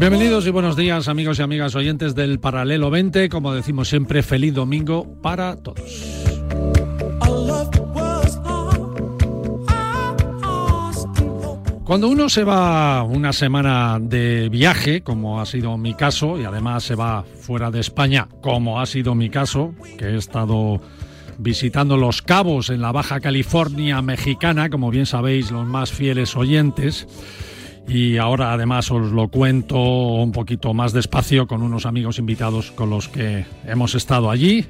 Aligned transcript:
Bienvenidos 0.00 0.46
y 0.46 0.50
buenos 0.50 0.76
días 0.76 1.08
amigos 1.08 1.38
y 1.38 1.42
amigas 1.42 1.74
oyentes 1.74 2.14
del 2.14 2.40
Paralelo 2.40 2.88
20, 2.88 3.28
como 3.28 3.52
decimos 3.52 3.86
siempre, 3.86 4.22
feliz 4.22 4.54
domingo 4.54 5.06
para 5.20 5.56
todos. 5.56 5.82
Cuando 11.84 12.08
uno 12.08 12.30
se 12.30 12.44
va 12.44 13.02
una 13.02 13.34
semana 13.34 13.98
de 14.00 14.48
viaje, 14.48 15.02
como 15.02 15.38
ha 15.38 15.44
sido 15.44 15.76
mi 15.76 15.92
caso, 15.92 16.40
y 16.40 16.44
además 16.44 16.82
se 16.82 16.94
va 16.94 17.22
fuera 17.22 17.70
de 17.70 17.80
España, 17.80 18.26
como 18.40 18.80
ha 18.80 18.86
sido 18.86 19.14
mi 19.14 19.28
caso, 19.28 19.74
que 19.98 20.06
he 20.06 20.16
estado 20.16 20.80
visitando 21.36 21.98
Los 21.98 22.22
Cabos 22.22 22.70
en 22.70 22.80
la 22.80 22.90
Baja 22.90 23.20
California 23.20 24.00
mexicana, 24.00 24.70
como 24.70 24.90
bien 24.90 25.04
sabéis 25.04 25.50
los 25.50 25.66
más 25.66 25.92
fieles 25.92 26.36
oyentes, 26.36 27.06
y 27.88 28.18
ahora 28.18 28.52
además 28.52 28.90
os 28.90 29.10
lo 29.10 29.28
cuento 29.28 29.78
un 29.78 30.32
poquito 30.32 30.74
más 30.74 30.92
despacio 30.92 31.46
con 31.46 31.62
unos 31.62 31.86
amigos 31.86 32.18
invitados 32.18 32.70
con 32.70 32.90
los 32.90 33.08
que 33.08 33.44
hemos 33.66 33.94
estado 33.94 34.30
allí 34.30 34.66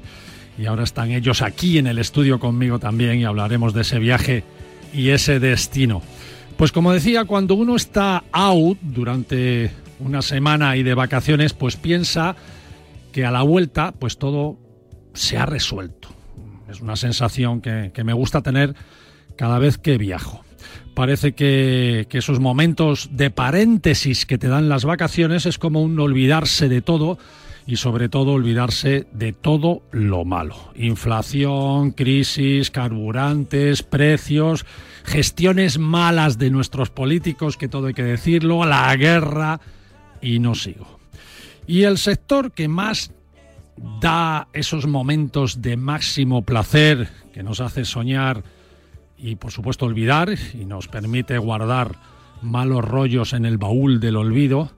y 0.57 0.65
ahora 0.65 0.83
están 0.83 1.11
ellos 1.11 1.41
aquí 1.41 1.77
en 1.77 1.87
el 1.87 1.99
estudio 1.99 2.39
conmigo 2.39 2.79
también 2.79 3.19
y 3.19 3.25
hablaremos 3.25 3.73
de 3.73 3.81
ese 3.81 3.99
viaje 3.99 4.43
y 4.93 5.09
ese 5.09 5.39
destino. 5.39 6.01
Pues 6.57 6.71
como 6.71 6.93
decía, 6.93 7.25
cuando 7.25 7.55
uno 7.55 7.75
está 7.75 8.23
out 8.31 8.77
durante 8.81 9.71
una 9.99 10.21
semana 10.21 10.75
y 10.75 10.83
de 10.83 10.93
vacaciones, 10.93 11.53
pues 11.53 11.75
piensa 11.75 12.35
que 13.11 13.25
a 13.25 13.31
la 13.31 13.41
vuelta 13.41 13.93
pues 13.97 14.17
todo 14.17 14.57
se 15.13 15.37
ha 15.37 15.45
resuelto. 15.45 16.09
Es 16.69 16.81
una 16.81 16.95
sensación 16.95 17.61
que, 17.61 17.91
que 17.93 18.03
me 18.03 18.13
gusta 18.13 18.41
tener 18.41 18.75
cada 19.35 19.59
vez 19.59 19.77
que 19.77 19.97
viajo 19.97 20.43
parece 20.93 21.33
que, 21.33 22.07
esos 22.11 22.39
momentos 22.39 23.09
de 23.11 23.29
paréntesis 23.29 24.25
que 24.25 24.37
te 24.37 24.47
dan 24.47 24.69
las 24.69 24.85
vacaciones 24.85 25.45
es 25.45 25.57
como 25.57 25.81
un 25.81 25.99
olvidarse 25.99 26.69
de 26.69 26.81
todo 26.81 27.17
y 27.65 27.77
sobre 27.77 28.09
todo 28.09 28.33
olvidarse 28.33 29.07
de 29.11 29.33
todo 29.33 29.83
lo 29.91 30.25
malo. 30.25 30.55
Inflación, 30.75 31.91
crisis, 31.91 32.71
carburantes, 32.71 33.83
precios, 33.83 34.65
gestiones 35.03 35.77
malas 35.77 36.37
de 36.37 36.49
nuestros 36.49 36.89
políticos, 36.89 37.57
que 37.57 37.67
todo 37.67 37.87
hay 37.87 37.93
que 37.93 38.03
decirlo, 38.03 38.65
la 38.65 38.95
guerra 38.95 39.61
y 40.21 40.39
no 40.39 40.55
sigo. 40.55 40.99
Y 41.67 41.83
el 41.83 41.97
sector 41.97 42.51
que 42.51 42.67
más 42.67 43.11
da 43.99 44.47
esos 44.53 44.87
momentos 44.87 45.61
de 45.61 45.77
máximo 45.77 46.43
placer, 46.43 47.09
que 47.33 47.43
nos 47.43 47.61
hace 47.61 47.85
soñar, 47.85 48.43
y 49.21 49.35
por 49.35 49.51
supuesto 49.51 49.85
olvidar 49.85 50.35
y 50.53 50.65
nos 50.65 50.87
permite 50.87 51.37
guardar 51.37 51.95
malos 52.41 52.83
rollos 52.83 53.33
en 53.33 53.45
el 53.45 53.57
baúl 53.57 53.99
del 53.99 54.15
olvido 54.15 54.71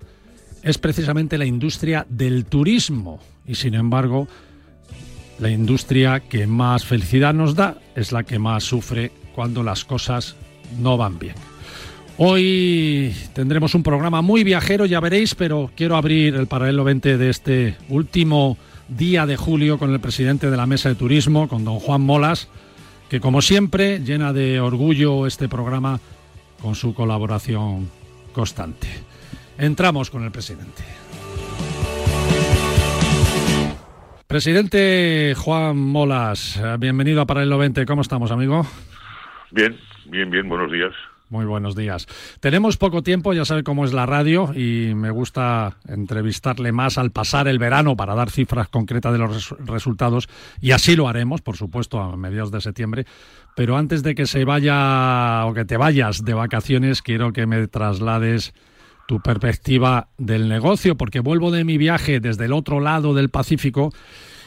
es 0.64 0.78
precisamente 0.78 1.38
la 1.38 1.46
industria 1.46 2.06
del 2.10 2.46
turismo 2.46 3.20
y 3.48 3.56
sin 3.56 3.74
embargo 3.74 4.28
la 5.40 5.50
industria 5.50 6.22
que 6.22 6.48
más 6.48 6.86
felicidad 6.86 7.34
nos 7.34 7.56
da 7.56 7.78
es 7.96 8.12
la 8.12 8.24
que 8.24 8.40
más 8.40 8.64
sufre 8.64 9.12
cuando 9.34 9.64
las 9.64 9.84
cosas 9.84 10.36
no 10.80 10.96
van 10.96 11.20
bien. 11.20 11.36
Hoy 12.18 13.14
tendremos 13.34 13.74
un 13.74 13.82
programa 13.82 14.22
muy 14.22 14.44
viajero, 14.44 14.86
ya 14.86 15.00
veréis, 15.00 15.34
pero 15.34 15.72
quiero 15.76 15.96
abrir 15.96 16.36
el 16.36 16.46
paralelo 16.46 16.84
20 16.84 17.18
de 17.18 17.30
este 17.30 17.76
último 17.90 18.58
día 18.88 19.26
de 19.26 19.36
julio 19.36 19.80
con 19.80 19.92
el 19.92 20.00
presidente 20.00 20.52
de 20.52 20.58
la 20.58 20.68
Mesa 20.68 20.90
de 20.90 20.96
Turismo, 20.96 21.48
con 21.48 21.66
don 21.66 21.80
Juan 21.80 22.02
Molas, 22.02 22.50
que 23.10 23.20
como 23.20 23.42
siempre 23.42 24.00
llena 24.00 24.34
de 24.34 24.60
orgullo 24.60 25.28
este 25.28 25.48
programa 25.48 26.00
con 26.62 26.76
su 26.76 26.94
colaboración 26.94 27.90
constante. 28.34 28.88
Entramos 29.58 30.10
con 30.10 30.24
el 30.24 30.32
presidente. 30.32 30.84
Presidente 34.28 35.36
Juan 35.38 35.78
Molas, 35.78 36.60
bienvenido 36.80 37.22
a 37.22 37.26
Paralelo 37.28 37.60
20. 37.60 37.86
¿Cómo 37.86 38.02
estamos, 38.02 38.32
amigo? 38.32 38.66
Bien, 39.52 39.78
bien, 40.06 40.32
bien, 40.32 40.50
buenos 40.50 40.72
días. 40.72 40.94
Muy 41.34 41.46
buenos 41.46 41.76
días. 41.76 42.06
Tenemos 42.42 42.78
poco 42.78 43.02
tiempo, 43.02 43.34
ya 43.34 43.44
sabe 43.44 43.64
cómo 43.64 43.86
es 43.86 43.92
la 43.92 44.06
radio 44.06 44.54
y 44.54 44.94
me 44.94 45.10
gusta 45.10 45.78
entrevistarle 45.88 46.72
más 46.72 47.00
al 47.00 47.10
pasar 47.10 47.48
el 47.48 47.58
verano 47.58 47.96
para 47.96 48.14
dar 48.14 48.30
cifras 48.30 48.68
concretas 48.70 49.14
de 49.14 49.18
los 49.18 49.50
resultados 49.66 50.30
y 50.62 50.74
así 50.74 50.96
lo 50.96 51.08
haremos, 51.08 51.42
por 51.42 51.58
supuesto, 51.58 52.00
a 52.00 52.16
mediados 52.16 52.52
de 52.52 52.62
septiembre. 52.62 53.08
Pero 53.56 53.78
antes 53.78 54.04
de 54.04 54.14
que 54.14 54.28
se 54.28 54.46
vaya 54.46 55.48
o 55.48 55.56
que 55.56 55.66
te 55.66 55.76
vayas 55.76 56.24
de 56.24 56.36
vacaciones, 56.36 57.02
quiero 57.02 57.34
que 57.34 57.48
me 57.48 57.68
traslades 57.68 58.54
tu 59.08 59.20
perspectiva 59.20 60.10
del 60.20 60.48
negocio, 60.48 60.98
porque 60.98 61.20
vuelvo 61.20 61.50
de 61.50 61.64
mi 61.64 61.80
viaje 61.80 62.20
desde 62.20 62.46
el 62.46 62.54
otro 62.54 62.80
lado 62.80 63.16
del 63.16 63.30
Pacífico 63.30 63.92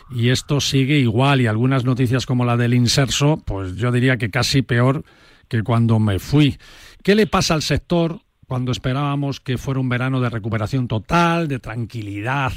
y 0.08 0.28
esto 0.28 0.60
sigue 0.60 1.00
igual 1.00 1.40
y 1.40 1.48
algunas 1.48 1.84
noticias 1.84 2.26
como 2.26 2.44
la 2.44 2.56
del 2.56 2.74
Inserso, 2.74 3.42
pues 3.44 3.74
yo 3.74 3.90
diría 3.90 4.18
que 4.18 4.30
casi 4.30 4.62
peor 4.62 5.02
que 5.48 5.62
cuando 5.62 5.98
me 5.98 6.18
fui. 6.18 6.56
¿Qué 7.02 7.14
le 7.14 7.26
pasa 7.26 7.54
al 7.54 7.62
sector 7.62 8.18
cuando 8.46 8.70
esperábamos 8.70 9.40
que 9.40 9.58
fuera 9.58 9.80
un 9.80 9.88
verano 9.88 10.20
de 10.20 10.30
recuperación 10.30 10.86
total, 10.86 11.48
de 11.48 11.58
tranquilidad, 11.58 12.52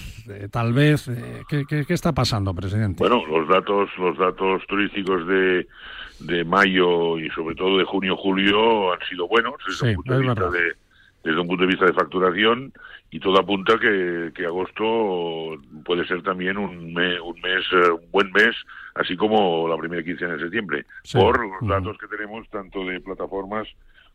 tal 0.52 0.74
vez? 0.74 1.08
Eh, 1.08 1.44
¿qué, 1.48 1.86
está 1.90 2.14
pasando, 2.14 2.54
presidente? 2.54 3.04
Bueno, 3.04 3.26
los 3.26 3.48
datos, 3.48 3.90
los 3.98 4.18
datos 4.18 4.62
turísticos 4.68 5.28
de, 5.28 5.68
de 6.20 6.44
mayo 6.44 7.18
y 7.18 7.30
sobre 7.30 7.56
todo 7.56 7.78
de 7.78 7.86
junio-julio 7.86 8.94
han 8.94 9.00
sido 9.10 9.28
buenos 9.28 9.56
desde, 9.68 9.90
un 9.90 9.96
punto 9.96 10.14
de 10.14 10.22
vista 10.22 10.50
de, 10.50 10.74
desde 11.24 11.40
un 11.40 11.48
punto 11.48 11.64
de 11.64 11.68
vista 11.68 11.86
de 11.86 11.94
facturación 11.94 12.74
y 13.12 13.20
todo 13.20 13.40
apunta 13.40 13.80
que, 13.80 14.32
que 14.36 14.46
agosto 14.46 15.58
puede 15.84 16.06
ser 16.06 16.22
también 16.22 16.58
un, 16.58 16.94
mes, 16.94 17.20
un 17.20 17.40
mes, 17.42 17.66
eh, 17.72 17.92
un 17.92 18.12
buen 18.12 18.32
mes, 18.32 18.56
así 18.96 19.16
como 19.16 19.68
la 19.68 19.78
primera 19.78 20.04
quincena 20.04 20.34
de 20.34 20.42
septiembre, 20.42 20.86
por 21.14 21.40
los 21.40 21.70
datos 21.70 21.98
que 21.98 22.08
tenemos 22.08 22.48
tanto 22.50 22.86
de 22.86 23.00
plataformas 23.02 23.68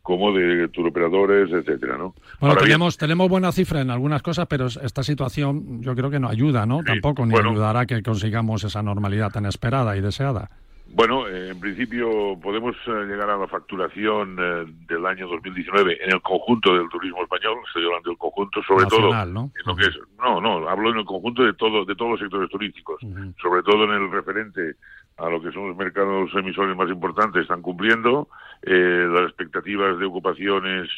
como 0.03 0.33
de 0.33 0.69
turoperadores, 0.69 1.51
etcétera, 1.51 1.97
¿no? 1.97 2.15
Bueno, 2.39 2.57
tenemos, 2.57 2.99
tenemos 2.99 3.27
buena 3.27 3.51
cifra 3.53 3.81
en 3.81 3.91
algunas 3.91 4.21
cosas, 4.23 4.47
pero 4.47 4.67
esta 4.67 5.03
situación 5.03 5.83
yo 5.83 5.95
creo 5.95 6.11
que 6.11 6.21
no 6.21 6.29
ayuda, 6.29 6.67
¿no? 6.67 6.83
Tampoco 6.85 7.25
ni 7.25 7.35
ayudará 7.35 7.81
a 7.81 7.87
que 7.87 8.03
consigamos 8.03 8.65
esa 8.65 8.83
normalidad 8.83 9.33
tan 9.33 9.47
esperada 9.47 9.97
y 9.97 10.03
deseada. 10.03 10.51
Bueno, 10.95 11.27
eh, 11.27 11.49
en 11.51 11.59
principio 11.59 12.39
podemos 12.41 12.77
eh, 12.87 13.05
llegar 13.09 13.29
a 13.29 13.37
la 13.37 13.49
facturación 13.49 14.37
eh, 14.39 14.65
del 14.87 15.05
año 15.05 15.27
2019 15.27 15.99
en 16.01 16.13
el 16.13 16.23
conjunto 16.23 16.73
del 16.73 16.89
turismo 16.89 17.21
español, 17.25 17.59
estoy 17.67 17.85
hablando 17.85 18.11
del 18.11 18.19
conjunto, 18.19 18.63
sobre 18.63 18.87
todo 18.87 19.11
¿no? 19.27 19.51
en 19.59 19.67
lo 19.67 19.75
que 19.75 19.87
es, 19.87 19.99
no, 20.19 20.41
no, 20.41 20.69
hablo 20.69 20.91
en 20.91 20.99
el 20.99 21.05
conjunto 21.05 21.43
de 21.43 21.53
todo, 21.55 21.85
de 21.85 21.97
todos 21.97 22.13
los 22.13 22.21
sectores 22.21 22.49
turísticos, 22.49 23.01
sobre 23.43 23.65
todo 23.65 23.85
en 23.85 24.05
el 24.05 24.11
referente 24.13 24.77
a 25.17 25.29
lo 25.29 25.43
que 25.43 25.51
son 25.51 25.69
los 25.69 25.77
mercados 25.77 26.31
emisores 26.33 26.77
más 26.77 26.89
importantes, 26.89 27.43
están 27.43 27.63
cumpliendo, 27.63 28.29
las 28.63 29.25
expectativas 29.25 29.99
de 29.99 30.07
ocupaciones 30.07 30.89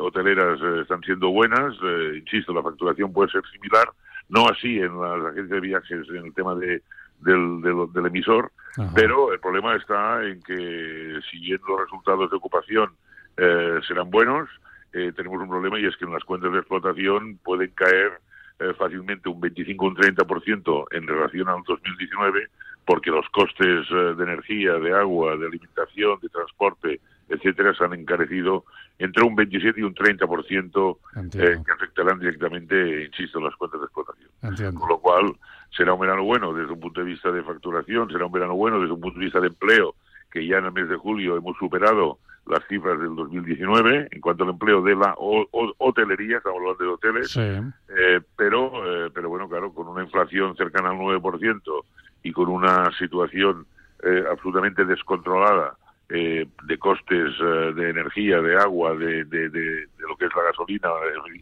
hoteleras 0.00 0.60
están 0.82 1.00
siendo 1.00 1.30
buenas, 1.30 1.74
insisto, 2.14 2.52
la 2.52 2.62
facturación 2.62 3.10
puede 3.10 3.30
ser 3.30 3.42
similar, 3.50 3.88
no 4.28 4.48
así 4.48 4.78
en 4.78 5.00
las 5.00 5.32
agencias 5.32 5.48
de 5.48 5.60
viajes 5.60 6.08
en 6.10 6.26
el 6.26 6.34
tema 6.34 6.54
de 6.56 6.82
del, 7.22 7.60
del, 7.92 8.06
emisor, 8.06 8.52
pero 8.94 9.32
el 9.32 9.40
problema 9.40 9.76
está 9.76 10.24
en 10.24 10.40
que 10.42 11.20
si 11.30 11.38
bien 11.38 11.60
los 11.68 11.80
resultados 11.80 12.30
de 12.30 12.36
ocupación 12.36 12.90
eh, 13.36 13.80
serán 13.86 14.10
buenos, 14.10 14.48
eh, 14.92 15.12
tenemos 15.14 15.40
un 15.40 15.48
problema 15.48 15.78
y 15.78 15.86
es 15.86 15.96
que 15.96 16.04
en 16.04 16.12
las 16.12 16.24
cuentas 16.24 16.52
de 16.52 16.58
explotación 16.58 17.38
pueden 17.44 17.70
caer 17.70 18.20
eh, 18.58 18.74
fácilmente 18.76 19.28
un 19.28 19.40
25 19.40 19.84
o 19.84 19.88
un 19.88 19.96
30% 19.96 20.86
en 20.90 21.06
relación 21.06 21.48
al 21.48 21.62
2019, 21.62 22.48
porque 22.84 23.10
los 23.10 23.26
costes 23.30 23.86
eh, 23.90 24.14
de 24.16 24.22
energía, 24.22 24.74
de 24.74 24.92
agua, 24.92 25.36
de 25.36 25.46
alimentación, 25.46 26.18
de 26.20 26.28
transporte, 26.28 27.00
etcétera, 27.30 27.72
se 27.74 27.84
han 27.84 27.94
encarecido 27.94 28.64
entre 28.98 29.24
un 29.24 29.34
27 29.34 29.80
y 29.80 29.82
un 29.84 29.94
30% 29.94 30.98
eh, 31.34 31.62
que 31.64 31.72
afectarán 31.72 32.18
directamente, 32.18 33.04
insisto, 33.04 33.40
las 33.40 33.54
cuentas 33.56 33.80
de 33.80 33.86
explotación. 33.86 34.74
Con 34.74 34.88
lo 34.88 34.98
cual, 34.98 35.32
será 35.74 35.94
un 35.94 36.00
verano 36.00 36.24
bueno 36.24 36.52
desde 36.52 36.72
un 36.72 36.80
punto 36.80 37.00
de 37.00 37.06
vista 37.06 37.30
de 37.30 37.42
facturación, 37.42 38.10
será 38.10 38.26
un 38.26 38.32
verano 38.32 38.54
bueno 38.56 38.80
desde 38.80 38.92
un 38.92 39.00
punto 39.00 39.18
de 39.18 39.24
vista 39.24 39.40
de 39.40 39.46
empleo, 39.46 39.94
que 40.30 40.46
ya 40.46 40.58
en 40.58 40.66
el 40.66 40.72
mes 40.72 40.88
de 40.88 40.96
julio 40.96 41.36
hemos 41.36 41.56
superado 41.56 42.18
las 42.46 42.66
cifras 42.66 42.98
del 42.98 43.14
2019 43.14 44.08
en 44.10 44.20
cuanto 44.20 44.44
al 44.44 44.50
empleo 44.50 44.82
de 44.82 44.96
la 44.96 45.14
hotelería, 45.16 46.38
estamos 46.38 46.58
hablando 46.58 46.84
de 46.84 46.90
hoteles, 46.90 47.36
eh, 47.36 48.20
pero, 48.36 49.06
eh, 49.06 49.10
pero 49.14 49.28
bueno, 49.28 49.48
claro, 49.48 49.72
con 49.72 49.86
una 49.88 50.02
inflación 50.02 50.56
cercana 50.56 50.90
al 50.90 50.96
9% 50.96 51.60
y 52.22 52.32
con 52.32 52.48
una 52.48 52.90
situación 52.98 53.66
eh, 54.02 54.24
absolutamente 54.30 54.84
descontrolada 54.84 55.76
eh, 56.10 56.46
de 56.64 56.78
costes 56.78 57.30
eh, 57.40 57.72
de 57.74 57.90
energía, 57.90 58.40
de 58.40 58.56
agua, 58.56 58.96
de, 58.96 59.24
de, 59.24 59.48
de, 59.48 59.86
lo 59.98 60.16
que 60.16 60.26
es 60.26 60.32
la 60.34 60.42
gasolina, 60.42 60.88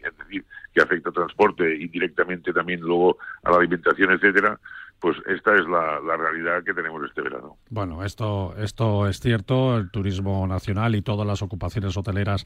es 0.05 0.19
decir, 0.19 0.45
que 0.75 0.83
afecta 0.83 1.09
al 1.09 1.15
transporte 1.15 1.77
indirectamente 1.77 2.53
también 2.53 2.81
luego 2.81 3.17
a 3.45 3.51
la 3.51 3.57
alimentación, 3.57 4.13
etcétera, 4.13 4.59
pues 5.01 5.17
esta 5.27 5.55
es 5.55 5.63
la, 5.63 6.01
la, 6.01 6.17
realidad 6.17 6.65
que 6.65 6.75
tenemos 6.75 7.03
este 7.05 7.23
verano. 7.23 7.57
Bueno, 7.71 8.05
esto, 8.05 8.55
esto 8.59 9.07
es 9.07 9.21
cierto, 9.21 9.77
el 9.77 9.91
turismo 9.91 10.47
nacional 10.47 10.97
y 10.97 11.03
todas 11.03 11.27
las 11.27 11.41
ocupaciones 11.41 11.97
hoteleras 11.97 12.45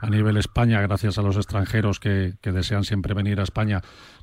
a 0.00 0.10
nivel 0.10 0.36
España, 0.36 0.80
gracias 0.82 1.18
a 1.18 1.22
los 1.22 1.36
extranjeros 1.36 1.98
que, 1.98 2.34
que 2.42 2.52
desean 2.52 2.84
siempre 2.84 3.14
venir 3.14 3.40
a 3.40 3.44
España, 3.44 3.80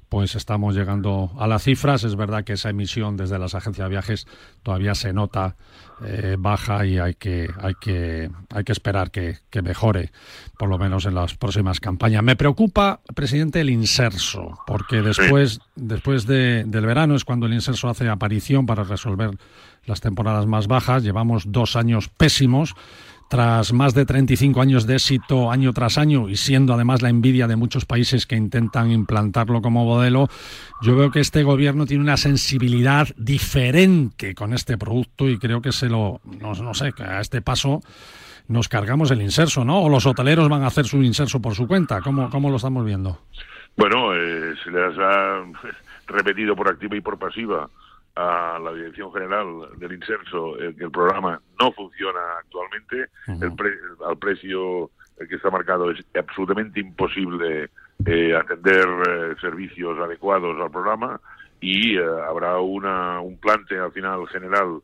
pues 0.07 0.35
estamos 0.35 0.75
llegando 0.75 1.31
a 1.39 1.47
las 1.47 1.63
cifras. 1.63 2.03
Es 2.03 2.15
verdad 2.15 2.43
que 2.43 2.53
esa 2.53 2.69
emisión 2.69 3.17
desde 3.17 3.39
las 3.39 3.55
agencias 3.55 3.87
de 3.87 3.89
viajes 3.89 4.27
todavía 4.61 4.93
se 4.93 5.11
nota 5.11 5.55
eh, 6.03 6.35
baja 6.37 6.85
y 6.85 6.97
hay 6.97 7.13
que, 7.15 7.49
hay 7.61 7.75
que, 7.75 8.29
hay 8.49 8.63
que 8.63 8.71
esperar 8.71 9.11
que, 9.11 9.37
mejore, 9.61 10.11
por 10.57 10.69
lo 10.69 10.77
menos 10.77 11.05
en 11.05 11.15
las 11.15 11.35
próximas 11.35 11.79
campañas. 11.79 12.23
Me 12.23 12.35
preocupa, 12.35 13.01
presidente, 13.13 13.61
el 13.61 13.69
inserso, 13.69 14.59
porque 14.65 15.01
después, 15.01 15.59
después 15.75 16.25
de, 16.25 16.63
del 16.65 16.85
verano 16.85 17.15
es 17.15 17.25
cuando 17.25 17.45
el 17.45 17.53
inserso 17.53 17.89
hace 17.89 18.09
aparición 18.09 18.65
para 18.65 18.83
resolver 18.83 19.31
las 19.85 20.01
temporadas 20.01 20.45
más 20.45 20.67
bajas. 20.67 21.03
Llevamos 21.03 21.51
dos 21.51 21.75
años 21.75 22.09
pésimos 22.09 22.75
tras 23.33 23.73
más 23.73 23.95
de 23.95 24.05
35 24.05 24.61
años 24.61 24.85
de 24.85 24.93
éxito 24.93 25.49
año 25.49 25.73
tras 25.73 25.97
año 25.97 26.29
y 26.29 26.35
siendo 26.35 26.71
además 26.71 27.01
la 27.01 27.09
envidia 27.09 27.47
de 27.47 27.55
muchos 27.55 27.83
países 27.83 28.27
que 28.27 28.35
intentan 28.35 28.91
implantarlo 28.91 29.63
como 29.63 29.85
modelo, 29.85 30.27
yo 30.83 30.95
veo 30.95 31.09
que 31.09 31.19
este 31.19 31.41
gobierno 31.41 31.87
tiene 31.87 32.03
una 32.03 32.15
sensibilidad 32.15 33.07
diferente 33.17 34.35
con 34.35 34.53
este 34.53 34.77
producto 34.77 35.27
y 35.29 35.39
creo 35.39 35.63
que 35.63 35.71
se 35.71 35.89
lo, 35.89 36.21
no, 36.41 36.73
sé, 36.75 36.93
que 36.93 37.01
a 37.01 37.21
este 37.21 37.41
paso 37.41 37.81
nos 38.47 38.69
cargamos 38.69 39.09
el 39.09 39.23
inserso, 39.23 39.65
¿no? 39.65 39.81
O 39.81 39.89
los 39.89 40.05
hoteleros 40.05 40.47
van 40.47 40.61
a 40.61 40.67
hacer 40.67 40.85
su 40.85 41.01
inserso 41.01 41.41
por 41.41 41.55
su 41.55 41.65
cuenta. 41.65 42.01
¿Cómo, 42.01 42.29
cómo 42.29 42.51
lo 42.51 42.57
estamos 42.57 42.85
viendo? 42.85 43.17
Bueno, 43.75 44.13
eh, 44.13 44.53
se 44.63 44.69
les 44.69 44.95
ha 44.99 45.41
repetido 46.05 46.55
por 46.55 46.67
activa 46.67 46.95
y 46.95 47.01
por 47.01 47.17
pasiva 47.17 47.67
a 48.15 48.59
la 48.61 48.73
Dirección 48.73 49.11
General 49.11 49.45
del 49.77 49.93
Inserso 49.93 50.57
el 50.57 50.75
que 50.75 50.83
el 50.83 50.91
programa 50.91 51.41
no 51.59 51.71
funciona 51.71 52.19
actualmente, 52.39 53.09
el 53.27 53.53
al 54.05 54.17
precio 54.17 54.91
que 55.17 55.35
está 55.35 55.49
marcado 55.49 55.91
es 55.91 56.03
absolutamente 56.15 56.79
imposible 56.79 57.69
eh, 58.05 58.35
atender 58.35 58.87
eh, 59.07 59.35
servicios 59.39 59.97
adecuados 59.99 60.59
al 60.59 60.71
programa 60.71 61.21
y 61.61 61.97
eh, 61.97 62.03
habrá 62.27 62.59
una, 62.59 63.21
un 63.21 63.37
plante 63.37 63.77
al 63.77 63.91
final 63.91 64.27
general 64.27 64.81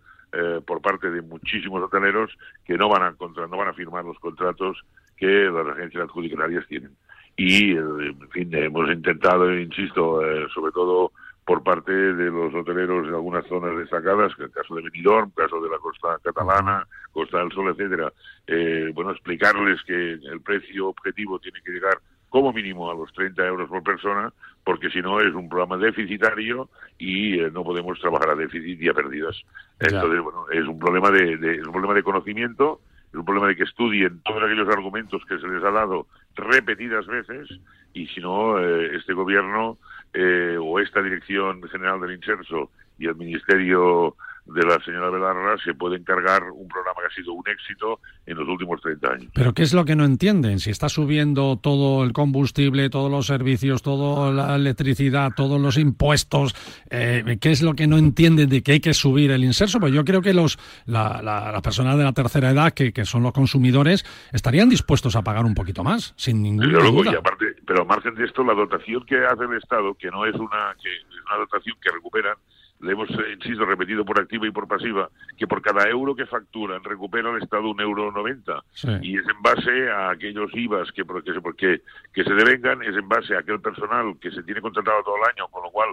por 0.68 0.80
parte 0.80 1.10
de 1.10 1.24
muchísimos 1.24 1.82
hoteleros 1.82 2.32
que 2.64 2.78
no 2.78 2.88
van 2.88 3.02
a 3.02 3.14
contra, 3.14 3.48
no 3.48 3.58
van 3.58 3.70
a 3.70 3.74
firmar 3.74 4.06
los 4.06 4.20
contratos 4.20 4.78
que 5.18 5.25
las 5.25 5.68
agencias 5.70 6.04
adjudicatarias 6.04 6.68
tienen. 6.68 6.92
Y, 7.36 7.72
en 7.72 8.30
fin, 8.30 8.54
hemos 8.54 8.92
intentado, 8.92 9.52
insisto, 9.58 10.22
sobre 10.54 10.72
todo 10.72 11.12
por 11.50 11.63
parte 11.63 11.92
de 11.92 12.30
los 12.30 12.54
hoteleros 12.54 13.07
en 13.07 13.16
algunas 13.16 13.44
zonas 13.48 13.75
destacadas, 13.75 14.31
el 14.38 14.51
caso 14.51 14.75
de 14.75 14.84
Benidorm, 14.84 15.31
el 15.36 15.46
caso 15.46 15.60
de 15.60 15.68
la 15.68 15.80
costa 15.80 16.19
catalana, 16.24 16.86
Costa 17.12 17.40
del 17.40 17.51
Sol, 17.51 17.69
etcétera. 17.72 18.13
Eh, 18.46 18.92
bueno, 18.94 19.10
explicarles 19.10 19.81
que 19.81 20.12
el 20.12 20.42
precio 20.42 20.90
objetivo 20.90 21.40
tiene 21.40 21.60
que 21.66 21.72
llegar 21.72 21.98
como 22.30 22.54
mínimo 22.54 22.92
a 22.92 22.94
los 22.94 23.12
30 23.13 23.48
euros 23.48 23.68
por 23.68 23.81
persona, 23.81 24.31
porque 24.63 24.92
si 24.92 25.01
no 25.01 25.19
es 25.22 25.34
un 25.34 25.50
programa 25.50 25.78
deficitario 25.78 26.69
y 27.00 27.40
eh, 27.40 27.50
no 27.51 27.63
podemos 27.63 28.00
trabajar 28.00 28.30
a 28.30 28.36
déficit 28.36 28.80
y 28.80 28.88
a 28.88 28.94
pérdidas. 28.94 29.42
Entonces, 29.80 30.22
bueno, 30.22 30.46
es 30.51 30.68
un 30.68 30.78
problema 30.78 31.10
de, 31.10 31.34
es 31.34 31.66
un 31.66 31.74
problema 31.74 31.96
de 31.96 32.04
conocimiento, 32.04 32.80
es 33.07 33.16
un 33.16 33.25
problema 33.25 33.48
de 33.48 33.56
que 33.56 33.63
estudien 33.63 34.22
todos 34.22 34.44
aquellos 34.44 34.69
argumentos 34.69 35.24
que 35.28 35.40
se 35.40 35.48
les 35.48 35.63
ha 35.63 35.72
dado 35.72 36.06
repetidas 36.36 37.07
veces 37.07 37.50
y 37.92 38.06
si 38.06 38.22
no, 38.22 38.60
eh, 38.60 38.96
este 38.96 39.13
gobierno 39.13 39.80
eh, 40.14 40.58
o 40.60 40.80
esta 40.80 41.02
Dirección 41.02 41.62
General 41.70 42.00
del 42.02 42.14
Inserso 42.14 42.72
y 42.98 43.08
el 43.08 43.16
Ministerio 43.16 44.16
de 44.54 44.66
la 44.66 44.80
señora 44.84 45.10
Belarra 45.10 45.58
se 45.64 45.74
puede 45.74 45.98
encargar 45.98 46.44
un 46.52 46.68
programa 46.68 47.02
que 47.02 47.08
ha 47.08 47.16
sido 47.16 47.34
un 47.34 47.44
éxito 47.48 48.00
en 48.26 48.38
los 48.38 48.48
últimos 48.48 48.82
30 48.82 49.12
años. 49.12 49.32
Pero 49.34 49.54
¿qué 49.54 49.64
es 49.64 49.74
lo 49.74 49.86
que 49.86 49.96
no 49.96 50.06
entienden? 50.06 50.60
Si 50.60 50.72
está 50.72 50.90
subiendo 50.90 51.58
todo 51.58 52.04
el 52.04 52.14
combustible, 52.14 52.90
todos 52.90 53.12
los 53.12 53.28
servicios, 53.28 53.82
toda 53.82 54.32
la 54.32 54.56
electricidad, 54.56 55.32
todos 55.36 55.60
los 55.62 55.78
impuestos, 55.78 56.56
eh, 56.90 57.38
¿qué 57.40 57.52
es 57.52 57.62
lo 57.62 57.74
que 57.76 57.88
no 57.88 57.98
entienden 57.98 58.50
de 58.50 58.62
que 58.64 58.74
hay 58.74 58.80
que 58.80 58.94
subir 58.94 59.32
el 59.32 59.44
inserso? 59.44 59.80
Pues 59.80 59.94
yo 59.94 60.04
creo 60.04 60.22
que 60.22 60.34
los 60.34 60.58
la, 60.86 61.22
la, 61.22 61.62
personas 61.62 61.98
de 61.98 62.04
la 62.04 62.14
tercera 62.14 62.50
edad, 62.50 62.74
que, 62.74 62.92
que, 62.92 63.06
son 63.06 63.24
los 63.24 63.34
consumidores, 63.34 64.06
estarían 64.32 64.70
dispuestos 64.70 65.16
a 65.16 65.22
pagar 65.22 65.46
un 65.46 65.54
poquito 65.54 65.84
más, 65.84 66.14
sin 66.16 66.42
ninguna 66.42 66.80
duda. 66.80 67.12
aparte, 67.20 67.49
pero 67.69 67.81
al 67.81 67.88
margen 67.88 68.16
de 68.16 68.25
esto, 68.25 68.44
la 68.44 68.56
dotación 68.56 69.06
que 69.06 69.24
hace 69.24 69.44
el 69.44 69.53
Estado, 69.53 69.94
que 69.94 70.10
no 70.10 70.25
es 70.25 70.34
una, 70.34 70.75
que 70.82 70.89
es 70.89 71.05
una 71.27 71.38
dotación 71.38 71.77
que 71.79 71.91
recuperan, 71.91 72.36
le 72.79 72.94
hemos, 72.94 73.08
eh, 73.12 73.34
insisto, 73.36 73.63
repetido 73.63 74.03
por 74.03 74.20
activa 74.20 74.48
y 74.48 74.51
por 74.51 74.67
pasiva, 74.67 75.08
que 75.38 75.46
por 75.46 75.62
cada 75.62 75.88
euro 75.88 76.15
que 76.15 76.25
facturan 76.25 76.84
recupera 76.84 77.29
el 77.29 77.44
Estado 77.44 77.70
un 77.70 77.79
euro 77.79 78.12
noventa. 78.12 78.63
Y 79.03 79.20
es 79.20 79.25
en 79.29 79.39
base 79.44 79.88
a 79.88 80.10
aquellos 80.10 80.50
IVAs 80.51 80.91
que, 80.94 81.05
porque, 81.05 81.84
que 82.12 82.24
se 82.24 82.34
devengan, 82.34 82.82
es 82.82 82.98
en 82.98 83.08
base 83.08 83.36
a 83.36 83.39
aquel 83.41 83.62
personal 83.62 84.15
que 84.20 84.32
se 84.32 84.41
tiene 84.41 84.62
contratado 84.62 85.03
todo 85.03 85.17
el 85.17 85.29
año, 85.29 85.48
con 85.50 85.62
lo 85.62 85.70
cual 85.70 85.89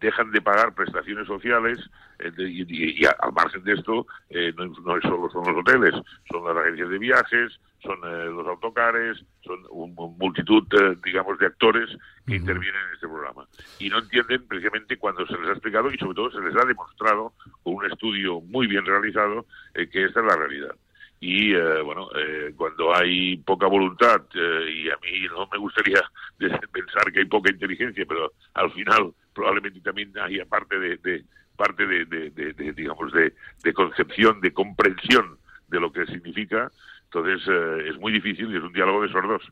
dejan 0.00 0.30
de 0.30 0.40
pagar 0.40 0.74
prestaciones 0.74 1.26
sociales 1.26 1.78
eh, 2.18 2.32
y, 2.38 3.04
al 3.04 3.32
margen 3.32 3.62
de 3.64 3.74
esto 3.74 4.06
eh, 4.30 4.52
no, 4.56 4.66
no, 4.66 5.00
solo 5.00 5.30
son 5.30 5.44
los 5.46 5.56
hoteles, 5.58 5.94
son 6.30 6.44
las 6.44 6.56
agencias 6.56 6.88
de 6.88 6.98
viajes, 6.98 7.60
son 7.82 7.98
eh, 8.04 8.24
los 8.26 8.46
autocares, 8.46 9.18
son 9.42 9.58
un, 9.70 9.94
multitud, 10.18 10.64
digamos, 11.04 11.38
de 11.38 11.46
actores 11.46 11.88
que 12.26 12.36
intervienen 12.36 12.80
en 12.88 12.94
este 12.94 13.08
programa. 13.08 13.46
Y 13.78 13.88
no 13.88 13.98
entienden 13.98 14.46
precisamente 14.46 14.96
cuando 14.96 15.26
se 15.26 15.38
les 15.38 15.48
ha 15.48 15.52
explicado 15.52 15.90
y 15.92 15.98
sobre 15.98 16.14
todo 16.14 16.30
se 16.30 16.40
les 16.40 16.56
ha 16.56 16.66
demostrado 16.66 17.32
con 17.62 17.74
un 17.74 17.86
estudio 17.86 18.40
muy 18.40 18.66
bien 18.66 18.84
realizado 18.84 19.46
que 19.74 20.04
esta 20.04 20.20
es 20.20 20.26
la 20.26 20.36
realidad 20.36 20.74
y 21.20 21.52
bueno 21.82 22.08
cuando 22.56 22.94
hay 22.94 23.38
poca 23.38 23.66
voluntad 23.66 24.22
y 24.34 24.88
a 24.88 24.96
mí 25.02 25.26
no 25.28 25.48
me 25.50 25.58
gustaría 25.58 26.00
pensar 26.38 27.12
que 27.12 27.20
hay 27.20 27.24
poca 27.24 27.50
inteligencia 27.50 28.04
pero 28.06 28.32
al 28.54 28.70
final 28.72 29.12
probablemente 29.38 29.80
también 29.80 30.12
hay 30.20 30.44
parte 30.44 30.78
de, 30.78 31.24
parte 31.56 31.86
de, 31.86 32.74
digamos 32.74 33.12
de, 33.12 33.72
concepción 33.72 34.40
de 34.40 34.52
comprensión 34.52 35.38
de 35.68 35.80
lo 35.80 35.92
que 35.92 36.04
significa 36.06 36.70
entonces 37.04 37.46
eh, 37.48 37.88
es 37.90 37.98
muy 37.98 38.12
difícil 38.12 38.52
y 38.52 38.56
es 38.56 38.62
un 38.62 38.72
diálogo 38.72 39.02
de 39.02 39.12
sordos 39.12 39.42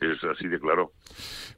es 0.00 0.22
así 0.24 0.46
de 0.46 0.60
claro. 0.60 0.92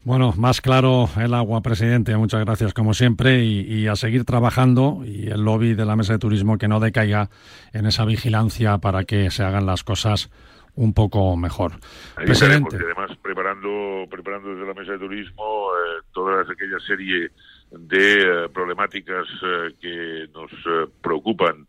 Bueno, 0.05 0.33
más 0.37 0.61
claro 0.61 1.09
el 1.17 1.35
agua, 1.35 1.61
presidente. 1.61 2.17
Muchas 2.17 2.45
gracias, 2.45 2.73
como 2.73 2.95
siempre, 2.95 3.45
y, 3.45 3.89
a 3.89 3.97
seguir 3.97 4.25
trabajando 4.25 5.03
y 5.05 5.29
el 5.29 5.43
lobby 5.43 5.75
de 5.75 5.85
la 5.85 5.97
mesa 5.97 6.13
de 6.13 6.19
turismo 6.21 6.57
que 6.57 6.69
no 6.69 6.79
decaiga 6.79 7.31
en 7.73 7.87
esa 7.87 8.05
vigilancia 8.05 8.79
para 8.79 9.03
que 9.03 9.31
se 9.31 9.43
hagan 9.43 9.67
las 9.67 9.83
cosas 9.83 10.31
un 10.77 10.95
poco 10.95 11.37
mejor. 11.37 11.73
presidente. 12.15 12.77
además, 12.77 13.11
preparando, 13.21 14.07
preparando 14.09 14.51
desde 14.51 14.67
la 14.69 14.75
mesa 14.75 14.93
de 14.93 14.99
turismo 14.99 15.71
eh, 15.73 16.05
toda 16.13 16.43
aquella 16.43 16.79
serie 16.87 17.33
de 17.71 18.45
eh, 18.45 18.49
problemáticas 18.49 19.27
eh, 19.43 19.75
que 19.81 20.29
nos 20.33 20.51
eh, 20.53 20.91
preocupan 21.03 21.67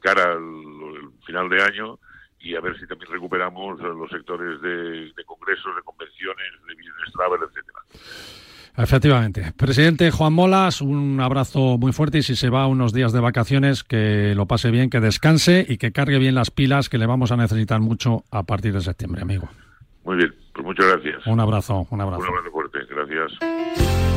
cara 0.00 0.32
al, 0.32 1.10
final 1.26 1.50
de 1.50 1.62
año 1.62 1.98
y 2.40 2.54
a 2.54 2.62
ver 2.62 2.78
si 2.80 2.86
también 2.86 3.12
recuperamos 3.12 3.78
los 3.78 4.08
sectores 4.08 4.58
de, 4.62 5.12
congresos, 5.26 5.76
de 5.76 5.82
convenciones, 5.82 6.46
de 6.66 6.74
business 6.74 7.12
travel, 7.12 7.40
etcétera. 7.42 7.80
Efectivamente. 8.78 9.52
Presidente 9.54 10.10
Juan 10.10 10.32
Molas, 10.32 10.80
un 10.80 11.20
abrazo 11.20 11.76
muy 11.76 11.92
fuerte 11.92 12.18
y 12.18 12.22
si 12.22 12.36
se 12.36 12.48
va 12.48 12.66
unos 12.66 12.94
días 12.94 13.12
de 13.12 13.20
vacaciones, 13.20 13.84
que 13.84 14.34
lo 14.34 14.46
pase 14.46 14.70
bien, 14.70 14.88
que 14.88 15.00
descanse 15.00 15.66
y 15.68 15.76
que 15.76 15.92
cargue 15.92 16.18
bien 16.18 16.34
las 16.34 16.50
pilas, 16.50 16.88
que 16.88 16.96
le 16.96 17.04
vamos 17.04 17.30
a 17.30 17.36
necesitar 17.36 17.80
mucho 17.80 18.24
a 18.30 18.44
partir 18.44 18.72
de 18.72 18.80
septiembre, 18.80 19.20
amigo. 19.20 19.50
Muy 20.04 20.16
bien, 20.16 20.34
pues 20.54 20.64
muchas 20.64 20.86
gracias. 20.86 21.26
Un 21.26 21.40
abrazo, 21.40 21.86
un 21.90 22.00
abrazo. 22.00 22.22
Un 22.22 22.28
abrazo 22.28 22.50
fuerte, 22.50 22.78
gracias. 22.88 24.15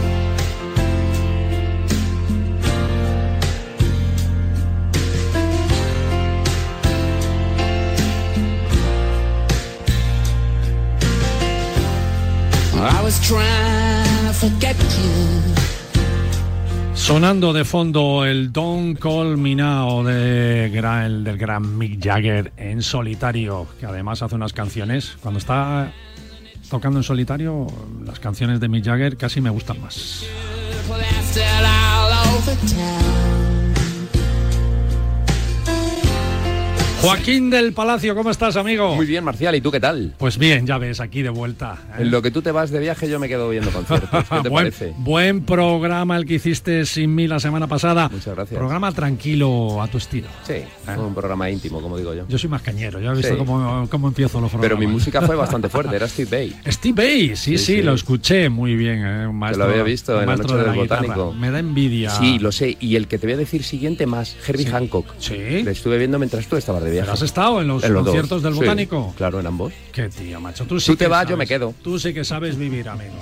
Sonando 16.94 17.52
de 17.52 17.66
fondo 17.66 18.24
el 18.24 18.52
Me 19.38 19.56
Now 19.56 20.04
de 20.06 20.70
gran, 20.74 21.26
del 21.26 21.38
gran 21.38 21.78
Mick 21.78 22.02
Jagger 22.02 22.54
en 22.56 22.82
solitario, 22.82 23.68
que 23.82 23.86
además 23.86 24.22
hace 24.22 24.36
unas 24.36 24.54
canciones. 24.54 25.18
Cuando 25.22 25.40
está 25.40 25.92
tocando 26.70 27.00
en 27.00 27.04
solitario, 27.04 27.68
las 28.06 28.22
canciones 28.22 28.62
de 28.62 28.70
Mick 28.70 28.86
Jagger 28.86 29.18
casi 29.18 29.42
me 29.42 29.50
gustan 29.50 29.82
más. 29.82 30.24
Joaquín 37.02 37.50
del 37.50 37.72
Palacio, 37.72 38.14
¿cómo 38.14 38.30
estás, 38.30 38.58
amigo? 38.58 38.94
Muy 38.94 39.06
bien, 39.06 39.24
Marcial, 39.24 39.56
¿y 39.56 39.62
tú 39.62 39.72
qué 39.72 39.80
tal? 39.80 40.14
Pues 40.18 40.38
bien, 40.38 40.68
ya 40.68 40.78
ves, 40.78 41.00
aquí 41.00 41.22
de 41.22 41.30
vuelta. 41.30 41.78
¿eh? 41.92 42.02
En 42.02 42.12
lo 42.12 42.22
que 42.22 42.30
tú 42.30 42.42
te 42.42 42.52
vas 42.52 42.72
de 42.72 42.80
viaje, 42.80 43.10
yo 43.10 43.20
me 43.20 43.30
quedo 43.30 43.48
viendo 43.48 43.72
conciertos. 43.72 44.10
¿Qué 44.10 44.40
te 44.44 44.50
buen, 44.50 44.66
parece? 44.66 44.94
Buen 44.98 45.46
programa 45.46 46.18
el 46.18 46.26
que 46.26 46.34
hiciste 46.34 46.86
sin 46.86 47.16
mí 47.16 47.26
la 47.26 47.40
semana 47.40 47.68
pasada. 47.68 48.10
Muchas 48.10 48.36
gracias. 48.36 48.58
Programa 48.58 48.92
tranquilo 48.92 49.82
a 49.82 49.88
tu 49.88 49.98
estilo. 49.98 50.28
Sí, 50.46 50.56
¿Eh? 50.56 50.68
un 50.98 51.16
programa 51.16 51.50
íntimo, 51.50 51.82
como 51.82 51.98
digo 51.98 52.14
yo. 52.14 52.26
Yo 52.28 52.38
soy 52.38 52.50
más 52.50 52.62
cañero, 52.62 53.00
ya 53.00 53.12
has 53.12 53.18
visto 53.18 53.32
sí. 53.32 53.38
cómo, 53.38 53.88
cómo, 53.90 54.10
empiezo 54.10 54.42
los 54.42 54.52
programas. 54.52 54.78
Pero 54.78 54.78
mi 54.78 54.94
música 54.94 55.22
fue 55.22 55.36
bastante 55.38 55.70
fuerte, 55.70 55.96
era 55.96 56.08
Steve 56.08 56.30
Bay. 56.30 56.56
Steve 56.70 57.02
Bay, 57.02 57.36
sí, 57.38 57.58
sí, 57.58 57.82
lo 57.82 57.94
escuché 57.94 58.50
muy 58.50 58.76
bien. 58.76 59.06
¿eh? 59.06 59.26
Un 59.26 59.38
maestro, 59.38 59.64
Te 59.64 59.68
lo 59.70 59.74
había 59.74 59.84
visto 59.86 60.20
en 60.20 60.28
la 60.28 60.36
noche 60.36 60.54
de 60.54 60.64
del 60.64 60.76
botánico. 60.76 61.14
Guitarra. 61.14 61.40
Me 61.40 61.50
da 61.50 61.60
envidia. 61.60 62.10
Sí, 62.10 62.40
lo 62.40 62.52
sé. 62.52 62.76
Y 62.82 62.98
el 62.98 63.08
que 63.08 63.18
te 63.18 63.26
voy 63.26 63.36
a 63.36 63.38
decir 63.38 63.64
siguiente 63.64 64.06
más, 64.06 64.36
Herbie 64.46 64.66
Hancock. 64.66 65.16
Sí. 65.20 65.64
Le 65.64 65.72
estuve 65.72 65.98
viendo 65.98 66.20
mientras 66.20 66.46
tú 66.48 66.58
estabas 66.58 66.84
de 66.84 66.89
viaje. 66.90 67.06
¿Pero 67.06 67.14
has 67.14 67.22
estado 67.22 67.62
en 67.62 67.68
los, 67.68 67.84
en 67.84 67.94
los 67.94 68.04
conciertos 68.04 68.42
dos. 68.42 68.44
del 68.44 68.54
Botánico? 68.54 69.08
Sí, 69.12 69.18
claro, 69.18 69.40
en 69.40 69.48
ambos. 69.48 69.74
Qué 69.92 70.10
tío, 70.10 70.40
macho. 70.40 70.66
Tú, 70.66 70.80
sí 70.80 70.92
tú 70.92 70.98
te 70.98 71.08
vas, 71.08 71.20
sabes, 71.20 71.30
yo 71.32 71.38
me 71.38 71.48
quedo. 71.48 71.74
Tú 71.82 72.00
sí 72.00 72.14
que 72.14 72.24
sabes 72.24 72.58
vivir, 72.58 72.90
amigo. 72.90 73.16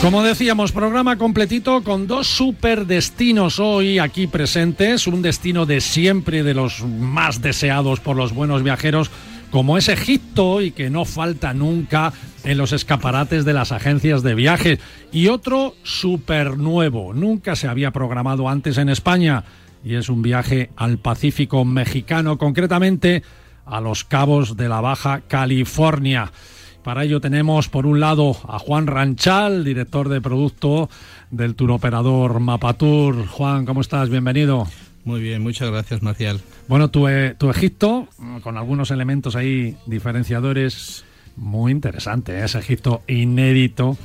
Como 0.00 0.22
decíamos, 0.22 0.70
programa 0.70 1.18
completito 1.18 1.82
con 1.82 2.06
dos 2.06 2.28
superdestinos 2.28 3.58
hoy 3.58 3.98
aquí 3.98 4.28
presentes. 4.28 5.08
Un 5.08 5.22
destino 5.22 5.66
de 5.66 5.80
siempre, 5.80 6.44
de 6.44 6.54
los 6.54 6.84
más 6.84 7.42
deseados 7.42 7.98
por 7.98 8.16
los 8.16 8.32
buenos 8.32 8.62
viajeros, 8.62 9.10
como 9.50 9.76
es 9.76 9.88
Egipto 9.88 10.62
y 10.62 10.70
que 10.70 10.88
no 10.88 11.04
falta 11.04 11.52
nunca 11.52 12.12
en 12.44 12.58
los 12.58 12.72
escaparates 12.72 13.44
de 13.44 13.52
las 13.52 13.72
agencias 13.72 14.22
de 14.22 14.34
viajes. 14.34 14.78
Y 15.12 15.28
otro 15.28 15.74
super 15.82 16.58
nuevo, 16.58 17.14
nunca 17.14 17.56
se 17.56 17.68
había 17.68 17.90
programado 17.90 18.48
antes 18.48 18.78
en 18.78 18.88
España 18.88 19.44
y 19.84 19.94
es 19.94 20.08
un 20.08 20.22
viaje 20.22 20.70
al 20.76 20.98
Pacífico 20.98 21.64
mexicano, 21.64 22.38
concretamente 22.38 23.22
a 23.64 23.80
los 23.80 24.04
cabos 24.04 24.56
de 24.56 24.68
la 24.68 24.80
Baja 24.80 25.22
California. 25.28 26.32
Para 26.82 27.04
ello 27.04 27.20
tenemos 27.20 27.68
por 27.68 27.86
un 27.86 28.00
lado 28.00 28.36
a 28.48 28.58
Juan 28.58 28.86
Ranchal, 28.86 29.64
director 29.64 30.08
de 30.08 30.20
producto 30.20 30.88
del 31.30 31.54
turoperador 31.54 32.40
Mapatur. 32.40 33.26
Juan, 33.26 33.66
¿cómo 33.66 33.82
estás? 33.82 34.08
Bienvenido. 34.08 34.66
Muy 35.04 35.20
bien, 35.20 35.42
muchas 35.42 35.70
gracias, 35.70 36.02
Marcial. 36.02 36.40
Bueno, 36.66 36.90
tu, 36.90 37.08
eh, 37.08 37.34
tu 37.38 37.50
Egipto, 37.50 38.08
con 38.42 38.56
algunos 38.56 38.90
elementos 38.90 39.36
ahí 39.36 39.76
diferenciadores, 39.86 41.04
muy 41.38 41.72
interesante, 41.72 42.38
¿eh? 42.38 42.44
ese 42.44 42.58
Egipto 42.58 43.02
inédito 43.06 43.96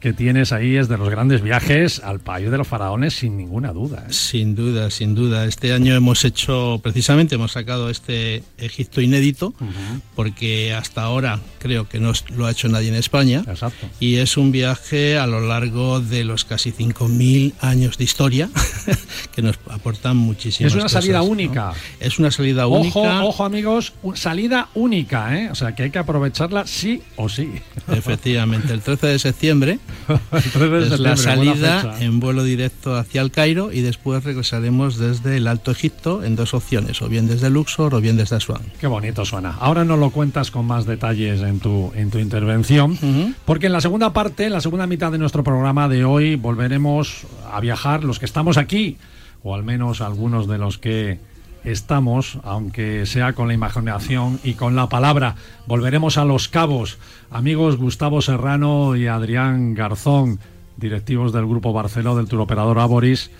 que 0.00 0.12
tienes 0.12 0.52
ahí 0.52 0.76
es 0.76 0.88
de 0.88 0.98
los 0.98 1.08
grandes 1.10 1.42
viajes 1.42 2.00
al 2.04 2.20
país 2.20 2.50
de 2.50 2.58
los 2.58 2.66
faraones 2.66 3.14
sin 3.14 3.36
ninguna 3.36 3.72
duda. 3.72 4.04
¿eh? 4.08 4.12
Sin 4.12 4.54
duda, 4.54 4.90
sin 4.90 5.14
duda. 5.14 5.44
Este 5.46 5.72
año 5.72 5.94
hemos 5.94 6.24
hecho, 6.24 6.80
precisamente 6.82 7.34
hemos 7.36 7.52
sacado 7.52 7.90
este 7.90 8.42
Egipto 8.58 9.00
inédito, 9.00 9.48
uh 9.60 9.64
-huh. 9.64 10.00
porque 10.14 10.74
hasta 10.74 11.02
ahora 11.02 11.40
creo 11.58 11.88
que 11.88 11.98
no 12.00 12.12
lo 12.34 12.46
ha 12.46 12.50
hecho 12.50 12.68
nadie 12.68 12.88
en 12.88 12.94
España. 12.94 13.44
Exacto. 13.48 13.88
Y 14.00 14.16
es 14.16 14.36
un 14.36 14.52
viaje 14.52 15.18
a 15.18 15.26
lo 15.26 15.40
largo 15.40 16.00
de 16.00 16.24
los 16.24 16.44
casi 16.44 16.72
5.000 16.72 17.54
años 17.60 17.98
de 17.98 18.04
historia 18.04 18.48
que 19.34 19.42
nos 19.42 19.58
aportan 19.70 20.16
muchísimas 20.16 20.72
Es 20.72 20.74
una 20.74 20.84
cosas, 20.84 21.02
salida 21.04 21.18
¿no? 21.18 21.24
única. 21.24 21.72
Es 22.00 22.18
una 22.18 22.30
salida 22.30 22.66
Ojo, 22.66 22.78
única. 22.80 23.24
ojo 23.24 23.44
amigos, 23.44 23.92
salida 24.14 24.68
única, 24.74 25.36
¿eh? 25.38 25.50
O 25.50 25.54
sea 25.54 25.74
que 25.74 25.84
hay 25.84 25.90
que 25.90 25.98
aprovecharla 25.98 26.66
sí 26.66 27.02
o 27.16 27.28
sí. 27.28 27.50
Efectivamente, 27.88 28.72
el 28.72 28.80
13 28.80 29.06
de 29.06 29.18
septiembre 29.18 29.46
el 29.46 29.54
13 29.56 29.78
de 29.78 29.78
es 30.32 31.00
la 31.00 31.16
salida 31.16 31.96
en 32.00 32.20
vuelo 32.20 32.44
directo 32.44 32.96
hacia 32.96 33.22
el 33.22 33.30
Cairo 33.30 33.72
y 33.72 33.80
después 33.80 34.24
regresaremos 34.24 34.98
desde 34.98 35.36
el 35.36 35.46
Alto 35.46 35.70
Egipto 35.70 36.22
en 36.24 36.36
dos 36.36 36.54
opciones, 36.54 37.02
o 37.02 37.08
bien 37.08 37.26
desde 37.26 37.50
Luxor 37.50 37.94
o 37.94 38.00
bien 38.00 38.16
desde 38.16 38.36
Asuán. 38.36 38.62
Qué 38.80 38.86
bonito 38.86 39.24
suena. 39.24 39.56
Ahora 39.60 39.84
nos 39.84 39.98
lo 39.98 40.10
cuentas 40.10 40.50
con 40.50 40.66
más 40.66 40.86
detalles 40.86 41.40
en 41.40 41.60
tu, 41.60 41.92
en 41.94 42.10
tu 42.10 42.18
intervención, 42.18 42.92
uh 42.92 42.94
-huh. 42.94 43.34
porque 43.44 43.66
en 43.66 43.72
la 43.72 43.80
segunda 43.80 44.12
parte, 44.12 44.46
en 44.46 44.52
la 44.52 44.60
segunda 44.60 44.86
mitad 44.86 45.12
de 45.12 45.18
nuestro 45.18 45.42
programa 45.42 45.88
de 45.88 46.04
hoy, 46.04 46.36
volveremos 46.36 47.26
a 47.52 47.60
viajar 47.60 48.04
los 48.04 48.18
que 48.18 48.26
estamos 48.26 48.56
aquí, 48.56 48.96
o 49.42 49.54
al 49.54 49.64
menos 49.64 50.00
algunos 50.00 50.48
de 50.48 50.58
los 50.58 50.78
que 50.78 51.18
estamos, 51.66 52.38
aunque 52.44 53.04
sea 53.06 53.34
con 53.34 53.48
la 53.48 53.54
imaginación 53.54 54.40
y 54.42 54.54
con 54.54 54.76
la 54.76 54.88
palabra. 54.88 55.34
Volveremos 55.66 56.16
a 56.16 56.24
Los 56.24 56.48
Cabos. 56.48 56.98
Amigos 57.30 57.76
Gustavo 57.76 58.22
Serrano 58.22 58.96
y 58.96 59.08
Adrián 59.08 59.74
Garzón, 59.74 60.38
directivos 60.76 61.32
del 61.32 61.46
Grupo 61.46 61.72
Barceló 61.72 62.16
del 62.16 62.28
turoperador 62.28 62.78
Aboris. 62.78 63.30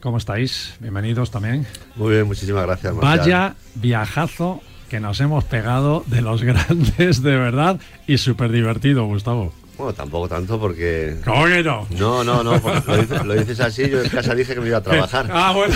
¿Cómo 0.00 0.18
estáis? 0.18 0.74
Bienvenidos 0.80 1.30
también. 1.30 1.66
Muy 1.96 2.12
bien, 2.12 2.26
muchísimas 2.26 2.64
gracias. 2.64 2.94
Marcial. 2.94 3.18
Vaya 3.18 3.54
viajazo 3.74 4.60
que 4.88 5.00
nos 5.00 5.20
hemos 5.20 5.44
pegado 5.44 6.04
de 6.06 6.22
los 6.22 6.42
grandes, 6.44 7.22
de 7.22 7.36
verdad, 7.36 7.80
y 8.06 8.18
súper 8.18 8.52
divertido, 8.52 9.04
Gustavo. 9.06 9.52
Bueno, 9.76 9.92
tampoco 9.92 10.28
tanto 10.28 10.58
porque... 10.60 11.16
¿Cómo 11.24 11.46
que 11.46 11.62
no? 11.62 11.86
No, 11.98 12.22
no, 12.22 12.44
no, 12.44 12.60
porque 12.60 12.82
lo 12.86 12.96
dices, 12.96 13.24
lo 13.24 13.34
dices 13.34 13.60
así, 13.60 13.88
yo 13.90 14.02
en 14.02 14.08
casa 14.08 14.34
dije 14.34 14.54
que 14.54 14.60
me 14.60 14.68
iba 14.68 14.78
a 14.78 14.82
trabajar. 14.82 15.28
ah, 15.32 15.52
bueno. 15.52 15.74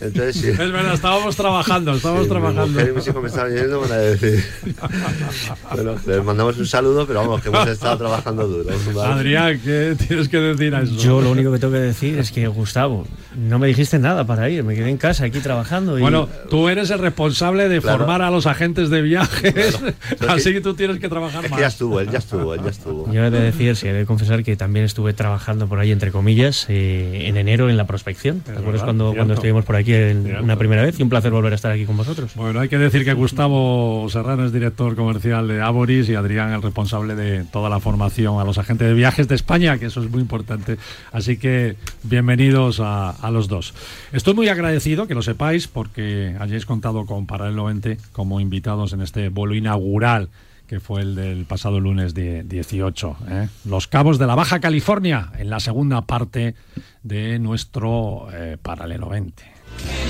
Entonces 0.00 0.36
sí. 0.36 0.48
Es 0.48 0.58
verdad, 0.58 0.94
estábamos 0.94 1.34
trabajando, 1.34 1.94
estábamos 1.94 2.24
sí, 2.24 2.28
trabajando. 2.30 2.66
Mi 2.66 2.72
mujer 2.72 2.88
y 2.90 2.92
mis 2.94 3.06
hijos 3.08 3.22
me 3.22 3.28
estaban 3.28 3.52
viendo 3.52 3.80
van 3.80 3.92
a 3.92 3.96
decir... 3.96 4.44
bueno, 5.74 5.96
les 6.06 6.24
mandamos 6.24 6.56
un 6.56 6.66
saludo, 6.66 7.06
pero 7.06 7.20
vamos, 7.20 7.42
que 7.42 7.48
hemos 7.48 7.66
estado 7.68 7.98
trabajando 7.98 8.46
duro. 8.46 8.70
¿vale? 8.94 9.12
Adrián, 9.14 9.60
¿qué 9.64 9.96
tienes 10.06 10.28
que 10.28 10.38
decir 10.38 10.74
a 10.76 10.82
eso? 10.82 10.94
Yo 10.94 11.20
lo 11.20 11.30
único 11.30 11.50
que 11.50 11.58
tengo 11.58 11.72
que 11.72 11.80
decir 11.80 12.18
es 12.18 12.30
que, 12.30 12.46
Gustavo, 12.46 13.06
no 13.36 13.58
me 13.58 13.66
dijiste 13.66 13.98
nada 13.98 14.24
para 14.24 14.48
ir, 14.48 14.64
me 14.64 14.74
quedé 14.74 14.90
en 14.90 14.96
casa 14.96 15.24
aquí 15.24 15.40
trabajando. 15.40 15.98
Y... 15.98 16.02
Bueno, 16.02 16.28
tú 16.48 16.68
eres 16.68 16.90
el 16.90 16.98
responsable 16.98 17.68
de 17.68 17.80
claro. 17.80 17.98
formar 17.98 18.22
a 18.22 18.30
los 18.30 18.46
agentes 18.46 18.90
de 18.90 19.02
viajes, 19.02 19.76
claro. 19.76 19.94
así 20.34 20.52
que 20.52 20.60
tú 20.60 20.74
tienes 20.74 20.98
que 20.98 21.08
trabajar 21.08 21.44
es 21.44 21.50
más. 21.50 21.58
Que 21.58 21.62
ya 21.62 21.68
estuvo, 21.68 22.00
él 22.00 22.10
ya 22.10 22.18
estuvo, 22.18 22.54
él 22.54 22.60
ya 22.62 22.70
estuvo. 22.70 23.12
Yo 23.12 23.24
he 23.24 23.30
de 23.30 23.40
decir, 23.40 23.76
sí, 23.76 23.88
he 23.88 23.92
de 23.92 24.06
confesar 24.06 24.42
que 24.44 24.56
también 24.56 24.84
estuve 24.84 25.12
trabajando 25.12 25.68
por 25.68 25.78
ahí, 25.78 25.92
entre 25.92 26.10
comillas, 26.10 26.66
eh, 26.68 27.26
en 27.26 27.36
enero 27.36 27.68
en 27.68 27.76
la 27.76 27.86
prospección. 27.86 28.40
¿Te 28.40 28.52
acuerdas 28.52 28.82
cuando, 28.82 29.12
cuando 29.14 29.34
estuvimos 29.34 29.64
por 29.64 29.76
aquí 29.76 29.94
en 29.94 30.24
Cierto. 30.24 30.44
una 30.44 30.56
primera 30.56 30.82
vez? 30.82 30.98
Y 30.98 31.02
un 31.02 31.08
placer 31.08 31.30
volver 31.30 31.52
a 31.52 31.56
estar 31.56 31.72
aquí 31.72 31.84
con 31.84 31.96
vosotros. 31.96 32.32
Bueno, 32.34 32.60
hay 32.60 32.68
que 32.68 32.78
decir 32.78 33.04
que 33.04 33.12
Gustavo 33.12 34.06
Serrano 34.10 34.44
es 34.44 34.52
director 34.52 34.96
comercial 34.96 35.48
de 35.48 35.60
Aboris 35.60 36.08
y 36.08 36.14
Adrián 36.14 36.52
el 36.52 36.62
responsable 36.62 37.14
de 37.14 37.44
toda 37.44 37.68
la 37.68 37.80
formación 37.80 38.40
a 38.40 38.44
los 38.44 38.58
agentes 38.58 38.88
de 38.88 38.94
viajes 38.94 39.28
de 39.28 39.34
España, 39.34 39.78
que 39.78 39.86
eso 39.86 40.02
es 40.02 40.10
muy 40.10 40.20
importante. 40.20 40.78
Así 41.12 41.36
que 41.36 41.76
bienvenidos 42.02 42.80
a, 42.80 43.10
a 43.10 43.27
los 43.30 43.48
dos. 43.48 43.74
Estoy 44.12 44.34
muy 44.34 44.48
agradecido, 44.48 45.06
que 45.06 45.14
lo 45.14 45.22
sepáis, 45.22 45.68
porque 45.68 46.36
hayáis 46.38 46.66
contado 46.66 47.06
con 47.06 47.26
Paralelo 47.26 47.64
20 47.64 47.98
como 48.12 48.40
invitados 48.40 48.92
en 48.92 49.00
este 49.00 49.28
vuelo 49.28 49.54
inaugural 49.54 50.28
que 50.68 50.80
fue 50.80 51.00
el 51.00 51.14
del 51.14 51.46
pasado 51.46 51.80
lunes 51.80 52.14
18. 52.14 53.16
¿eh? 53.30 53.48
Los 53.64 53.88
Cabos 53.88 54.18
de 54.18 54.26
la 54.26 54.34
Baja 54.34 54.60
California, 54.60 55.32
en 55.38 55.48
la 55.48 55.60
segunda 55.60 56.02
parte 56.02 56.54
de 57.02 57.38
nuestro 57.38 58.28
eh, 58.32 58.58
Paralelo 58.60 59.08
20. 59.08 60.07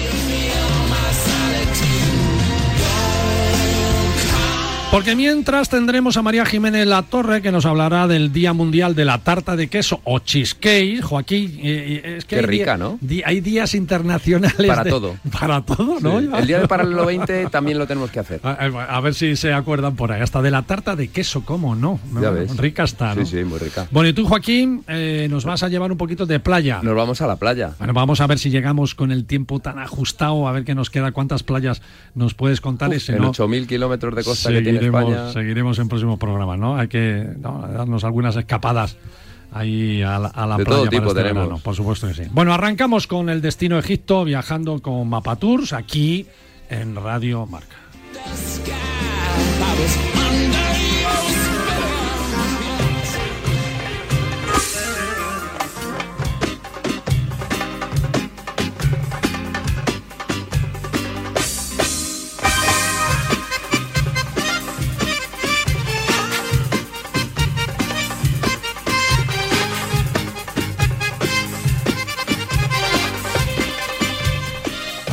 Porque 4.91 5.15
mientras 5.15 5.69
tendremos 5.69 6.17
a 6.17 6.23
María 6.23 6.47
Jiménez 6.47 6.87
La 6.87 7.03
Torre 7.03 7.43
que 7.43 7.53
nos 7.53 7.67
hablará 7.67 8.09
del 8.09 8.33
Día 8.33 8.55
Mundial 8.55 8.95
de 8.95 9.05
la 9.05 9.19
Tarta 9.19 9.55
de 9.55 9.69
Queso 9.69 10.01
o 10.05 10.19
Cheesecake. 10.19 11.03
Joaquín, 11.03 11.61
eh, 11.63 12.17
es 12.17 12.25
que 12.25 12.37
Qué 12.37 12.41
hay 12.41 12.47
rica, 12.47 12.65
día, 12.65 12.77
¿no? 12.79 12.99
Di, 13.03 13.23
hay 13.23 13.43
días 13.43 13.75
internacionales. 13.75 14.67
Para 14.67 14.85
de, 14.85 14.91
todo. 14.91 15.17
Para 15.31 15.61
todo, 15.61 16.01
¿no? 16.01 16.21
Sí. 16.21 16.31
El 16.35 16.47
día 16.47 16.61
de 16.61 16.67
Paralelo 16.69 17.05
20 17.05 17.47
también 17.51 17.79
lo 17.79 17.87
tenemos 17.87 18.11
que 18.11 18.19
hacer. 18.21 18.41
A, 18.43 18.53
a, 18.53 19.01
ver 19.03 19.13
si 19.13 19.37
se 19.37 19.53
acuerdan 19.53 19.95
por 19.95 20.11
ahí. 20.11 20.23
Hasta 20.23 20.41
de 20.41 20.51
la 20.51 20.63
tarta 20.63 20.97
de 20.97 21.09
queso, 21.09 21.45
¿cómo 21.45 21.75
no? 21.75 22.01
Ya 22.21 22.31
ves. 22.31 22.57
Rica 22.57 22.85
está, 22.85 23.15
¿no? 23.15 23.27
Sí, 23.27 23.37
sí, 23.37 23.45
muy 23.45 23.59
rica. 23.59 23.87
Bueno, 23.91 24.09
y 24.09 24.15
tú, 24.15 24.27
Joaquín, 24.27 24.85
eh, 24.89 25.29
nos 25.31 25.45
vas 25.45 25.63
a 25.63 25.69
llevar 25.69 25.93
un 25.93 25.99
poquito 25.99 26.25
de 26.25 26.41
playa. 26.41 26.81
Nos 26.83 26.97
vamos 26.97 27.21
a 27.21 27.27
la 27.27 27.37
playa. 27.37 27.73
Bueno, 27.79 27.93
vamos 27.93 28.23
a 28.23 28.27
ver 28.27 28.39
si 28.39 28.49
llegamos 28.49 28.95
con 28.95 29.13
el 29.13 29.27
tiempo 29.27 29.61
tan 29.61 29.79
ajustado, 29.79 30.49
a 30.49 30.53
ver 30.53 30.65
qué 30.65 30.75
nos 30.75 30.89
queda, 30.89 31.13
cuántas 31.13 31.43
playas 31.43 31.83
nos 32.15 32.33
puedes 32.33 32.63
contar. 32.63 32.89
Uf, 32.89 32.97
ese, 32.97 33.13
en 33.13 33.23
¿no? 33.23 33.35
8.000 33.35 33.67
kilómetros 33.67 34.15
de 34.17 34.25
costa 34.25 34.51
que 34.51 34.63
tiene 34.63 34.78
España. 34.87 35.33
Seguiremos 35.33 35.79
en 35.79 35.89
próximos 35.89 36.19
programas, 36.19 36.59
¿no? 36.59 36.77
Hay 36.77 36.89
que 36.89 37.27
¿no? 37.39 37.67
darnos 37.73 38.05
algunas 38.05 38.37
escapadas 38.37 38.97
ahí 39.53 40.03
a 40.03 40.19
la, 40.19 40.29
a 40.29 40.47
la 40.47 40.57
De 40.57 40.65
playa 40.65 40.77
todo 40.83 40.85
para 40.87 40.99
tipo 40.99 41.09
este 41.11 41.23
tenemos. 41.23 41.43
verano, 41.45 41.61
por 41.63 41.75
supuesto 41.75 42.07
que 42.09 42.15
sí. 42.15 42.23
Bueno, 42.31 42.53
arrancamos 42.53 43.07
con 43.07 43.29
el 43.29 43.41
destino 43.41 43.79
Egipto 43.79 44.25
viajando 44.25 44.81
con 44.81 45.09
Mapatours 45.09 45.73
aquí 45.73 46.27
en 46.69 46.95
Radio 46.97 47.47
Marca. 47.47 47.77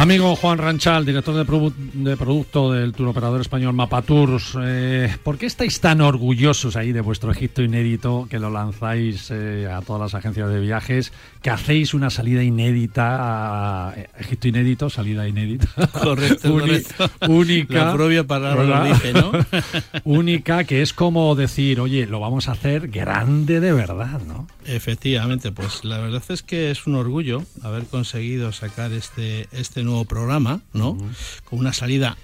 Amigo 0.06 0.36
Juan 0.36 0.60
Ranchal, 0.60 1.04
director 1.04 1.34
de, 1.34 1.46
produ- 1.52 1.74
de 1.76 2.16
producto 2.16 2.72
del 2.72 2.94
tour 2.94 3.08
operador 3.08 3.42
español 3.42 3.74
Mapatours, 3.74 4.56
eh, 4.62 5.12
¿por 5.24 5.40
qué 5.40 5.48
estáis 5.48 5.80
tan 5.82 6.00
orgullosos 6.00 6.76
ahí 6.76 6.92
de 6.92 7.02
vuestro 7.02 7.32
Egipto 7.32 7.64
inédito, 7.64 8.28
que 8.30 8.38
lo 8.38 8.52
lanzáis 8.52 9.32
eh, 9.32 9.68
a 9.68 9.82
todas 9.82 10.00
las 10.04 10.14
agencias 10.14 10.48
de 10.50 10.60
viajes, 10.60 11.12
que 11.42 11.50
hacéis 11.50 11.96
una 11.96 12.12
salida 12.12 12.44
inédita, 12.44 13.88
a 13.90 13.96
Egipto 14.20 14.48
inédito, 14.48 14.92
salida 14.92 15.28
inédita? 15.28 15.70
Correcto, 15.92 16.54
Uni- 16.54 16.84
correcto. 16.84 17.10
Única. 17.28 17.86
La 17.86 17.94
propia 17.94 18.24
palabra 18.26 18.64
lo 18.64 18.70
¿verdad? 18.70 18.86
dice, 18.94 19.14
¿no? 19.14 19.32
única, 20.04 20.66
que 20.66 20.84
es 20.84 20.94
como 20.94 21.34
decir, 21.34 21.80
oye, 21.80 22.06
lo 22.06 22.20
vamos 22.20 22.48
a 22.48 22.52
hacer 22.52 22.90
grande 22.90 23.60
de 23.60 23.74
verdad, 23.74 24.22
¿no? 24.22 24.48
Efectivamente, 24.68 25.52
pues 25.52 25.84
la 25.84 25.98
verdad 25.98 26.22
es 26.30 26.44
que 26.44 26.70
es 26.70 26.86
un 26.86 26.94
orgullo 26.96 27.42
haber 27.64 27.86
conseguido 27.86 28.52
sacar 28.52 28.92
este, 28.94 29.48
este 29.52 29.84
nuevo 29.84 29.95
programa, 30.04 30.60
¿no? 30.74 30.98
Con 31.46 31.60
una 31.60 31.72
salida 31.72 32.18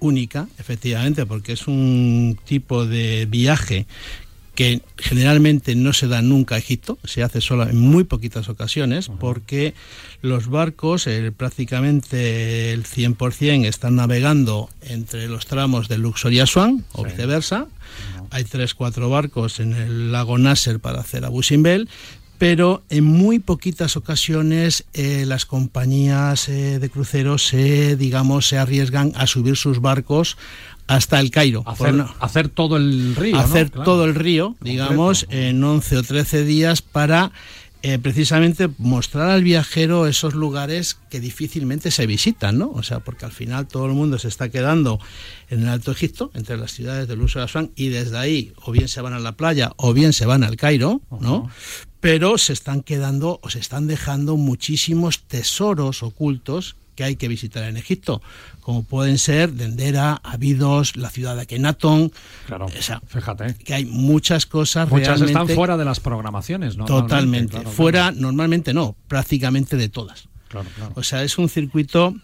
única, 0.00 0.46
efectivamente, 0.58 1.24
porque 1.24 1.52
es 1.52 1.66
un 1.66 2.38
tipo 2.44 2.84
de 2.84 3.24
viaje 3.24 3.86
que 4.54 4.82
generalmente 4.98 5.74
no 5.74 5.92
se 5.92 6.06
da 6.06 6.22
nunca 6.22 6.54
a 6.54 6.58
Egipto, 6.58 6.98
se 7.02 7.22
hace 7.24 7.40
solo 7.40 7.68
en 7.68 7.76
muy 7.78 8.04
poquitas 8.04 8.48
ocasiones, 8.48 9.08
porque 9.18 9.74
los 10.22 10.48
barcos, 10.48 11.08
prácticamente 11.36 12.72
el 12.72 12.84
100% 12.84 13.66
están 13.66 13.96
navegando 13.96 14.68
entre 14.82 15.28
los 15.28 15.46
tramos 15.46 15.88
de 15.88 15.98
Luxor 15.98 16.32
y 16.32 16.40
Asuán, 16.40 16.84
o 16.92 17.02
viceversa. 17.02 17.66
Hay 18.30 18.44
tres, 18.44 18.74
cuatro 18.74 19.10
barcos 19.10 19.58
en 19.58 19.72
el 19.72 20.12
lago 20.12 20.38
Nasser 20.38 20.78
para 20.78 21.00
hacer 21.00 21.24
Abu 21.24 21.42
Simbel, 21.42 21.88
pero 22.38 22.82
en 22.90 23.04
muy 23.04 23.38
poquitas 23.38 23.96
ocasiones 23.96 24.84
eh, 24.92 25.24
las 25.26 25.46
compañías 25.46 26.48
eh, 26.48 26.78
de 26.78 26.90
cruceros 26.90 27.46
se, 27.46 27.96
digamos, 27.96 28.46
se 28.48 28.58
arriesgan 28.58 29.12
a 29.14 29.26
subir 29.26 29.56
sus 29.56 29.80
barcos 29.80 30.36
hasta 30.86 31.18
el 31.20 31.30
Cairo. 31.30 31.62
Hacer, 31.66 31.94
una- 31.94 32.14
hacer 32.20 32.48
todo 32.48 32.76
el 32.76 33.14
río. 33.16 33.36
¿no? 33.36 33.40
hacer 33.42 33.70
Claro. 33.70 33.84
todo 33.84 34.04
el 34.04 34.14
río, 34.14 34.56
digamos, 34.60 35.26
en 35.30 35.62
11 35.64 35.96
o 35.98 36.02
13 36.02 36.44
días 36.44 36.82
para 36.82 37.32
eh, 37.86 37.98
precisamente 37.98 38.68
mostrar 38.78 39.28
al 39.30 39.42
viajero 39.44 40.06
esos 40.06 40.32
lugares 40.34 40.96
que 41.10 41.20
difícilmente 41.20 41.90
se 41.90 42.06
visitan, 42.06 42.56
¿no? 42.58 42.70
O 42.70 42.82
sea, 42.82 43.00
porque 43.00 43.26
al 43.26 43.32
final 43.32 43.66
todo 43.66 43.84
el 43.86 43.92
mundo 43.92 44.18
se 44.18 44.28
está 44.28 44.48
quedando 44.48 44.98
en 45.50 45.62
el 45.64 45.68
Alto 45.68 45.92
Egipto, 45.92 46.30
entre 46.34 46.56
las 46.56 46.72
ciudades 46.72 47.08
de 47.08 47.14
Luxor 47.16 47.42
y 47.42 47.44
Asuán, 47.44 47.70
y 47.76 47.88
desde 47.90 48.16
ahí 48.16 48.52
o 48.64 48.72
bien 48.72 48.88
se 48.88 49.02
van 49.02 49.12
a 49.12 49.18
la 49.18 49.32
playa 49.32 49.72
o 49.76 49.92
bien 49.92 50.14
se 50.14 50.24
van 50.24 50.44
al 50.44 50.56
Cairo, 50.56 51.02
¿no? 51.20 51.50
Pero 52.04 52.36
se 52.36 52.52
están 52.52 52.82
quedando 52.82 53.40
o 53.42 53.48
se 53.48 53.58
están 53.58 53.86
dejando 53.86 54.36
muchísimos 54.36 55.20
tesoros 55.20 56.02
ocultos 56.02 56.76
que 56.96 57.02
hay 57.04 57.16
que 57.16 57.28
visitar 57.28 57.64
en 57.64 57.78
Egipto, 57.78 58.20
como 58.60 58.82
pueden 58.82 59.16
ser 59.16 59.52
Dendera, 59.54 60.20
Abidos, 60.22 60.98
la 60.98 61.08
ciudad 61.08 61.34
de 61.34 61.42
Akenatón, 61.42 62.12
Claro, 62.46 62.66
o 62.66 62.82
sea, 62.82 63.00
fíjate. 63.06 63.54
que 63.54 63.72
hay 63.72 63.86
muchas 63.86 64.44
cosas 64.44 64.90
Muchas 64.90 65.18
realmente 65.18 65.32
están 65.32 65.56
fuera 65.56 65.78
de 65.78 65.86
las 65.86 65.98
programaciones, 65.98 66.76
¿no? 66.76 66.84
totalmente 66.84 67.52
Claro, 67.52 67.62
claro. 67.62 67.76
fuera 67.76 68.10
normalmente 68.12 68.74
no 68.74 68.94
prácticamente 69.08 69.78
de 69.78 69.88
todas 69.88 70.28
Claro, 70.48 70.68
claro. 70.76 70.92
o 70.96 71.02
sea 71.02 71.22
es 71.22 71.38
un 71.38 71.48
circuito 71.48 72.14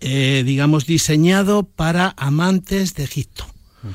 eh, 0.00 0.42
digamos 0.44 0.86
diseñado 0.86 1.62
para 1.62 2.14
amantes 2.16 2.94
de 2.94 3.04
Egipto 3.04 3.46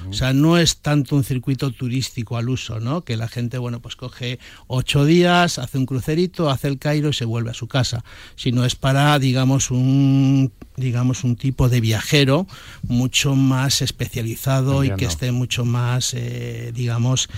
o 0.10 0.14
sea, 0.14 0.34
no 0.34 0.58
es 0.58 0.78
tanto 0.78 1.16
un 1.16 1.24
circuito 1.24 1.72
turístico 1.72 2.38
al 2.38 2.50
uso, 2.50 2.80
¿no? 2.80 3.02
Que 3.02 3.18
la 3.18 3.28
gente, 3.28 3.58
bueno, 3.58 3.80
pues 3.80 3.96
coge 3.96 4.40
ocho 4.68 5.06
días, 5.06 5.60
hace 5.60 5.78
un 5.78 5.86
crucerito, 5.86 6.50
hace 6.50 6.68
el 6.68 6.78
Cairo 6.78 7.10
y 7.10 7.14
se 7.14 7.26
vuelve 7.26 7.52
a 7.52 7.54
su 7.54 7.68
casa. 7.68 8.04
Sino 8.36 8.66
es 8.66 8.76
para, 8.76 9.18
digamos, 9.20 9.72
un, 9.72 10.52
digamos, 10.76 11.24
un 11.24 11.36
tipo 11.36 11.70
de 11.70 11.82
viajero 11.82 12.48
mucho 12.84 13.36
más 13.36 13.82
especializado 13.82 14.84
y 14.84 14.92
que 14.96 15.06
esté 15.06 15.32
mucho 15.32 15.66
más, 15.66 16.14
eh, 16.14 16.72
digamos, 16.74 17.30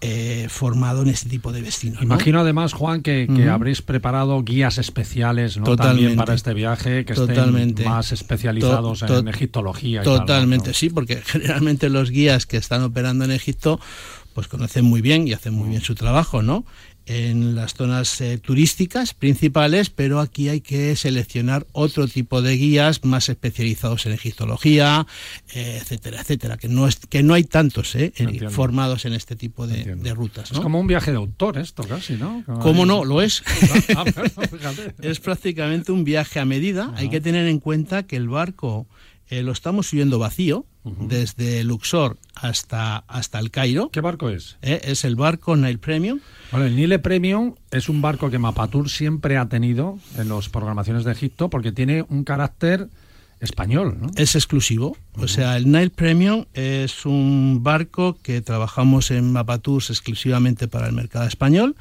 eh, 0.00 0.46
formado 0.50 1.02
en 1.02 1.08
este 1.08 1.28
tipo 1.28 1.52
de 1.52 1.62
destinos. 1.62 1.98
¿no? 1.98 2.04
Imagino 2.04 2.40
además, 2.40 2.72
Juan, 2.74 3.02
que, 3.02 3.26
habréis 3.50 3.82
preparado 3.82 4.42
guías 4.42 4.78
especiales 4.78 5.56
¿no? 5.56 5.64
Totalmente. 5.64 6.00
también 6.02 6.16
para 6.16 6.34
este 6.34 6.52
viaje, 6.54 7.04
que 7.04 7.14
Totalmente. 7.14 7.82
estén 7.82 7.92
más 7.92 8.12
especializados 8.12 9.00
To- 9.00 9.06
to- 9.06 9.18
en 9.18 9.28
egiptología. 9.28 10.02
y 10.02 10.04
tal. 10.04 10.20
Totalmente, 10.20 10.74
sí, 10.74 10.90
porque 10.90 11.16
generalmente 11.24 11.88
los 11.88 12.10
guías 12.10 12.46
que 12.46 12.56
están 12.58 12.82
operando 12.82 13.24
en 13.24 13.30
Egipto 13.30 13.80
pues 14.34 14.48
conocen 14.48 14.84
muy 14.84 15.00
bien 15.00 15.26
y 15.26 15.32
hacen 15.32 15.54
muy 15.54 15.70
bien 15.70 15.80
su 15.80 15.94
trabajo, 15.94 16.42
¿no? 16.42 16.66
En 17.06 17.54
las 17.54 17.74
zonas 17.74 18.20
eh, 18.20 18.38
turísticas 18.38 19.14
principales, 19.14 19.90
pero 19.90 20.20
aquí 20.20 20.48
hay 20.48 20.60
que 20.60 20.96
seleccionar 20.96 21.66
otro 21.72 22.08
tipo 22.08 22.42
de 22.42 22.56
guías 22.56 23.04
más 23.04 23.28
especializados 23.28 24.06
en 24.06 24.12
egiptología, 24.12 25.06
eh, 25.54 25.78
etcétera, 25.80 26.20
etcétera, 26.20 26.56
que 26.56 26.68
no 26.68 26.88
es 26.88 26.96
que 26.96 27.22
no 27.22 27.34
hay 27.34 27.44
tantos 27.44 27.94
eh, 27.94 28.12
formados 28.50 29.04
en 29.04 29.12
este 29.12 29.36
tipo 29.36 29.66
de, 29.66 30.14
rutas, 30.14 30.50
Es 30.50 30.60
como 30.60 30.80
un 30.80 30.86
viaje 30.86 31.12
de 31.12 31.16
autor 31.16 31.58
esto 31.58 31.84
casi, 31.84 32.14
¿no? 32.14 32.42
Como 32.44 32.60
¿Cómo 32.76 32.86
no? 32.86 33.04
Lo 33.04 33.22
es. 33.22 33.42
Ah, 33.96 34.04
bueno, 34.12 34.30
fíjate. 34.50 34.94
es 35.00 35.20
prácticamente 35.20 35.92
un 35.92 36.04
viaje 36.04 36.40
a 36.40 36.44
medida. 36.44 36.92
Hay 36.96 37.08
que 37.08 37.20
tener 37.20 37.46
en 37.46 37.60
cuenta 37.60 38.02
que 38.02 38.16
el 38.16 38.28
barco 38.28 38.86
eh, 39.28 39.42
lo 39.42 39.52
estamos 39.52 39.88
subiendo 39.88 40.18
vacío 40.18 40.66
desde 41.00 41.64
Luxor 41.64 42.16
hasta, 42.36 42.98
hasta 42.98 43.40
el 43.40 43.50
Cairo. 43.50 43.90
¿Qué 43.90 44.00
barco 44.00 44.28
es? 44.28 44.56
Eh, 44.62 44.80
es 44.84 45.04
el 45.04 45.16
barco 45.16 45.56
Nile 45.56 45.78
Premium. 45.78 46.20
Bueno, 46.52 46.66
el 46.66 46.76
Nile 46.76 47.00
Premium 47.00 47.56
es 47.72 47.88
un 47.88 48.00
barco 48.00 48.30
que 48.30 48.38
Mapatur 48.38 48.88
siempre 48.88 49.36
ha 49.36 49.48
tenido 49.48 49.98
en 50.16 50.28
las 50.28 50.48
programaciones 50.48 51.04
de 51.04 51.10
Egipto 51.10 51.50
porque 51.50 51.72
tiene 51.72 52.04
un 52.08 52.22
carácter 52.22 52.88
español, 53.40 53.98
¿no? 54.00 54.10
Es 54.16 54.34
exclusivo. 54.34 54.96
O 55.18 55.28
sea, 55.28 55.56
el 55.56 55.66
Nile 55.70 55.90
Premium 55.90 56.44
es 56.52 57.06
un 57.06 57.60
barco 57.62 58.18
que 58.22 58.40
trabajamos 58.42 59.10
en 59.10 59.32
Mapatours 59.32 59.88
exclusivamente 59.90 60.68
para 60.68 60.86
el 60.86 60.92
mercado 60.92 61.26
español. 61.26 61.74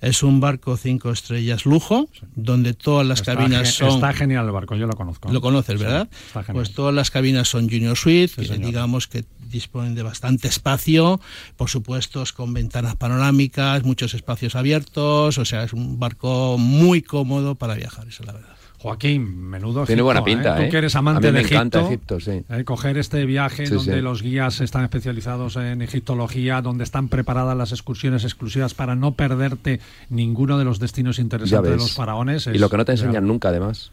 Es 0.00 0.22
un 0.22 0.40
barco 0.40 0.76
cinco 0.76 1.10
estrellas 1.10 1.64
lujo, 1.64 2.08
donde 2.34 2.74
todas 2.74 3.06
las 3.06 3.20
Está 3.20 3.36
cabinas 3.36 3.74
son... 3.74 3.88
Está 3.90 4.12
genial 4.12 4.46
el 4.46 4.52
barco, 4.52 4.74
yo 4.74 4.86
lo 4.86 4.94
conozco. 4.94 5.30
Lo 5.32 5.40
conoces, 5.40 5.78
Sí, 5.78 5.84
¿verdad? 5.84 6.08
está 6.26 6.42
genial. 6.42 6.62
pues 6.64 6.74
todas 6.74 6.94
las 6.94 7.10
cabinas 7.10 7.48
son 7.48 7.68
Junior 7.68 7.96
Suite, 7.96 8.34
que 8.46 8.58
digamos 8.58 9.06
que 9.06 9.24
disponen 9.48 9.94
de 9.94 10.02
bastante 10.02 10.48
espacio, 10.48 11.20
por 11.56 11.68
supuesto 11.68 12.24
con 12.34 12.52
ventanas 12.54 12.96
panorámicas, 12.96 13.84
muchos 13.84 14.14
espacios 14.14 14.54
abiertos, 14.56 15.38
o 15.38 15.44
sea, 15.44 15.64
es 15.64 15.72
un 15.72 15.98
barco 15.98 16.56
muy 16.58 17.02
cómodo 17.02 17.54
para 17.54 17.74
viajar, 17.74 18.08
esa 18.08 18.22
es 18.22 18.26
la 18.26 18.32
verdad. 18.32 18.56
Joaquín, 18.82 19.48
menudo 19.48 19.84
Tiene 19.86 20.00
Egipto, 20.00 20.04
buena 20.04 20.24
pinta, 20.24 20.56
Tú 20.56 20.62
¿eh? 20.62 20.68
que 20.68 20.78
eres 20.78 20.96
amante 20.96 21.30
de 21.30 21.38
Egipto. 21.38 21.54
encanta 21.54 21.80
Egipto, 21.86 22.18
sí. 22.18 22.42
eh, 22.48 22.64
coger 22.64 22.98
este 22.98 23.24
viaje 23.26 23.66
Sí, 23.66 23.74
donde 23.74 23.94
sí. 23.94 24.00
los 24.00 24.22
guías 24.22 24.60
están 24.60 24.82
especializados 24.82 25.54
en 25.54 25.82
egiptología, 25.82 26.62
donde 26.62 26.82
están 26.82 27.08
preparadas 27.08 27.56
las 27.56 27.70
excursiones 27.70 28.24
exclusivas 28.24 28.74
para 28.74 28.96
no 28.96 29.14
perderte 29.14 29.78
ninguno 30.10 30.58
de 30.58 30.64
los 30.64 30.80
destinos 30.80 31.20
interesantes 31.20 31.70
de 31.70 31.76
los 31.76 31.92
faraones. 31.94 32.48
Y 32.48 32.58
lo 32.58 32.68
que 32.70 32.76
no 32.76 32.84
te 32.84 32.90
enseñan 32.92 33.24
nunca, 33.26 33.50
además. 33.50 33.92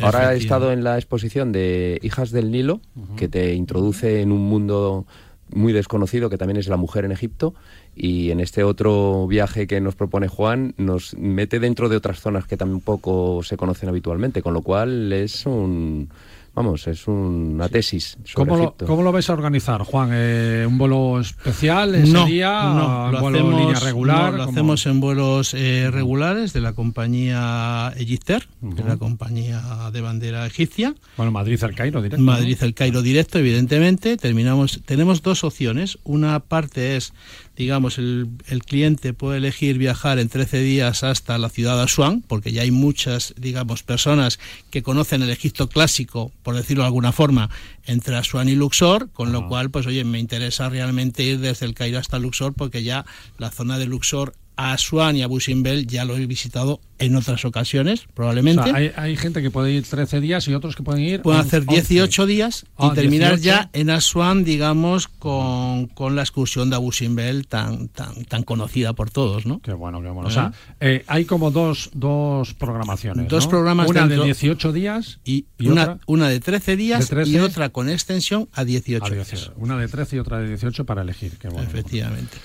Ahora 0.00 0.34
he 0.34 0.38
estado 0.38 0.72
en 0.72 0.82
la 0.82 0.96
exposición 0.96 1.52
de 1.52 2.00
Hijas 2.02 2.32
del 2.32 2.50
Nilo, 2.50 2.80
que 3.16 3.28
te 3.28 3.54
introduce 3.54 4.20
en 4.20 4.32
un 4.32 4.48
mundo 4.48 5.06
muy 5.52 5.72
desconocido 5.72 6.28
que 6.30 6.38
también 6.38 6.56
es 6.56 6.66
la 6.68 6.76
mujer 6.76 7.04
en 7.04 7.12
Egipto 7.12 7.54
y 7.96 8.30
en 8.30 8.40
este 8.40 8.64
otro 8.64 9.26
viaje 9.26 9.66
que 9.66 9.80
nos 9.80 9.94
propone 9.94 10.28
Juan 10.28 10.74
nos 10.76 11.16
mete 11.16 11.60
dentro 11.60 11.88
de 11.88 11.96
otras 11.96 12.20
zonas 12.20 12.46
que 12.46 12.56
tampoco 12.56 13.42
se 13.42 13.56
conocen 13.56 13.88
habitualmente, 13.88 14.42
con 14.42 14.54
lo 14.54 14.62
cual 14.62 15.12
es 15.12 15.46
un 15.46 16.08
vamos, 16.54 16.86
es 16.86 17.08
una 17.08 17.68
tesis 17.68 18.16
sobre 18.24 18.50
¿Cómo 18.50 18.62
lo. 18.62 18.86
¿Cómo 18.86 19.02
lo 19.02 19.12
vais 19.12 19.28
a 19.28 19.32
organizar, 19.32 19.82
Juan? 19.82 20.10
Eh, 20.12 20.64
¿Un 20.66 20.78
vuelo 20.78 21.20
especial 21.20 21.94
ese 21.94 22.12
no, 22.12 22.26
día? 22.26 22.62
no, 22.62 23.06
¿Un 23.06 23.12
lo 23.12 23.20
vuelo 23.20 23.38
hacemos, 23.38 23.52
en 23.52 23.66
línea 23.66 23.80
regular? 23.80 24.32
no, 24.32 24.38
lo 24.38 24.44
¿Cómo? 24.44 24.52
hacemos 24.52 24.86
en 24.86 25.00
vuelos 25.00 25.54
eh, 25.54 25.90
regulares 25.90 26.52
de 26.52 26.60
la 26.60 26.72
compañía 26.72 27.92
Egypter, 27.96 28.46
que 28.74 28.80
es 28.82 28.86
la 28.86 28.96
compañía 28.96 29.90
de 29.92 30.00
bandera 30.00 30.46
egipcia. 30.46 30.94
Bueno, 31.16 31.32
Madrid 31.32 31.62
el 31.62 31.74
Cairo, 31.74 32.00
directo. 32.00 32.24
¿no? 32.24 32.32
Madrid 32.32 32.56
el 32.60 32.74
Cairo 32.74 33.02
directo, 33.02 33.38
evidentemente. 33.38 34.16
Terminamos, 34.16 34.80
tenemos 34.84 35.22
dos 35.22 35.44
opciones. 35.44 35.98
Una 36.04 36.38
parte 36.40 36.96
es 36.96 37.12
digamos, 37.56 37.98
el, 37.98 38.28
cliente 38.66 39.12
puede 39.12 39.38
elegir 39.38 39.78
viajar 39.78 40.18
en 40.18 40.28
13 40.28 40.60
días 40.60 41.04
hasta 41.04 41.38
la 41.38 41.48
ciudad 41.48 41.76
de 41.76 41.82
Asuán, 41.82 42.22
porque 42.26 42.52
ya 42.52 42.62
hay 42.62 42.70
muchas, 42.70 43.34
digamos, 43.36 43.82
personas 43.82 44.38
que 44.70 44.82
conocen 44.82 45.22
el 45.22 45.30
Egipto 45.30 45.68
clásico, 45.68 46.32
por 46.42 46.56
decirlo 46.56 46.82
de 46.82 46.88
alguna 46.88 47.12
forma, 47.12 47.50
entre 47.86 48.16
Asuán 48.16 48.48
y 48.48 48.54
Luxor, 48.54 49.10
con 49.10 49.32
lo 49.32 49.48
cual, 49.48 49.70
pues 49.70 49.86
oye, 49.86 50.04
me 50.04 50.18
interesa 50.18 50.68
realmente 50.68 51.22
ir 51.22 51.38
desde 51.38 51.66
el 51.66 51.74
Cairo 51.74 51.98
hasta 51.98 52.18
Luxor, 52.18 52.54
porque 52.54 52.82
ya 52.82 53.04
la 53.38 53.50
zona 53.50 53.78
de 53.78 53.86
Luxor 53.86 54.34
a 54.56 54.78
Swan 54.78 55.16
y 55.16 55.22
a 55.22 55.26
Busimbel 55.26 55.86
ya 55.86 56.04
lo 56.04 56.16
he 56.16 56.26
visitado 56.26 56.80
en 56.98 57.16
otras 57.16 57.44
ocasiones, 57.44 58.06
probablemente. 58.14 58.92
hay, 58.96 59.16
gente 59.16 59.42
que 59.42 59.50
puede 59.50 59.72
ir 59.72 59.84
13 59.84 60.20
días 60.20 60.46
y 60.46 60.54
otros 60.54 60.76
que 60.76 60.82
pueden 60.82 61.02
ir. 61.02 61.22
Pueden 61.22 61.40
hacer 61.40 61.66
18 61.66 62.26
días 62.26 62.64
y 62.78 62.86
ah, 62.86 62.92
terminar 62.94 63.38
ya 63.38 63.68
en 63.72 63.90
Asuán, 63.90 64.44
digamos, 64.44 65.08
con, 65.08 65.88
la 66.14 66.22
excursión 66.22 66.70
de 66.70 66.76
Abu 66.76 66.92
Simbel 66.92 67.46
tan, 67.46 67.88
tan, 67.88 68.24
tan 68.24 68.42
conocida 68.44 68.92
por 68.92 69.10
todos, 69.10 69.44
¿no? 69.44 69.60
Qué 69.60 69.72
bueno, 69.72 70.00
qué 70.02 70.08
bueno. 70.08 70.28
O 70.28 70.30
sea, 70.30 70.52
eh, 70.80 71.04
hay 71.08 71.24
como 71.24 71.50
dos, 71.50 71.90
dos 71.94 72.54
programaciones. 72.54 73.28
Dos 73.28 73.46
programas 73.46 73.88
Una 73.88 74.06
de 74.06 74.22
18 74.22 74.72
días 74.72 75.18
y, 75.24 75.46
una, 75.60 75.98
una 76.06 76.28
de 76.28 76.40
13 76.40 76.76
días 76.76 77.10
y 77.26 77.38
otra 77.38 77.70
con 77.70 77.88
extensión 77.88 78.48
a 78.52 78.64
18, 78.64 79.14
días. 79.14 79.50
Una 79.56 79.76
de 79.76 79.88
13 79.88 80.16
y 80.16 80.18
otra 80.20 80.38
de 80.38 80.48
18 80.48 80.84
para 80.84 81.02
elegir. 81.02 81.32
Qué 81.38 81.48
bueno, 81.48 81.68
Efectivamente. 81.68 82.38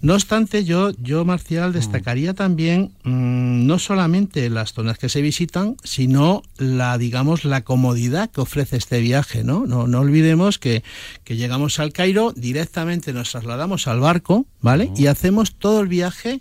No 0.00 0.14
obstante, 0.14 0.64
yo, 0.64 0.90
yo 1.00 1.24
Marcial, 1.24 1.72
destacaría 1.72 2.34
también 2.34 2.92
mm, 3.04 3.66
no 3.66 3.78
solamente 3.78 4.50
las 4.50 4.72
zonas 4.72 4.98
que 4.98 5.08
se 5.08 5.22
visitan, 5.22 5.76
sino 5.84 6.42
la, 6.58 6.98
digamos, 6.98 7.44
la 7.44 7.62
comodidad 7.62 8.30
que 8.30 8.42
ofrece 8.42 8.76
este 8.76 9.00
viaje, 9.00 9.42
¿no? 9.42 9.66
No, 9.66 9.86
no 9.86 10.00
olvidemos 10.00 10.58
que, 10.58 10.84
que 11.24 11.36
llegamos 11.36 11.80
al 11.80 11.92
Cairo, 11.92 12.32
directamente 12.36 13.12
nos 13.12 13.30
trasladamos 13.30 13.88
al 13.88 14.00
barco, 14.00 14.46
¿vale? 14.60 14.90
Y 14.96 15.06
hacemos 15.06 15.54
todo 15.54 15.80
el 15.80 15.88
viaje 15.88 16.40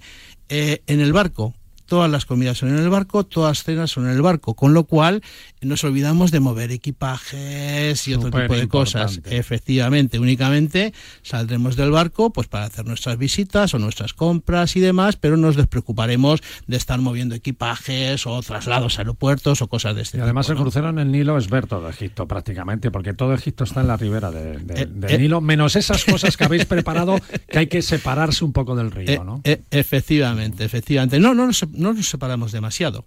eh, 0.50 0.82
en 0.88 1.00
el 1.00 1.14
barco 1.14 1.54
todas 1.86 2.10
las 2.10 2.26
comidas 2.26 2.58
son 2.58 2.70
en 2.70 2.80
el 2.80 2.90
barco, 2.90 3.24
todas 3.24 3.52
las 3.52 3.64
cenas 3.64 3.92
son 3.92 4.06
en 4.06 4.12
el 4.12 4.22
barco, 4.22 4.54
con 4.56 4.74
lo 4.74 4.86
cual 4.86 5.22
nos 5.62 5.84
olvidamos 5.84 6.32
de 6.32 6.40
mover 6.40 6.72
equipajes 6.72 8.08
y 8.08 8.14
otro 8.14 8.32
tipo 8.32 8.56
de 8.56 8.68
cosas. 8.68 9.22
Efectivamente, 9.26 10.20
únicamente 10.20 10.94
saldremos 11.22 11.76
del 11.76 11.92
barco 11.92 12.32
pues 12.32 12.48
para 12.48 12.66
hacer 12.66 12.86
nuestras 12.86 13.18
visitas 13.18 13.74
o 13.74 13.80
nuestras 13.80 14.14
compras 14.14 14.76
y 14.76 14.80
demás, 14.80 15.16
pero 15.16 15.38
nos 15.38 15.56
despreocuparemos 15.56 16.42
de 16.68 16.78
estar 16.78 17.00
moviendo 17.00 17.36
equipajes 17.36 18.26
o 18.28 18.42
traslados 18.42 18.98
a 18.98 19.02
aeropuertos 19.02 19.62
o 19.62 19.68
cosas 19.68 19.96
de 19.96 20.02
este 20.02 20.18
y 20.18 20.22
además 20.22 20.50
el 20.50 20.56
crucero 20.56 20.90
en 20.90 21.00
el 21.00 21.12
Nilo 21.12 21.38
es 21.38 21.50
ver 21.50 21.68
todo 21.68 21.90
Egipto 21.90 22.28
prácticamente, 22.28 22.92
porque 22.92 23.14
todo 23.14 23.34
Egipto 23.34 23.64
está 23.64 23.82
en 23.82 23.88
la 23.88 23.98
ribera 23.98 24.32
de, 24.32 24.54
eh, 24.54 24.88
del 24.90 25.12
eh, 25.12 25.18
Nilo, 25.18 25.42
menos 25.42 25.76
esas 25.76 26.04
cosas 26.06 26.38
que 26.38 26.44
habéis 26.44 26.66
preparado 26.76 27.18
que 27.50 27.60
hay 27.60 27.68
que 27.68 27.82
separarse 27.82 28.46
un 28.46 28.54
poco 28.54 28.76
del 28.76 28.92
río, 28.92 29.10
eh, 29.10 29.22
¿no? 29.24 29.42
efectivamente, 29.72 30.64
efectivamente. 30.64 31.20
No, 31.20 31.34
no, 31.34 31.48
no, 31.48 31.54
no 31.76 31.94
nos 31.94 32.10
separamos 32.10 32.52
demasiado. 32.52 33.06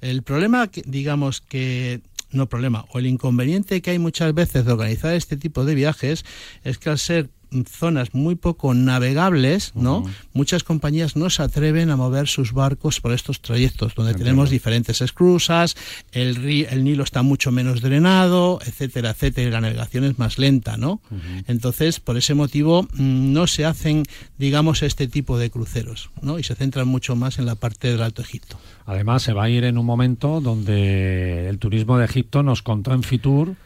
El 0.00 0.22
problema, 0.22 0.70
digamos 0.84 1.40
que 1.40 2.00
no 2.30 2.48
problema, 2.48 2.86
o 2.90 2.98
el 2.98 3.06
inconveniente 3.06 3.82
que 3.82 3.90
hay 3.90 3.98
muchas 3.98 4.32
veces 4.34 4.64
de 4.64 4.72
organizar 4.72 5.14
este 5.14 5.36
tipo 5.36 5.64
de 5.64 5.74
viajes 5.74 6.24
es 6.62 6.78
que 6.78 6.90
al 6.90 6.98
ser 6.98 7.28
zonas 7.68 8.14
muy 8.14 8.34
poco 8.34 8.74
navegables, 8.74 9.72
¿no? 9.74 10.04
Muchas 10.32 10.64
compañías 10.64 11.16
no 11.16 11.30
se 11.30 11.42
atreven 11.42 11.90
a 11.90 11.96
mover 11.96 12.28
sus 12.28 12.52
barcos 12.52 13.00
por 13.00 13.12
estos 13.12 13.40
trayectos, 13.40 13.94
donde 13.94 14.14
tenemos 14.14 14.50
diferentes 14.50 15.00
esclusas, 15.00 15.76
el, 16.12 16.66
el 16.68 16.84
Nilo 16.84 17.04
está 17.04 17.22
mucho 17.22 17.50
menos 17.52 17.80
drenado, 17.80 18.60
etcétera, 18.64 19.10
etcétera, 19.10 19.48
y 19.48 19.50
la 19.50 19.60
navegación 19.60 20.04
es 20.04 20.18
más 20.18 20.38
lenta, 20.38 20.76
¿no? 20.76 21.00
Entonces, 21.46 22.00
por 22.00 22.16
ese 22.16 22.34
motivo, 22.34 22.82
mm, 22.82 23.32
no 23.32 23.46
se 23.46 23.64
hacen, 23.64 24.04
digamos, 24.38 24.82
este 24.82 25.08
tipo 25.08 25.38
de 25.38 25.50
cruceros, 25.50 26.10
¿no? 26.22 26.38
Y 26.38 26.44
se 26.44 26.54
centran 26.54 26.88
mucho 26.88 27.16
más 27.16 27.38
en 27.38 27.46
la 27.46 27.54
parte 27.54 27.88
del 27.88 28.02
Alto 28.02 28.22
Egipto. 28.22 28.58
Además, 28.86 29.22
se 29.22 29.32
va 29.32 29.44
a 29.44 29.50
ir 29.50 29.64
en 29.64 29.78
un 29.78 29.86
momento 29.86 30.40
donde 30.40 31.48
el 31.48 31.58
turismo 31.58 31.98
de 31.98 32.04
Egipto 32.04 32.42
nos 32.42 32.62
contó 32.62 32.92
en 32.92 33.02
Fitur 33.02 33.56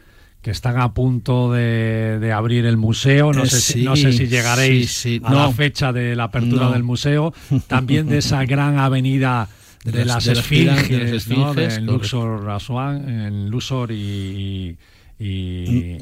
que 0.44 0.50
están 0.50 0.78
a 0.78 0.92
punto 0.92 1.50
de, 1.50 2.30
abrir 2.36 2.66
el 2.66 2.76
museo. 2.76 3.32
No, 3.32 3.44
eh, 3.44 3.48
sé, 3.48 3.60
si, 3.62 3.82
no 3.82 3.96
sé 3.96 4.12
si 4.12 4.26
llegaréis 4.26 5.06
a 5.22 5.32
la 5.32 5.50
fecha 5.50 5.90
de 5.90 6.14
la 6.14 6.24
apertura 6.24 6.70
del 6.70 6.82
museo. 6.82 7.32
También 7.66 8.06
de 8.08 8.18
esa 8.18 8.44
gran 8.44 8.78
avenida 8.78 9.48
de, 9.84 10.04
las, 10.04 10.26
esfinges, 10.26 11.28
¿no? 11.28 11.58
en 11.58 11.86
Luxor, 11.86 12.50
Asuán, 12.50 13.08
en 13.08 13.48
Luxor 13.48 13.90
y 13.90 13.94
y, 13.94 14.76
mm, 15.18 15.96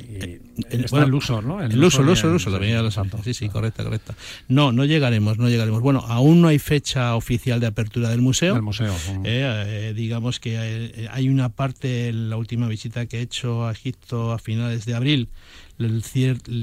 está 0.71 1.03
el 1.03 1.11
Lusor, 1.11 1.45
¿no? 1.45 1.63
El, 1.63 1.79
Lusor, 1.79 2.05
Lusor, 2.05 2.33
Lusor, 2.33 2.53
la 2.53 2.59
Avenida 2.59 2.79
de 2.79 2.83
los 2.85 2.95
Santos. 2.95 3.21
Sí, 3.25 3.35
sí, 3.35 3.49
correcta, 3.49 3.85
correcta. 3.85 4.15
No, 4.49 4.73
no 4.73 4.85
llegaremos, 4.85 5.39
no 5.39 5.49
llegaremos. 5.49 5.81
Bueno, 5.81 6.01
aún 6.07 6.41
no 6.41 6.49
hay 6.49 6.59
fecha 6.59 7.15
oficial 7.17 7.61
de 7.61 7.67
apertura 7.67 8.11
del 8.11 8.23
museo. 8.23 8.55
Del 8.55 8.63
museo. 8.63 8.95
Eh, 9.25 9.65
eh, 9.67 9.93
digamos 9.95 10.41
que 10.41 10.59
hay, 10.59 11.09
hay, 11.11 11.29
una 11.29 11.49
parte, 11.51 12.09
en 12.09 12.31
la 12.31 12.37
última 12.37 12.69
visita 12.69 13.07
que 13.07 13.19
he 13.19 13.23
hecho 13.23 13.67
a 13.67 13.73
Egipto 13.73 14.33
a 14.33 14.39
finales 14.39 14.85
de 14.85 14.95
abril, 14.95 15.29
el, 15.79 16.03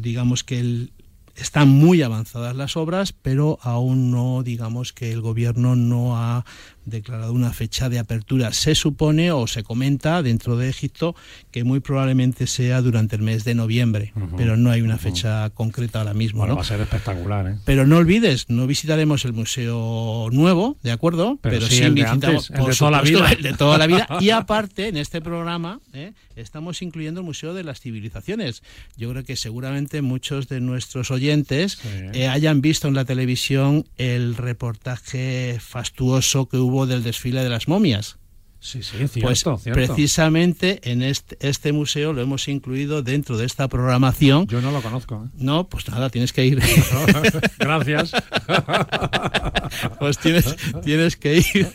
digamos 0.02 0.44
que 0.44 0.60
el, 0.60 0.92
están 1.36 1.70
muy 1.70 2.02
avanzadas 2.02 2.56
las 2.56 2.78
obras, 2.78 3.14
pero 3.14 3.60
aún 3.62 4.12
no, 4.12 4.44
digamos 4.44 4.94
que 4.94 5.12
el 5.12 5.22
gobierno 5.22 5.76
no 5.76 6.18
ha 6.18 6.46
declarado 6.90 7.34
una 7.34 7.54
fecha 7.54 7.90
de 7.90 8.00
apertura. 8.00 8.54
Se 8.54 8.76
supone 8.76 9.32
o 9.32 9.48
se 9.48 9.64
comenta 9.64 10.22
dentro 10.22 10.58
de 10.58 10.70
Egipto 10.70 11.16
que 11.52 11.64
muy 11.64 11.80
probablemente 11.80 12.48
sea 12.48 12.82
durante 12.82 13.16
el 13.16 13.22
mes 13.22 13.44
de 13.44 13.56
noviembre, 13.56 14.14
pero 14.38 14.58
no 14.58 14.72
hay 14.72 14.82
una 14.82 14.98
fecha 14.98 15.50
concreta 15.52 16.00
ahora 16.00 16.14
mismo. 16.14 16.48
Va 16.48 16.62
a 16.62 16.64
ser 16.64 16.82
espectacular. 16.82 17.48
¿eh? 17.48 17.56
Pero 17.66 17.86
no 17.86 17.98
olvides, 17.98 18.50
no 18.50 18.68
visitaremos 18.68 19.26
el 19.26 19.34
museo 19.34 20.30
nuevo, 20.32 20.78
¿de 20.84 20.92
acuerdo? 20.92 21.38
Pero, 21.42 21.62
sí, 21.62 21.84
el 21.84 21.96
de 21.96 22.06
antes, 22.06 22.50
de 22.50 22.76
toda 22.76 22.92
la 22.92 23.02
vida. 23.02 23.30
de 23.42 23.54
toda 23.54 23.78
la 23.78 23.88
vida. 23.88 24.08
Y 24.20 24.30
aparte, 24.30 24.88
en 24.88 24.98
este 24.98 25.22
programa 25.22 25.80
¿eh? 25.94 26.14
estamos 26.36 26.82
incluyendo 26.82 27.22
el 27.22 27.26
Museo 27.26 27.54
de 27.54 27.64
las 27.64 27.80
Civilizaciones. 27.80 28.64
Yo 28.98 29.10
creo 29.12 29.24
que 29.24 29.36
seguramente 29.36 30.02
muchos 30.02 30.48
de 30.48 30.62
nuestros 30.62 31.12
oyentes 31.12 31.80
eh, 32.14 32.28
hayan 32.28 32.62
visto 32.62 32.88
en 32.88 32.96
la 32.96 33.06
televisión 33.06 33.86
el 33.98 34.36
reportaje 34.36 35.58
fastuoso 35.60 36.48
que 36.48 36.58
hubo 36.58 36.79
del 36.86 37.04
desfile 37.04 37.44
de 37.44 37.50
las 37.50 37.68
momias. 37.68 38.20
Sí, 38.62 38.84
sí, 38.84 38.98
cierto, 38.98 39.22
pues 39.22 39.40
cierto. 39.40 39.72
precisamente 39.72 40.82
en 40.84 41.02
este, 41.02 41.38
este, 41.40 41.72
museo 41.72 42.12
lo 42.12 42.22
hemos 42.22 42.50
incluido 42.50 43.02
dentro 43.02 43.38
de 43.38 43.46
esta 43.46 43.70
programación. 43.70 44.48
Yo 44.48 44.60
no 44.60 44.72
lo 44.72 44.82
conozco. 44.82 45.24
¿eh? 45.26 45.30
No, 45.38 45.70
pues 45.70 45.88
nada, 45.88 46.10
tienes 46.10 46.34
que 46.34 46.46
ir. 46.46 46.62
Gracias. 47.58 48.12
pues 50.00 50.18
tienes, 50.18 50.58
tienes 50.84 51.16
que 51.16 51.38
ir. 51.38 51.70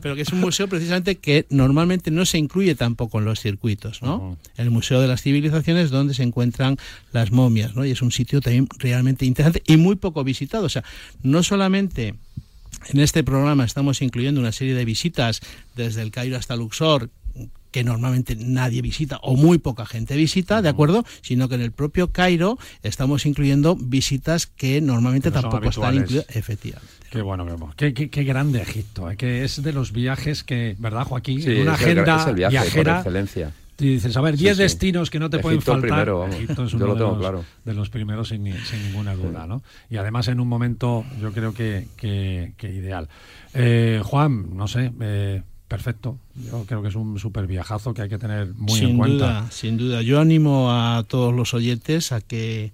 Pero 0.00 0.14
que 0.14 0.22
es 0.22 0.32
un 0.32 0.38
museo 0.38 0.68
precisamente 0.68 1.16
que 1.18 1.46
normalmente 1.50 2.12
no 2.12 2.24
se 2.24 2.38
incluye 2.38 2.76
tampoco 2.76 3.18
en 3.18 3.24
los 3.24 3.40
circuitos, 3.40 4.00
¿no? 4.00 4.38
El 4.56 4.70
Museo 4.70 5.00
de 5.00 5.08
las 5.08 5.22
Civilizaciones 5.22 5.90
donde 5.90 6.14
se 6.14 6.22
encuentran 6.22 6.76
las 7.10 7.32
momias, 7.32 7.74
¿no? 7.74 7.84
Y 7.84 7.90
es 7.90 8.02
un 8.02 8.12
sitio 8.12 8.40
también 8.40 8.68
realmente 8.78 9.26
interesante 9.26 9.64
y 9.66 9.76
muy 9.78 9.96
poco 9.96 10.22
visitado. 10.22 10.66
O 10.66 10.68
sea, 10.68 10.84
no 11.24 11.42
solamente 11.42 12.14
en 12.88 13.00
este 13.00 13.24
programa 13.24 13.64
estamos 13.64 14.02
incluyendo 14.02 14.40
una 14.40 14.52
serie 14.52 14.74
de 14.74 14.84
visitas 14.84 15.40
desde 15.76 16.02
el 16.02 16.10
Cairo 16.10 16.36
hasta 16.36 16.56
Luxor 16.56 17.10
que 17.70 17.84
normalmente 17.84 18.36
nadie 18.36 18.82
visita 18.82 19.18
o 19.22 19.36
muy 19.36 19.58
poca 19.58 19.86
gente 19.86 20.16
visita, 20.16 20.60
¿de 20.62 20.68
acuerdo? 20.68 21.04
Sino 21.22 21.48
que 21.48 21.54
en 21.54 21.60
el 21.60 21.72
propio 21.72 22.10
Cairo 22.10 22.58
estamos 22.82 23.26
incluyendo 23.26 23.76
visitas 23.76 24.46
que 24.46 24.80
normalmente 24.80 25.30
tampoco 25.30 25.68
están 25.68 25.94
incluidas. 25.94 26.26
Efectivamente. 26.30 26.92
Qué 27.10 27.22
bueno, 27.22 27.44
qué, 27.76 27.92
qué, 27.92 28.08
qué, 28.08 28.22
grande 28.22 28.62
Egipto, 28.62 29.10
¿eh? 29.10 29.16
que 29.16 29.44
es 29.44 29.62
de 29.62 29.72
los 29.72 29.92
viajes 29.92 30.44
que, 30.44 30.76
¿verdad, 30.78 31.04
Joaquín? 31.04 31.42
en 31.42 31.62
una 31.62 31.74
agenda 31.74 32.24
el, 32.28 32.34
viajera. 32.36 32.98
excelencia. 32.98 33.52
Y 33.80 33.88
dices, 33.88 34.16
a 34.16 34.20
ver, 34.20 34.36
10 34.36 34.58
destinos 34.58 35.10
que 35.10 35.18
no 35.18 35.30
te 35.30 35.38
pueden 35.38 35.62
faltar. 35.62 35.88
Primero, 35.88 36.26
Egipto 36.26 36.64
es 36.64 36.74
uno 36.74 36.94
de, 36.94 37.00
los, 37.00 37.44
de, 37.64 37.74
los, 37.74 37.90
primeros 37.90 38.28
sin, 38.28 38.44
sin 38.64 38.82
ninguna 38.84 39.14
duda, 39.14 39.46
¿no? 39.46 39.62
Y 39.88 39.96
además 39.96 40.28
en 40.28 40.40
un 40.40 40.48
momento, 40.48 41.04
yo 41.20 41.32
creo 41.32 41.54
que, 41.54 41.86
que, 41.96 42.54
ideal. 42.62 43.08
Eh, 43.54 44.00
Juan, 44.04 44.56
no 44.56 44.68
sé, 44.68 44.92
eh, 45.00 45.42
perfecto. 45.68 46.18
Yo 46.34 46.64
creo 46.66 46.82
que 46.82 46.88
es 46.88 46.94
un 46.94 47.18
súper 47.18 47.46
viajazo 47.46 47.94
que 47.94 48.02
hay 48.02 48.08
que 48.08 48.18
tener 48.18 48.54
muy 48.54 48.80
en 48.80 48.96
cuenta. 48.96 49.40
Duda, 49.40 49.50
sin 49.50 49.76
duda. 49.76 50.02
Yo 50.02 50.20
animo 50.20 50.70
a 50.70 51.04
todos 51.06 51.34
los 51.34 51.54
oyentes 51.54 52.12
a 52.12 52.20
que, 52.20 52.72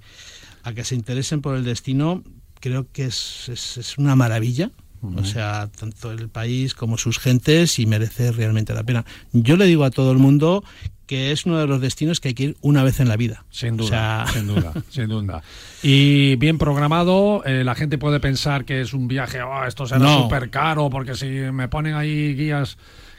a 0.63 0.73
que 0.73 0.85
se 0.85 0.95
interesen 0.95 1.41
por 1.43 1.57
el 1.57 1.65
destino. 1.65 2.23
Creo 2.61 2.87
que 2.93 3.05
es, 3.05 3.49
es, 3.49 3.77
es 3.77 3.99
una 3.99 4.17
maravilla. 4.17 4.71
O 5.15 5.25
sea, 5.25 5.71
tanto 5.79 6.11
el 6.11 6.29
país 6.29 6.75
como 6.75 6.99
sus 6.99 7.19
gentes 7.19 7.79
y 7.79 7.87
merece 7.87 8.33
realmente 8.33 8.75
la 8.75 8.83
pena. 8.83 9.05
Yo 9.33 9.57
le 9.57 9.67
digo 9.67 9.85
a 9.85 9.91
todo 9.91 10.11
el 10.11 10.19
mundo 10.19 10.65
que 11.07 11.33
es 11.33 11.47
uno 11.47 11.59
de 11.59 11.67
los 11.67 11.81
destinos 11.81 12.21
que 12.21 12.29
hay 12.29 12.35
que 12.35 12.43
ir 12.43 12.57
una 12.61 12.83
vez 12.83 13.01
en 13.01 13.09
la 13.09 13.17
vida. 13.17 13.45
Sin 13.51 13.77
duda, 13.77 14.27
sin 14.33 14.47
duda, 14.47 14.73
sin 14.91 15.09
duda. 15.09 15.43
Y 15.83 16.37
bien 16.37 16.59
programado, 16.59 17.45
eh, 17.45 17.65
la 17.65 17.75
gente 17.75 17.99
puede 17.99 18.21
pensar 18.21 18.65
que 18.65 18.81
es 18.81 18.93
un 18.93 19.09
viaje, 19.09 19.43
oh, 19.43 19.65
esto 19.65 19.87
será 19.87 20.23
súper 20.23 20.51
caro, 20.51 20.91
porque 20.91 21.15
si 21.15 21.27
me 21.27 21.69
ponen 21.69 21.95
ahí 21.95 22.35
guías 22.35 22.77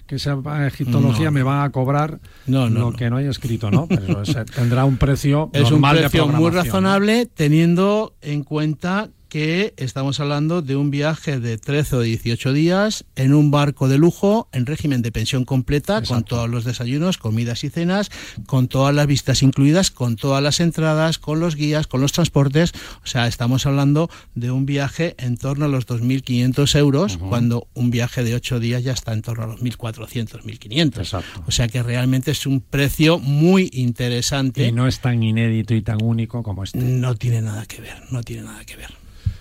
que 0.08 0.18
sepan 0.20 0.64
egiptología 0.66 1.32
me 1.32 1.44
va 1.44 1.66
a 1.66 1.70
cobrar 1.70 2.20
lo 2.48 2.94
que 2.94 3.10
no 3.10 3.18
hay 3.18 3.28
escrito, 3.28 3.70
¿no? 3.70 3.88
Pero 3.88 4.24
tendrá 4.56 4.86
un 4.86 4.98
precio 4.98 5.50
es 5.54 5.70
un 5.70 5.82
precio 5.82 6.28
muy 6.28 6.50
razonable 6.50 7.26
teniendo 7.26 8.16
en 8.22 8.44
cuenta 8.44 9.10
que 9.38 9.76
estamos 9.78 10.20
hablando 10.20 10.64
de 10.64 10.76
un 10.76 10.90
viaje 10.90 11.40
de 11.40 11.60
13 11.60 11.98
o 11.98 12.00
18 12.02 12.54
días 12.54 13.06
en 13.16 13.36
un 13.36 13.52
barco 13.52 13.88
de 13.88 14.00
lujo 14.00 14.50
en 14.52 14.66
régimen 14.66 15.04
de 15.04 15.12
pensión 15.12 15.46
completa, 15.46 16.02
con 16.02 16.24
todos 16.24 16.50
los 16.50 16.66
desayunos, 16.66 17.20
comidas 17.20 17.64
y 17.64 17.70
cenas, 17.70 18.10
con 18.48 18.68
todas 18.68 18.96
las 18.96 19.06
vistas 19.06 19.44
incluidas, 19.44 19.92
con 19.92 20.16
todas 20.16 20.42
las 20.42 20.60
entradas, 20.60 21.20
con 21.20 21.40
los 21.40 21.56
guías, 21.56 21.86
con 21.86 22.02
los 22.02 22.14
transportes. 22.14 22.72
O 23.04 23.06
sea, 23.06 23.28
estamos 23.28 23.68
hablando 23.68 24.10
de 24.34 24.50
un 24.50 24.66
viaje 24.66 25.14
en 25.20 25.38
torno 25.38 25.66
a 25.66 25.68
los 25.68 25.86
2.500 25.86 26.76
euros, 26.76 27.18
cuando 27.18 27.68
un 27.76 27.92
viaje 27.92 28.24
de 28.24 28.34
8 28.34 28.60
días 28.60 28.84
ya 28.84 28.94
está 28.94 29.14
en 29.14 29.22
torno 29.22 29.44
a 29.44 29.48
los 29.48 29.62
1.400, 29.62 30.42
1.500. 30.42 31.24
O 31.46 31.52
sea 31.52 31.68
que 31.68 31.84
realmente 31.84 32.32
es 32.32 32.48
un 32.48 32.60
precio 32.60 33.20
muy 33.20 33.70
interesante. 33.72 34.66
Y 34.66 34.72
no 34.72 34.88
es 34.88 35.00
tan 35.00 35.22
inédito 35.22 35.76
y 35.76 35.84
tan 35.84 36.02
único 36.02 36.42
como 36.42 36.64
este. 36.64 36.80
No 36.80 37.14
tiene 37.14 37.44
nada 37.44 37.68
que 37.68 37.82
ver, 37.82 38.02
no 38.10 38.24
tiene 38.24 38.42
nada 38.42 38.66
que 38.66 38.78
ver. 38.78 38.97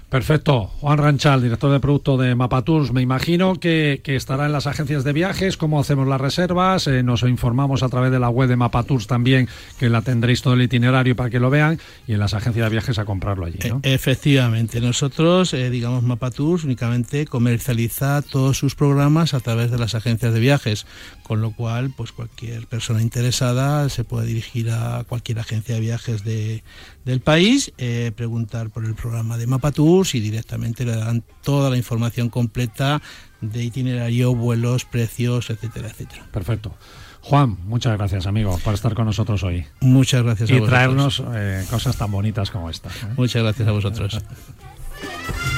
Perfecto. 0.09 0.71
Juan 0.81 0.99
Ranchal, 0.99 1.43
director 1.43 1.73
de 1.73 1.81
producto 1.81 2.17
de 2.17 2.37
Mapatours. 2.37 2.93
Me 2.93 3.03
imagino 3.03 3.57
que, 3.57 4.01
estará 4.05 4.47
en 4.47 4.53
las 4.53 4.69
agencias 4.69 5.03
de 5.03 5.13
viajes, 5.13 5.57
cómo 5.57 5.81
hacemos 5.81 6.07
las 6.07 6.21
reservas. 6.21 6.87
Eh, 6.87 7.03
nos 7.03 7.23
informamos 7.25 7.83
a 7.83 7.89
través 7.89 8.13
de 8.13 8.21
la 8.21 8.29
web 8.29 8.49
de 8.49 8.55
Mapatours 8.55 9.09
también, 9.09 9.49
que 9.81 9.91
la 9.91 10.03
tendréis 10.03 10.43
todo 10.43 10.55
el 10.55 10.63
itinerario 10.63 11.17
para 11.17 11.29
que 11.29 11.41
lo 11.41 11.51
vean, 11.51 11.81
y 12.07 12.13
en 12.13 12.21
las 12.21 12.35
agencias 12.35 12.67
de 12.67 12.71
viajes 12.71 13.01
a 13.01 13.05
comprarlo 13.05 13.47
allí. 13.47 13.59
¿no? 13.69 13.81
E, 13.83 13.95
efectivamente. 13.95 14.81
Nosotros, 14.81 15.53
eh, 15.55 15.71
digamos, 15.71 16.05
Mapatours 16.05 16.63
únicamente 16.63 17.27
comercializa 17.27 18.23
todos 18.23 18.57
sus 18.57 18.77
programas 18.77 19.35
a 19.35 19.41
través 19.41 19.73
de 19.73 19.79
las 19.79 19.97
agencias 19.97 20.33
de 20.33 20.39
viajes, 20.39 20.87
con 21.25 21.41
lo 21.41 21.51
cual, 21.51 21.93
pues 21.97 22.13
cualquier 22.13 22.69
persona 22.69 23.03
interesada 23.03 23.89
se 23.89 24.05
puede 24.05 24.29
dirigir 24.29 24.71
a 24.71 25.05
cualquier 25.09 25.41
agencia 25.41 25.75
de 25.75 25.81
viajes 25.81 26.23
de, 26.23 26.63
del 27.05 27.21
país, 27.21 27.73
eh, 27.79 28.13
preguntar 28.15 28.71
por 28.71 28.85
el 28.85 28.95
programa 28.95 29.37
de 29.37 29.49
Mapatours 29.49 29.96
y 30.15 30.21
directamente 30.21 30.85
le 30.85 30.97
dan 30.97 31.25
toda 31.43 31.71
la 31.71 31.77
información 31.77 32.29
completa 32.29 33.01
de 33.41 33.65
itinerario, 33.65 34.35
vuelos, 34.35 34.85
precios, 34.85 35.51
etcétera, 35.51 35.89
etcétera. 35.89 36.27
Perfecto. 36.33 36.75
Juan, 37.23 37.59
muchas 37.65 37.97
gracias, 37.97 38.27
amigo, 38.27 38.57
por 38.63 38.75
estar 38.75 38.95
con 38.95 39.07
nosotros 39.07 39.43
hoy. 39.43 39.67
Muchas 39.81 40.23
gracias 40.23 40.51
a 40.51 40.55
y 40.55 40.61
traernos 40.61 41.23
eh, 41.35 41.65
cosas 41.69 41.97
tan 41.97 42.11
bonitas 42.11 42.51
como 42.51 42.71
esta. 42.71 42.89
¿eh? 42.89 43.15
Muchas 43.17 43.43
gracias 43.43 43.67
a 43.67 43.73
vosotros. 43.73 44.21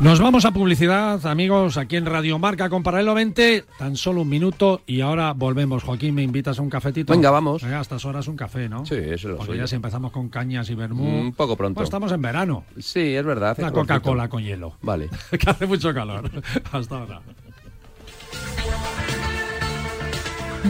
Nos 0.00 0.18
vamos 0.18 0.46
a 0.46 0.52
publicidad, 0.52 1.26
amigos, 1.26 1.76
aquí 1.76 1.96
en 1.96 2.06
Radio 2.06 2.38
Marca 2.38 2.70
con 2.70 2.82
Paralelo 2.82 3.12
20. 3.12 3.66
Tan 3.78 3.96
solo 3.96 4.22
un 4.22 4.30
minuto 4.30 4.80
y 4.86 5.02
ahora 5.02 5.34
volvemos. 5.34 5.82
Joaquín, 5.82 6.14
¿me 6.14 6.22
invitas 6.22 6.58
a 6.58 6.62
un 6.62 6.70
cafetito? 6.70 7.12
Venga, 7.12 7.30
vamos. 7.30 7.62
Venga, 7.62 7.80
a 7.80 7.82
estas 7.82 8.06
horas 8.06 8.26
un 8.26 8.34
café, 8.34 8.66
¿no? 8.66 8.86
Sí, 8.86 8.94
eso 8.94 9.28
lo 9.28 9.36
Porque 9.36 9.58
ya 9.58 9.66
si 9.66 9.76
empezamos 9.76 10.10
con 10.10 10.30
cañas 10.30 10.70
y 10.70 10.74
vermú... 10.74 11.04
Un 11.04 11.34
poco 11.34 11.54
pronto. 11.54 11.74
Pues 11.76 11.88
estamos 11.88 12.10
en 12.12 12.22
verano. 12.22 12.64
Sí, 12.78 13.14
es 13.14 13.24
verdad. 13.26 13.54
Una 13.58 13.72
Coca-Cola 13.72 14.30
con 14.30 14.42
hielo. 14.42 14.72
Vale. 14.80 15.10
que 15.38 15.50
hace 15.50 15.66
mucho 15.66 15.92
calor. 15.92 16.30
Hasta 16.72 16.96
ahora. 16.96 17.20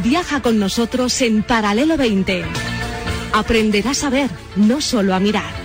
Viaja 0.03 0.43
con 0.43 0.59
nosotros 0.59 1.23
en 1.23 1.45
Paralelo 1.45 1.97
20. 1.97 2.45
Aprenderás 3.33 4.03
a 4.03 4.11
ver, 4.11 4.31
no 4.57 4.81
solo 4.81 5.15
a 5.15 5.21
mirar. 5.21 5.60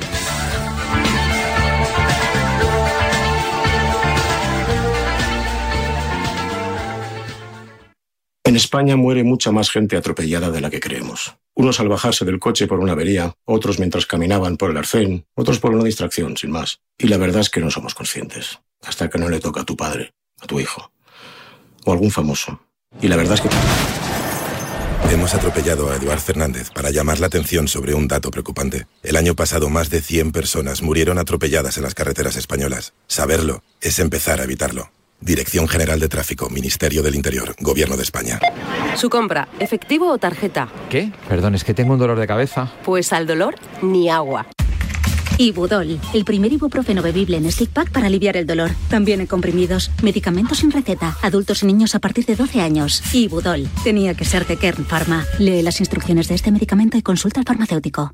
En 8.45 8.55
España 8.55 8.95
muere 8.95 9.23
mucha 9.23 9.51
más 9.51 9.71
gente 9.71 9.97
atropellada 9.97 10.51
de 10.51 10.62
la 10.62 10.69
que 10.69 10.79
creemos. 10.79 11.34
Unos 11.55 11.79
al 11.79 11.89
bajarse 11.89 12.25
del 12.25 12.39
coche 12.39 12.67
por 12.67 12.79
una 12.79 12.91
avería, 12.91 13.34
otros 13.43 13.79
mientras 13.79 14.05
caminaban 14.05 14.55
por 14.55 14.69
el 14.69 14.77
arcén, 14.77 15.25
otros 15.34 15.60
por 15.60 15.73
una 15.73 15.84
distracción, 15.84 16.38
sin 16.38 16.51
más. 16.51 16.79
Y 16.95 17.08
la 17.08 17.17
verdad 17.17 17.41
es 17.41 17.49
que 17.49 17.60
no 17.60 17.71
somos 17.71 17.95
conscientes. 17.95 18.60
Hasta 18.86 19.10
que 19.10 19.17
no 19.17 19.29
le 19.29 19.39
toca 19.39 19.62
a 19.62 19.65
tu 19.65 19.75
padre, 19.75 20.13
a 20.39 20.45
tu 20.45 20.60
hijo, 20.60 20.91
o 21.86 21.91
algún 21.91 22.12
famoso. 22.12 22.62
Y 23.01 23.08
la 23.08 23.15
verdad 23.15 23.34
es 23.34 23.41
que... 23.41 23.49
Hemos 25.12 25.34
atropellado 25.34 25.89
a 25.89 25.95
Eduard 25.95 26.19
Fernández 26.19 26.69
para 26.69 26.91
llamar 26.91 27.19
la 27.19 27.27
atención 27.27 27.67
sobre 27.67 27.95
un 27.95 28.08
dato 28.08 28.29
preocupante. 28.29 28.86
El 29.01 29.17
año 29.17 29.36
pasado 29.36 29.69
más 29.69 29.89
de 29.89 30.01
100 30.01 30.31
personas 30.31 30.84
murieron 30.84 31.17
atropelladas 31.17 31.77
en 31.77 31.84
las 31.84 31.95
carreteras 31.95 32.36
españolas. 32.36 32.93
Saberlo 33.08 33.63
es 33.81 33.97
empezar 33.97 34.39
a 34.39 34.43
evitarlo. 34.43 34.91
Dirección 35.19 35.67
General 35.67 35.99
de 35.99 36.08
Tráfico, 36.08 36.49
Ministerio 36.49 37.01
del 37.01 37.15
Interior, 37.15 37.56
Gobierno 37.60 37.97
de 37.97 38.04
España. 38.04 38.39
Su 38.95 39.10
compra, 39.10 39.47
efectivo 39.60 40.10
o 40.10 40.17
tarjeta. 40.17 40.69
¿Qué? 40.89 41.12
Perdón, 41.28 41.56
es 41.56 41.63
que 41.63 41.73
tengo 41.73 41.93
un 41.93 41.99
dolor 41.99 42.19
de 42.19 42.28
cabeza. 42.28 42.71
Pues 42.84 43.12
al 43.13 43.25
dolor, 43.25 43.56
ni 43.82 44.10
agua. 44.10 44.47
Ibudol, 45.38 45.99
el 46.13 46.23
primer 46.23 46.54
ibuprofeno 46.54 47.01
bebible 47.01 47.36
en 47.36 47.51
stick 47.51 47.69
pack 47.69 47.91
para 47.91 48.08
aliviar 48.08 48.38
el 48.38 48.45
dolor. 48.45 48.71
También 48.89 49.19
en 49.19 49.28
comprimidos, 49.28 49.91
medicamentos 50.01 50.60
sin 50.60 50.71
receta, 50.71 51.17
adultos 51.21 51.62
y 51.63 51.65
niños 51.65 51.93
a 51.93 51.99
partir 51.99 52.25
de 52.25 52.36
12 52.36 52.62
años. 52.62 53.04
Ibudol, 53.13 53.67
tenía 53.84 54.13
que 54.13 54.23
ser 54.23 54.47
de 54.47 54.56
Kern 54.56 54.86
Pharma. 54.86 55.25
Lee 55.39 55.62
las 55.62 55.82
instrucciones 55.82 56.30
de 56.30 56.36
este 56.36 56.51
medicamento 56.51 56.97
y 56.97 57.01
consulta 57.01 57.41
al 57.41 57.45
farmacéutico. 57.45 58.13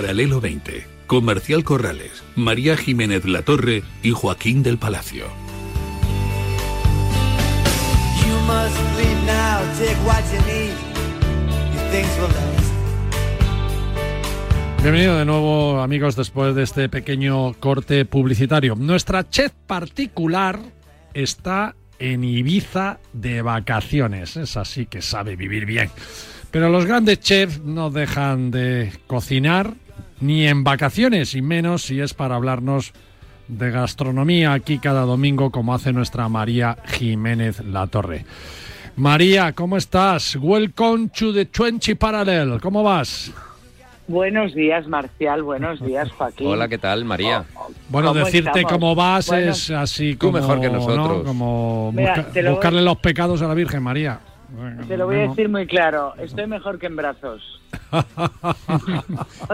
Paralelo 0.00 0.40
20, 0.40 0.86
Comercial 1.08 1.64
Corrales, 1.64 2.22
María 2.36 2.76
Jiménez 2.76 3.24
Latorre 3.24 3.82
y 4.00 4.12
Joaquín 4.12 4.62
del 4.62 4.78
Palacio. 4.78 5.24
Bienvenido 14.82 15.18
de 15.18 15.24
nuevo 15.24 15.80
amigos 15.80 16.14
después 16.14 16.54
de 16.54 16.62
este 16.62 16.88
pequeño 16.88 17.54
corte 17.54 18.04
publicitario. 18.04 18.76
Nuestra 18.76 19.28
chef 19.28 19.50
particular 19.66 20.60
está 21.12 21.74
en 21.98 22.22
Ibiza 22.22 23.00
de 23.12 23.42
vacaciones. 23.42 24.36
Es 24.36 24.56
así 24.56 24.86
que 24.86 25.02
sabe 25.02 25.34
vivir 25.34 25.66
bien. 25.66 25.90
Pero 26.52 26.68
los 26.68 26.86
grandes 26.86 27.18
chefs 27.18 27.60
no 27.62 27.90
dejan 27.90 28.52
de 28.52 28.92
cocinar 29.08 29.74
ni 30.20 30.46
en 30.46 30.64
vacaciones, 30.64 31.34
y 31.34 31.42
menos 31.42 31.82
si 31.82 32.00
es 32.00 32.14
para 32.14 32.36
hablarnos 32.36 32.92
de 33.48 33.70
gastronomía 33.70 34.52
aquí 34.52 34.78
cada 34.78 35.02
domingo, 35.02 35.50
como 35.50 35.74
hace 35.74 35.92
nuestra 35.92 36.28
María 36.28 36.76
Jiménez 36.86 37.64
La 37.64 37.86
Torre. 37.86 38.24
María, 38.96 39.52
¿cómo 39.52 39.76
estás? 39.76 40.36
Welcome 40.36 41.08
to 41.16 41.32
the 41.32 41.46
20 41.46 41.96
Parallel. 41.96 42.60
¿Cómo 42.60 42.82
vas? 42.82 43.32
Buenos 44.08 44.54
días, 44.54 44.88
Marcial. 44.88 45.42
Buenos 45.42 45.84
días, 45.84 46.10
Joaquín. 46.10 46.48
Hola, 46.48 46.66
¿qué 46.66 46.78
tal, 46.78 47.04
María? 47.04 47.44
bueno, 47.90 48.14
decirte 48.14 48.64
cómo 48.64 48.94
vas 48.94 49.30
es 49.30 49.70
así 49.70 50.16
como... 50.16 50.32
mejor 50.32 50.60
que 50.60 50.70
nosotros. 50.70 51.24
Como 51.24 51.92
buscarle 52.50 52.82
los 52.82 52.96
pecados 52.98 53.42
a 53.42 53.48
la 53.48 53.54
Virgen 53.54 53.82
María. 53.82 54.20
Te 54.86 54.96
lo 54.96 55.06
voy 55.06 55.16
a 55.16 55.28
decir 55.28 55.48
muy 55.48 55.66
claro, 55.66 56.14
estoy 56.18 56.46
mejor 56.46 56.78
que 56.78 56.86
en 56.86 56.96
brazos. 56.96 57.60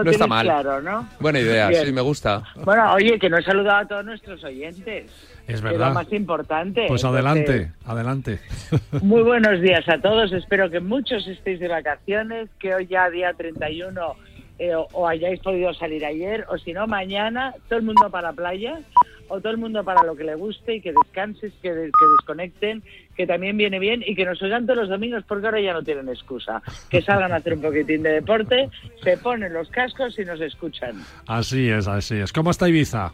no 0.03 0.11
está 0.11 0.25
mal. 0.27 0.45
Claro, 0.45 0.81
¿no? 0.81 1.07
Buena 1.19 1.39
idea, 1.39 1.71
sí, 1.73 1.91
me 1.91 2.01
gusta. 2.01 2.43
Bueno, 2.63 2.93
oye, 2.93 3.19
que 3.19 3.29
no 3.29 3.37
he 3.37 3.43
saludado 3.43 3.79
a 3.79 3.87
todos 3.87 4.05
nuestros 4.05 4.43
oyentes. 4.43 5.11
Es 5.47 5.61
verdad. 5.61 5.89
lo 5.89 5.93
más 5.95 6.11
importante. 6.13 6.85
Pues 6.87 7.03
adelante, 7.03 7.71
adelante. 7.85 8.39
Muy 9.01 9.21
buenos 9.21 9.61
días 9.61 9.87
a 9.89 9.99
todos. 9.99 10.31
Espero 10.31 10.69
que 10.69 10.79
muchos 10.79 11.27
estéis 11.27 11.59
de 11.59 11.67
vacaciones, 11.67 12.49
que 12.57 12.73
hoy 12.73 12.87
ya 12.87 13.09
día 13.09 13.33
31 13.33 14.15
eh, 14.57 14.73
o, 14.75 15.07
hayáis 15.07 15.41
podido 15.41 15.73
salir 15.73 16.05
ayer, 16.05 16.45
o 16.49 16.57
si 16.57 16.71
no, 16.71 16.87
mañana, 16.87 17.53
todo 17.67 17.79
el 17.79 17.85
mundo 17.85 18.09
para 18.09 18.29
la 18.29 18.33
playa, 18.33 18.79
o 19.27 19.39
todo 19.39 19.51
el 19.51 19.57
mundo 19.57 19.83
para 19.83 20.03
lo 20.03 20.15
que 20.15 20.23
le 20.23 20.35
guste 20.35 20.75
y 20.75 20.81
que 20.81 20.93
descanses, 20.93 21.53
que, 21.61 21.69
que 21.69 22.05
desconecten, 22.17 22.83
que 23.15 23.25
también 23.25 23.57
viene 23.57 23.79
bien 23.79 24.03
y 24.05 24.15
que 24.15 24.25
nos 24.25 24.41
oigan 24.41 24.65
todos 24.65 24.79
los 24.79 24.89
domingos 24.89 25.23
porque 25.27 25.47
ahora 25.47 25.61
ya 25.61 25.73
no 25.73 25.83
tienen 25.83 26.09
excusa. 26.09 26.61
Que 26.89 27.01
salgan 27.01 27.31
a 27.31 27.37
hacer 27.37 27.53
un 27.53 27.61
poquitín 27.61 28.03
de 28.03 28.11
deporte, 28.11 28.69
se 29.03 29.17
ponen 29.17 29.53
los 29.53 29.69
cascos 29.69 30.17
y 30.19 30.25
nos 30.25 30.39
escuchan. 30.41 31.01
Así 31.27 31.69
es, 31.69 31.87
así 31.87 32.15
es. 32.15 32.31
¿Cómo 32.31 32.51
está 32.51 32.69
Ibiza? 32.69 33.13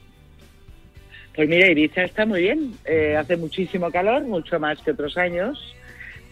Pues 1.36 1.48
mira, 1.48 1.72
Ibiza 1.72 2.04
está 2.04 2.26
muy 2.26 2.42
bien. 2.42 2.74
Eh, 2.86 3.16
hace 3.16 3.38
muchísimo 3.38 3.90
calor, 3.92 4.24
mucho 4.24 4.60
más 4.60 4.80
que 4.82 4.92
otros 4.92 5.18
años, 5.18 5.76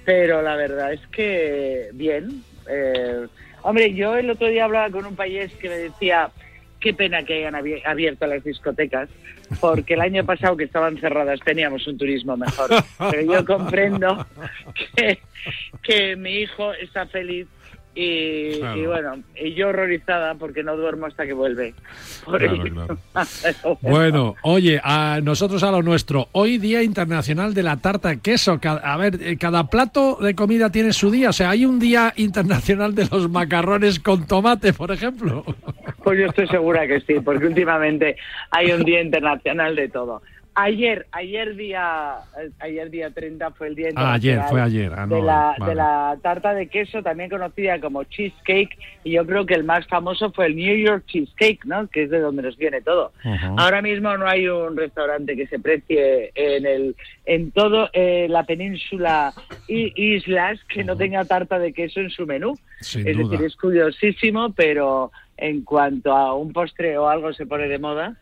pero 0.05 0.41
la 0.41 0.55
verdad 0.55 0.93
es 0.93 1.05
que 1.07 1.89
bien. 1.93 2.43
Eh, 2.69 3.27
hombre, 3.61 3.93
yo 3.93 4.15
el 4.15 4.29
otro 4.29 4.47
día 4.47 4.65
hablaba 4.65 4.89
con 4.89 5.05
un 5.05 5.15
país 5.15 5.51
que 5.53 5.69
me 5.69 5.77
decía, 5.77 6.29
qué 6.79 6.93
pena 6.93 7.23
que 7.23 7.35
hayan 7.35 7.55
abi- 7.55 7.81
abierto 7.85 8.25
las 8.27 8.43
discotecas, 8.43 9.09
porque 9.59 9.95
el 9.95 10.01
año 10.01 10.25
pasado 10.25 10.55
que 10.57 10.63
estaban 10.63 10.97
cerradas 10.97 11.39
teníamos 11.41 11.85
un 11.87 11.97
turismo 11.97 12.37
mejor. 12.37 12.69
Pero 13.11 13.33
yo 13.33 13.45
comprendo 13.45 14.25
que, 14.95 15.19
que 15.83 16.15
mi 16.15 16.37
hijo 16.41 16.73
está 16.73 17.05
feliz 17.07 17.47
y, 17.95 18.60
Claro. 18.60 18.78
y 18.80 18.86
bueno, 18.86 19.23
y 19.36 19.54
yo 19.56 19.69
horrorizada 19.69 20.36
porque 20.36 20.63
no 20.63 20.78
duermo 20.78 21.08
hasta 21.08 21.25
que 21.25 21.34
vuelve. 21.34 21.73
Claro, 22.25 22.58
claro. 22.62 22.97
Bueno, 23.82 24.36
oye, 24.43 24.80
a 24.84 25.19
nosotros 25.21 25.63
a 25.63 25.71
lo 25.71 25.82
nuestro. 25.82 26.30
Hoy 26.32 26.58
Día 26.58 26.84
Internacional 26.84 27.54
de 27.54 27.63
la 27.63 27.78
Tarta 27.78 28.10
de 28.10 28.19
Queso. 28.19 28.60
A 28.63 28.97
ver, 28.97 29.19
eh, 29.21 29.38
cada 29.38 29.67
plato 29.69 30.17
de 30.21 30.36
comida 30.36 30.69
tiene 30.71 30.93
su 30.93 31.10
día. 31.12 31.30
O 31.30 31.34
sea, 31.34 31.49
hay 31.49 31.65
un 31.65 31.80
Día 31.80 32.13
Internacional 32.15 32.95
de 32.95 33.08
los 33.12 33.30
macarrones 33.30 33.99
con 33.99 34.25
tomate, 34.28 34.73
por 34.73 34.91
ejemplo. 34.91 35.43
Pues 36.04 36.19
yo 36.19 36.28
estoy 36.28 36.47
segura 36.47 36.88
que 36.88 37.02
sí, 37.02 37.15
porque 37.23 37.47
últimamente 37.47 38.15
hay 38.52 38.71
un 38.71 38.84
día 38.84 39.02
internacional 39.02 39.75
de 39.75 39.89
todo. 39.89 40.21
Ayer, 40.61 41.05
ayer 41.11 41.55
día, 41.55 42.15
eh, 42.37 42.49
ayer 42.59 42.89
día 42.89 43.09
30 43.11 43.51
fue 43.51 43.67
el 43.67 43.75
día 43.75 43.89
Ah, 43.95 44.13
ayer, 44.13 44.41
fue 44.49 44.61
ayer. 44.61 44.91
Ah, 44.93 45.05
no, 45.05 45.15
de, 45.15 45.21
la, 45.21 45.55
vale. 45.57 45.69
de 45.71 45.75
la 45.75 46.17
tarta 46.21 46.53
de 46.53 46.67
queso, 46.67 47.01
también 47.01 47.29
conocida 47.29 47.79
como 47.79 48.03
cheesecake, 48.03 48.77
y 49.05 49.11
yo 49.11 49.25
creo 49.25 49.45
que 49.45 49.53
el 49.53 49.63
más 49.63 49.87
famoso 49.87 50.31
fue 50.31 50.47
el 50.47 50.55
New 50.55 50.75
York 50.77 51.05
Cheesecake, 51.07 51.63
¿no? 51.65 51.87
Que 51.87 52.03
es 52.03 52.09
de 52.09 52.19
donde 52.19 52.41
nos 52.41 52.57
viene 52.57 52.81
todo. 52.81 53.13
Ahora 53.57 53.81
mismo 53.81 54.15
no 54.17 54.27
hay 54.27 54.47
un 54.49 54.75
restaurante 54.75 55.35
que 55.35 55.47
se 55.47 55.59
precie 55.59 56.31
en 56.35 56.65
el 56.65 56.95
en 57.25 57.51
todo 57.51 57.89
eh, 57.93 58.27
la 58.29 58.43
península 58.43 59.33
y 59.67 59.93
islas 60.15 60.59
que 60.65 60.83
no 60.83 60.97
tenga 60.97 61.23
tarta 61.25 61.57
de 61.59 61.71
queso 61.73 61.99
en 62.01 62.09
su 62.09 62.25
menú. 62.25 62.57
Sin 62.81 63.07
es 63.07 63.15
duda. 63.17 63.29
decir, 63.31 63.45
es 63.45 63.55
curiosísimo, 63.55 64.51
pero 64.53 65.11
en 65.37 65.61
cuanto 65.61 66.11
a 66.11 66.33
un 66.35 66.51
postre 66.51 66.97
o 66.97 67.07
algo 67.07 67.31
se 67.33 67.45
pone 67.45 67.67
de 67.67 67.79
moda, 67.79 68.17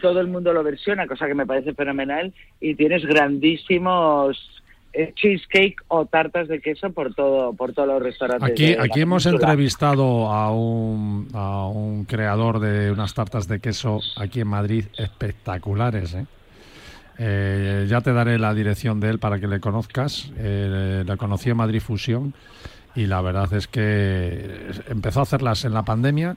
todo 0.00 0.20
el 0.20 0.28
mundo 0.28 0.52
lo 0.52 0.62
versiona, 0.62 1.06
cosa 1.06 1.26
que 1.26 1.34
me 1.34 1.46
parece 1.46 1.74
fenomenal, 1.74 2.32
y 2.60 2.74
tienes 2.74 3.04
grandísimos 3.04 4.56
eh, 4.92 5.12
cheesecake 5.14 5.76
o 5.88 6.06
tartas 6.06 6.48
de 6.48 6.60
queso 6.60 6.90
por 6.90 7.14
todo 7.14 7.52
por 7.52 7.74
todos 7.74 7.88
los 7.88 8.02
restaurantes. 8.02 8.50
Aquí, 8.50 8.72
aquí 8.72 9.02
hemos 9.02 9.26
entrevistado 9.26 10.32
a 10.32 10.50
un, 10.52 11.28
a 11.34 11.66
un 11.66 12.04
creador 12.06 12.60
de 12.60 12.90
unas 12.90 13.12
tartas 13.12 13.46
de 13.46 13.60
queso 13.60 14.00
aquí 14.16 14.40
en 14.40 14.48
Madrid 14.48 14.86
espectaculares. 14.96 16.14
¿eh? 16.14 16.24
Eh, 17.18 17.86
ya 17.88 18.00
te 18.00 18.12
daré 18.12 18.38
la 18.38 18.54
dirección 18.54 18.98
de 19.00 19.10
él 19.10 19.18
para 19.18 19.38
que 19.38 19.46
le 19.46 19.60
conozcas. 19.60 20.32
Eh, 20.38 21.04
la 21.06 21.16
conocí 21.18 21.50
en 21.50 21.58
Madrid 21.58 21.80
Fusión 21.80 22.32
y 22.94 23.06
la 23.06 23.20
verdad 23.20 23.52
es 23.52 23.66
que 23.68 24.70
empezó 24.88 25.20
a 25.20 25.24
hacerlas 25.24 25.66
en 25.66 25.74
la 25.74 25.82
pandemia 25.82 26.36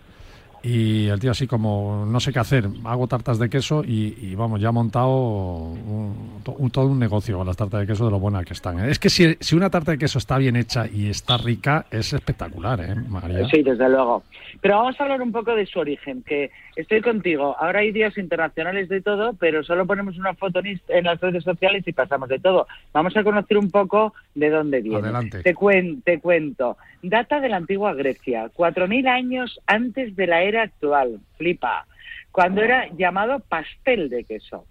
y 0.64 1.08
el 1.08 1.20
tío 1.20 1.32
así 1.32 1.48
como 1.48 2.06
no 2.08 2.20
sé 2.20 2.32
qué 2.34 2.40
hacer, 2.40 2.66
hago 2.86 3.08
tartas 3.08 3.40
de 3.40 3.50
queso 3.50 3.84
y, 3.86 4.16
y 4.22 4.36
vamos, 4.36 4.60
ya 4.60 4.70
ha 4.70 4.72
montado 4.72 5.16
un- 5.16 6.42
to- 6.44 6.54
un- 6.54 6.70
todo 6.72 6.88
un 6.88 7.00
negocio 7.00 7.38
con 7.38 7.48
las 7.48 7.58
tartas 7.58 7.82
de 7.82 7.88
queso 7.88 8.06
de 8.06 8.12
lo 8.12 8.20
buenas 8.20 8.46
que 8.46 8.54
están. 8.54 8.80
¿eh? 8.80 8.92
Es 8.92 9.00
que 9.00 9.10
si, 9.10 9.36
si 9.40 9.56
una 9.56 9.70
tarta 9.70 9.92
de 9.92 9.98
queso 9.98 10.18
está 10.18 10.38
bien 10.38 10.56
hecha 10.56 10.86
y 10.88 11.10
está 11.10 11.38
rica, 11.38 11.86
es 11.92 12.14
espectacular, 12.14 12.80
¿eh, 12.82 12.96
María? 13.08 13.48
Sí, 13.50 13.62
desde 13.64 13.90
luego. 13.90 14.24
Pero 14.62 14.78
vamos 14.78 15.00
a 15.00 15.04
hablar 15.04 15.22
un 15.22 15.32
poco 15.32 15.56
de 15.56 15.66
su 15.66 15.80
origen, 15.80 16.24
que 16.24 16.52
estoy 16.76 17.02
contigo. 17.02 17.56
Ahora 17.60 17.80
hay 17.80 17.92
días 17.92 18.18
internacionales 18.18 18.90
de 18.90 19.02
todo, 19.02 19.34
pero 19.34 19.64
solo 19.64 19.86
ponemos 19.86 20.18
una 20.18 20.34
foto 20.34 20.60
en 20.64 21.04
las 21.04 21.20
redes 21.22 21.44
sociales 21.44 21.84
y 21.88 21.94
pasamos 21.94 22.28
de 22.30 22.40
todo. 22.40 22.68
Vamos 22.94 23.16
a 23.16 23.24
conocer 23.24 23.58
un 23.58 23.70
poco 23.70 24.14
de 24.36 24.50
dónde 24.50 24.82
viene. 24.82 24.98
Adelante. 25.00 25.42
Te, 25.44 25.56
cuen- 25.56 26.02
te 26.04 26.20
cuento. 26.20 26.78
Data 27.02 27.40
de 27.40 27.48
la 27.50 27.58
antigua 27.58 27.94
Grecia, 27.94 28.50
4.000 28.56 29.08
años 29.08 29.60
antes 29.68 30.16
de 30.18 30.28
la 30.28 30.42
era 30.44 30.49
actual. 30.58 31.20
Flipa. 31.38 31.86
Cuando 32.32 32.62
era 32.62 32.88
llamado 32.96 33.40
pastel 33.40 34.10
de 34.10 34.24
queso. 34.24 34.66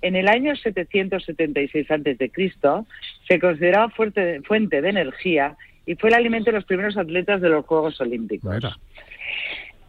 En 0.00 0.16
el 0.16 0.26
año 0.28 0.56
776 0.56 1.90
a.C. 1.90 2.30
se 3.28 3.38
consideraba 3.38 3.88
fuerte- 3.90 4.40
fuente 4.42 4.80
de 4.80 4.88
energía 4.88 5.56
y 5.86 5.94
fue 5.96 6.08
el 6.10 6.16
alimento 6.16 6.50
de 6.50 6.56
los 6.56 6.64
primeros 6.64 6.96
atletas 6.96 7.40
de 7.42 7.50
los 7.50 7.66
Juegos 7.66 8.00
Olímpicos. 8.00 8.54
Mira. 8.54 8.76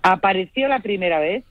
Apareció 0.03 0.67
la 0.67 0.79
primera 0.79 1.19
vez 1.19 1.43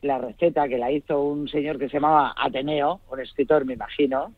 la 0.00 0.18
receta 0.18 0.68
que 0.68 0.76
la 0.78 0.92
hizo 0.92 1.22
un 1.22 1.48
señor 1.48 1.78
que 1.78 1.88
se 1.88 1.94
llamaba 1.94 2.34
Ateneo, 2.36 3.00
un 3.10 3.20
escritor, 3.20 3.64
me 3.64 3.72
imagino, 3.72 4.32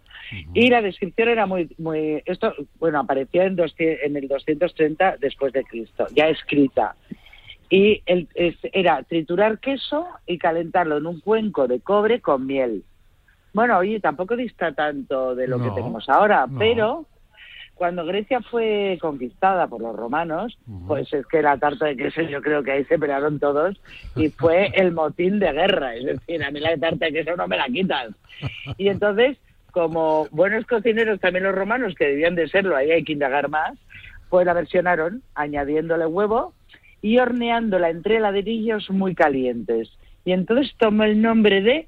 y 0.55 0.71
la 0.71 0.81
descripción 0.81 1.29
era 1.29 1.45
muy, 1.47 1.69
muy, 1.79 2.23
esto, 2.25 2.55
bueno, 2.79 3.01
apareció 3.01 3.43
en, 3.43 3.57
200 3.57 4.05
en 4.05 4.17
el 4.17 4.29
230 4.29 5.17
después 5.19 5.53
de 5.53 5.65
Cristo, 5.65 6.07
ya 6.15 6.29
escrita. 6.29 6.95
Y 7.69 8.03
el- 8.07 8.29
es- 8.35 8.57
era 8.73 9.03
triturar 9.03 9.59
queso 9.59 10.07
y 10.27 10.39
calentarlo 10.39 10.99
en 10.99 11.07
un 11.07 11.21
cuenco 11.21 11.67
de 11.67 11.81
cobre 11.81 12.21
con 12.21 12.47
miel. 12.47 12.85
Bueno, 13.53 13.79
oye, 13.79 14.01
tampoco 14.01 14.37
dista 14.37 14.73
tanto 14.73 15.35
de 15.35 15.49
lo 15.49 15.59
No, 15.59 15.65
que 15.65 15.71
tenemos 15.81 16.09
ahora, 16.09 16.47
no. 16.47 16.59
pero 16.59 17.07
cuando 17.75 18.05
Grecia 18.07 18.41
fue 18.41 18.99
conquistada 19.01 19.67
por 19.67 19.81
los 19.83 19.97
romanos, 19.97 20.57
pues 20.87 21.13
es 21.13 21.27
que 21.27 21.43
la 21.43 21.59
tarta 21.59 21.87
de 21.87 21.97
queso 21.97 22.23
yo 22.23 22.41
creo 22.41 22.63
que 22.63 22.73
ahí 22.73 22.85
se 22.85 22.99
pelearon 22.99 23.39
todos 23.39 23.79
y 24.15 24.29
fue 24.31 24.67
el 24.75 24.93
motín 24.93 25.39
de 25.41 25.53
guerra. 25.53 25.95
Es 25.95 26.05
decir, 26.05 26.43
a 26.45 26.51
mí 26.51 26.61
la 26.61 26.77
tarta 26.77 27.07
de 27.07 27.13
queso 27.13 27.37
no 27.37 27.49
me 27.49 27.57
la 27.57 27.67
quitas. 27.67 28.15
Y 28.79 28.89
entonces, 28.89 29.37
como 29.73 30.27
buenos 30.31 30.65
cocineros 30.67 31.21
también 31.21 31.45
los 31.45 31.55
romanos, 31.55 31.95
que 31.99 32.07
debían 32.07 32.35
de 32.35 32.49
serlo, 32.49 32.77
ahí 32.77 32.91
hay 32.93 33.05
que 33.05 33.13
indagar 33.13 33.49
más, 33.51 33.77
pues 34.31 34.47
la 34.47 34.55
versionaron 34.55 35.23
añadiéndole 35.35 36.07
huevo 36.07 36.53
y 37.07 37.19
horneándola 37.19 37.91
entre 37.91 38.19
ladrillos 38.19 38.91
muy 38.91 39.15
calientes. 39.15 39.97
Y 40.25 40.33
entonces 40.33 40.75
tomó 40.77 41.05
el 41.05 41.23
nombre 41.23 41.63
de 41.63 41.87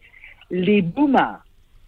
libuma. 0.49 1.45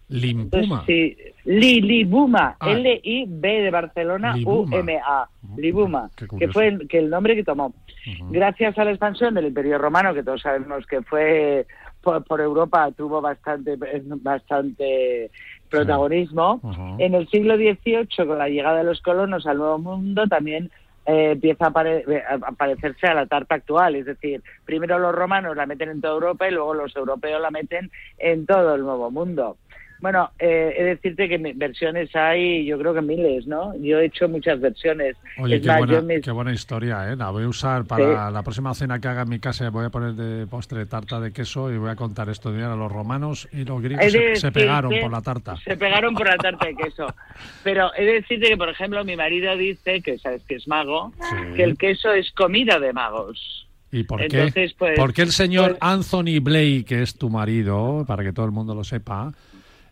Limpuma. 0.09 0.83
Sí, 0.85 1.15
Li, 1.45 1.79
Libuma, 1.79 2.57
Ah. 2.59 2.71
L-I-B 2.71 3.61
de 3.61 3.71
Barcelona, 3.71 4.35
Libuma. 4.35 4.75
U-M-A, 4.75 5.29
Libuma, 5.55 6.09
que 6.37 6.49
fue 6.49 6.67
el, 6.67 6.87
que 6.89 6.97
el 6.97 7.09
nombre 7.09 7.37
que 7.37 7.45
tomó. 7.45 7.73
Gracias 8.29 8.77
a 8.77 8.83
la 8.83 8.91
expansión 8.91 9.33
del 9.33 9.45
Imperio 9.47 9.77
Romano, 9.77 10.13
que 10.13 10.23
todos 10.23 10.41
sabemos 10.41 10.85
que 10.87 11.01
fue 11.03 11.65
por, 12.01 12.21
por 12.25 12.41
Europa, 12.41 12.91
tuvo 12.91 13.21
bastante, 13.21 13.77
bastante 14.21 15.31
protagonismo. 15.69 16.59
En 16.99 17.15
el 17.15 17.29
siglo 17.29 17.55
XVIII, 17.55 18.27
con 18.27 18.37
la 18.37 18.49
llegada 18.49 18.79
de 18.79 18.83
los 18.83 19.01
colonos 19.01 19.47
al 19.47 19.59
Nuevo 19.59 19.79
Mundo, 19.79 20.27
también 20.27 20.69
eh, 21.05 21.31
empieza 21.31 21.65
a, 21.65 21.69
apare- 21.69 22.05
a 22.29 22.51
parecerse 22.51 23.07
a 23.07 23.13
la 23.13 23.25
tarta 23.25 23.55
actual. 23.55 23.95
Es 23.95 24.05
decir, 24.05 24.41
primero 24.65 24.99
los 24.99 25.13
romanos 25.13 25.55
la 25.55 25.65
meten 25.65 25.89
en 25.89 26.01
toda 26.01 26.13
Europa 26.13 26.47
y 26.47 26.51
luego 26.51 26.73
los 26.73 26.95
europeos 26.95 27.41
la 27.41 27.51
meten 27.51 27.91
en 28.17 28.45
todo 28.45 28.75
el 28.75 28.81
Nuevo 28.81 29.09
Mundo. 29.11 29.57
Bueno, 30.01 30.31
eh, 30.39 30.73
he 30.75 30.83
de 30.83 30.89
decirte 30.95 31.29
que 31.29 31.37
versiones 31.55 32.15
hay, 32.15 32.65
yo 32.65 32.79
creo 32.79 32.93
que 32.93 33.01
miles, 33.01 33.45
¿no? 33.45 33.75
Yo 33.77 33.99
he 33.99 34.05
hecho 34.05 34.27
muchas 34.27 34.59
versiones. 34.59 35.15
Oye, 35.37 35.57
Es 35.57 35.61
qué 35.61 35.67
más, 35.67 35.77
buena, 35.77 35.93
yo 35.93 35.99
en 35.99 36.07
mis- 36.07 36.21
qué 36.21 36.31
buena 36.31 36.51
historia, 36.53 37.11
¿eh? 37.11 37.15
La 37.15 37.29
voy 37.29 37.43
a 37.43 37.47
usar 37.47 37.85
para 37.85 38.31
la 38.31 38.41
próxima 38.41 38.73
cena 38.73 38.99
que 38.99 39.07
haga 39.07 39.21
en 39.21 39.29
mi 39.29 39.39
casa. 39.39 39.69
Voy 39.69 39.85
a 39.85 39.89
poner 39.89 40.13
de 40.13 40.47
postre 40.47 40.87
tarta 40.87 41.19
de 41.19 41.31
queso 41.31 41.71
y 41.71 41.77
voy 41.77 41.91
a 41.91 41.95
contar 41.95 42.29
esto 42.29 42.51
de 42.51 42.63
a 42.63 42.75
los 42.75 42.91
romanos 42.91 43.47
y 43.51 43.63
los 43.63 43.81
griegos 43.81 44.11
se, 44.39 44.51
pegaron 44.51 44.91
por 45.01 45.11
la 45.11 45.21
tarta. 45.21 45.55
Se 45.57 45.77
pegaron 45.77 46.15
por 46.15 46.27
la 46.27 46.37
tarta 46.37 46.65
de 46.65 46.75
queso. 46.75 47.07
Pero 47.63 47.91
he 47.95 48.03
de 48.03 48.13
decirte 48.13 48.47
que, 48.49 48.57
por 48.57 48.69
ejemplo, 48.69 49.03
mi 49.05 49.15
marido 49.15 49.55
dice, 49.55 50.01
que 50.01 50.17
sabes 50.17 50.43
que 50.43 50.55
es 50.55 50.67
mago, 50.67 51.11
que 51.55 51.63
el 51.63 51.77
queso 51.77 52.11
es 52.11 52.31
comida 52.31 52.79
de 52.79 52.91
magos. 52.93 53.67
¿Y 53.91 54.03
por 54.03 54.25
qué? 54.27 54.51
Pues, 54.77 54.95
¿Por 54.97 55.13
qué 55.13 55.21
el 55.21 55.31
señor 55.31 55.71
pues- 55.71 55.77
Anthony 55.81 56.39
Blake, 56.41 56.85
que 56.87 57.01
es 57.01 57.17
tu 57.17 57.29
marido, 57.29 58.05
para 58.07 58.23
que 58.23 58.31
todo 58.31 58.45
el 58.45 58.51
mundo 58.51 58.73
lo 58.73 58.83
sepa? 58.83 59.33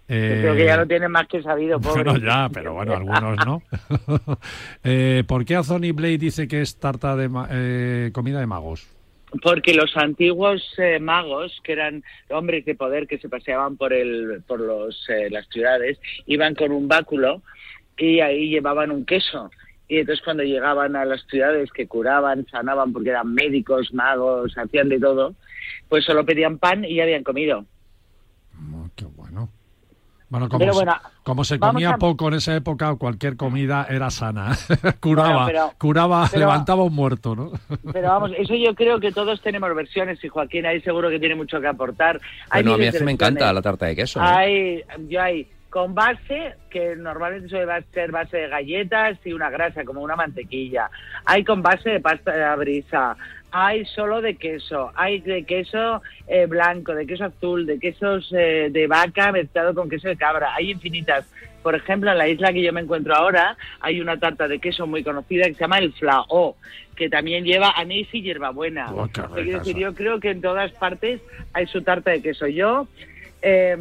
Eh, 0.09 0.39
Creo 0.41 0.55
que 0.55 0.65
ya 0.65 0.75
lo 0.77 0.85
tienen 0.87 1.11
más 1.11 1.27
que 1.27 1.41
sabido, 1.41 1.79
pobre. 1.79 2.03
Bueno, 2.03 2.17
ya, 2.25 2.49
pero 2.51 2.73
bueno, 2.73 2.93
algunos 2.95 3.37
no. 3.45 3.61
eh, 4.83 5.23
¿Por 5.27 5.45
qué 5.45 5.55
Anthony 5.55 5.91
Blake 5.93 6.17
dice 6.17 6.47
que 6.47 6.61
es 6.61 6.77
tarta 6.79 7.15
de 7.15 7.29
ma- 7.29 7.47
eh, 7.51 8.09
comida 8.13 8.39
de 8.39 8.47
magos? 8.47 8.87
Porque 9.43 9.73
los 9.75 9.95
antiguos 9.95 10.63
eh, 10.79 10.99
magos, 10.99 11.59
que 11.63 11.73
eran 11.73 12.03
hombres 12.29 12.65
de 12.65 12.73
poder 12.75 13.05
que 13.07 13.19
se 13.19 13.29
paseaban 13.29 13.77
por 13.77 13.93
el, 13.93 14.41
por 14.47 14.59
los, 14.59 15.07
eh, 15.09 15.29
las 15.29 15.47
ciudades, 15.49 15.99
iban 16.25 16.55
con 16.55 16.71
un 16.71 16.87
báculo 16.87 17.43
y 17.97 18.21
ahí 18.21 18.49
llevaban 18.49 18.89
un 18.89 19.05
queso. 19.05 19.51
Y 19.87 19.97
entonces 19.99 20.23
cuando 20.23 20.43
llegaban 20.43 20.95
a 20.95 21.05
las 21.05 21.23
ciudades 21.27 21.71
que 21.71 21.87
curaban, 21.87 22.45
sanaban, 22.49 22.91
porque 22.93 23.09
eran 23.09 23.33
médicos, 23.33 23.93
magos, 23.93 24.57
hacían 24.57 24.89
de 24.89 24.99
todo, 24.99 25.35
pues 25.87 26.05
solo 26.05 26.25
pedían 26.25 26.57
pan 26.57 26.83
y 26.85 26.95
ya 26.95 27.03
habían 27.03 27.23
comido. 27.23 27.65
Bueno, 30.29 30.47
como, 30.47 30.59
Pero 30.59 30.73
se, 30.73 30.77
bueno, 30.85 30.93
como 31.23 31.43
se 31.43 31.57
vamos 31.57 31.73
comía 31.73 31.89
a- 31.91 31.97
poco 31.97 32.27
en 32.27 32.35
esa 32.35 32.55
época, 32.55 32.93
cualquier 32.95 33.35
comida 33.35 33.87
era 33.89 34.09
sana. 34.11 34.51
curaba, 34.99 35.29
Bueno, 35.29 35.45
pero- 35.47 35.73
curaba, 35.79 36.27
pero- 36.29 36.39
levantaba 36.41 36.83
un 36.83 36.93
muerto, 36.93 37.35
¿no? 37.35 37.51
Pero 37.91 38.09
vamos, 38.09 38.31
eso 38.37 38.53
yo 38.55 38.75
creo 38.75 38.99
que 38.99 39.11
todos 39.11 39.41
tenemos 39.41 39.73
versiones 39.75 40.23
y 40.23 40.27
Joaquín 40.27 40.65
ahí 40.67 40.81
seguro 40.81 41.09
que 41.09 41.19
tiene 41.19 41.35
mucho 41.35 41.59
que 41.59 41.67
aportar. 41.67 42.19
Hay 42.49 42.61
Bueno, 42.61 42.75
a 42.75 42.77
mí 42.77 42.85
es 42.85 42.97
que 42.97 43.03
me 43.03 43.11
encanta 43.11 43.51
la 43.51 43.61
tarta 43.61 43.87
de 43.87 43.95
queso. 43.95 44.19
¿eh? 44.19 44.23
Hay, 44.23 44.83
yo 45.07 45.21
hay 45.21 45.47
con 45.71 45.93
base, 45.93 46.55
que 46.71 46.95
normalmente 46.95 47.47
suele 47.47 47.71
ser 47.93 48.11
base 48.11 48.37
de 48.37 48.47
galletas 48.47 49.19
y 49.23 49.33
una 49.33 49.51
grasa, 49.51 49.83
como 49.85 50.01
una 50.01 50.15
mantequilla. 50.15 50.89
Hay 51.25 51.43
con 51.43 51.61
base 51.61 51.91
de 51.91 51.99
pasta 51.99 52.31
de 52.31 52.39
la 52.39 52.55
brisa. 52.55 53.15
Hay 53.51 53.85
solo 53.85 54.21
de 54.21 54.35
queso. 54.35 54.91
Hay 54.95 55.19
de 55.19 55.43
queso 55.43 56.01
eh, 56.27 56.45
blanco, 56.45 56.93
de 56.93 57.07
queso 57.07 57.25
azul, 57.25 57.65
de 57.65 57.79
quesos 57.79 58.31
eh, 58.31 58.69
de 58.71 58.87
vaca 58.87 59.31
mezclado 59.31 59.73
con 59.73 59.89
queso 59.89 60.07
de 60.07 60.17
cabra. 60.17 60.53
Hay 60.55 60.71
infinitas. 60.71 61.25
Por 61.63 61.75
ejemplo, 61.75 62.11
en 62.11 62.17
la 62.17 62.27
isla 62.27 62.53
que 62.53 62.61
yo 62.61 62.71
me 62.71 62.81
encuentro 62.81 63.15
ahora 63.15 63.57
hay 63.81 63.99
una 63.99 64.17
tarta 64.17 64.47
de 64.47 64.59
queso 64.59 64.87
muy 64.87 65.03
conocida 65.03 65.45
que 65.45 65.55
se 65.55 65.61
llama 65.61 65.79
el 65.79 65.91
flao, 65.93 66.55
que 66.95 67.09
también 67.09 67.43
lleva 67.43 67.71
anís 67.75 68.07
y 68.13 68.21
hierbabuena. 68.21 68.93
Oh, 68.93 69.07
decir, 69.35 69.77
yo 69.77 69.93
creo 69.93 70.19
que 70.19 70.31
en 70.31 70.41
todas 70.41 70.71
partes 70.73 71.21
hay 71.53 71.67
su 71.67 71.81
tarta 71.81 72.11
de 72.11 72.21
queso. 72.21 72.47
Yo, 72.47 72.87
eh, 73.41 73.77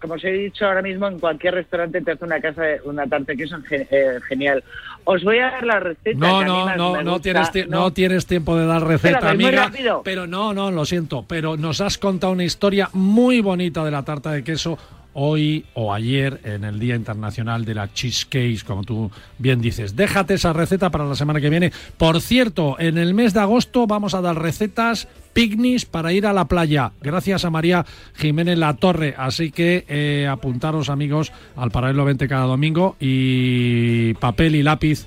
como 0.00 0.14
os 0.14 0.24
he 0.24 0.30
dicho 0.32 0.66
ahora 0.66 0.82
mismo, 0.82 1.06
en 1.06 1.18
cualquier 1.18 1.54
restaurante 1.54 2.00
te 2.00 2.12
hace 2.12 2.24
una 2.24 2.40
casa 2.40 2.62
de, 2.62 2.80
una 2.84 3.06
tarta 3.06 3.32
de 3.32 3.36
queso 3.36 3.56
eh, 3.70 4.18
genial. 4.28 4.62
Os 5.04 5.22
voy 5.24 5.38
a 5.38 5.50
dar 5.50 5.64
la 5.64 5.80
receta. 5.80 6.18
No, 6.18 6.44
no, 6.44 6.66
más 6.66 6.76
no, 6.76 7.02
no 7.02 7.20
tienes, 7.20 7.50
ti- 7.50 7.64
no 7.68 7.92
tienes 7.92 8.26
tiempo 8.26 8.56
de 8.56 8.66
dar 8.66 8.84
receta, 8.86 9.34
muy 9.34 9.46
amiga. 9.46 9.70
Pero 10.04 10.26
no, 10.26 10.54
no, 10.54 10.70
lo 10.70 10.84
siento. 10.84 11.24
Pero 11.26 11.56
nos 11.56 11.80
has 11.80 11.98
contado 11.98 12.32
una 12.32 12.44
historia 12.44 12.88
muy 12.92 13.40
bonita 13.40 13.84
de 13.84 13.90
la 13.90 14.02
tarta 14.04 14.30
de 14.32 14.44
queso 14.44 14.78
hoy 15.14 15.64
o 15.74 15.92
ayer 15.92 16.40
en 16.44 16.64
el 16.64 16.78
Día 16.78 16.94
Internacional 16.94 17.64
de 17.64 17.74
la 17.74 17.92
Cheesecake, 17.92 18.64
como 18.64 18.84
tú 18.84 19.10
bien 19.38 19.60
dices. 19.60 19.96
Déjate 19.96 20.34
esa 20.34 20.52
receta 20.52 20.90
para 20.90 21.04
la 21.04 21.14
semana 21.14 21.40
que 21.40 21.50
viene. 21.50 21.72
Por 21.96 22.20
cierto, 22.20 22.76
en 22.78 22.98
el 22.98 23.14
mes 23.14 23.34
de 23.34 23.40
agosto 23.40 23.86
vamos 23.86 24.14
a 24.14 24.20
dar 24.20 24.40
recetas 24.40 25.08
picnics 25.32 25.84
para 25.84 26.12
ir 26.12 26.26
a 26.26 26.32
la 26.32 26.46
playa, 26.46 26.92
gracias 27.00 27.44
a 27.44 27.50
María 27.50 27.86
Jiménez 28.14 28.58
La 28.58 28.74
Torre. 28.76 29.14
Así 29.16 29.50
que 29.50 29.84
eh, 29.88 30.28
apuntaros, 30.30 30.88
amigos, 30.88 31.32
al 31.56 31.70
Paralelo 31.70 32.04
20 32.04 32.28
cada 32.28 32.44
domingo 32.44 32.96
y 33.00 34.14
papel 34.14 34.54
y 34.54 34.62
lápiz 34.62 35.06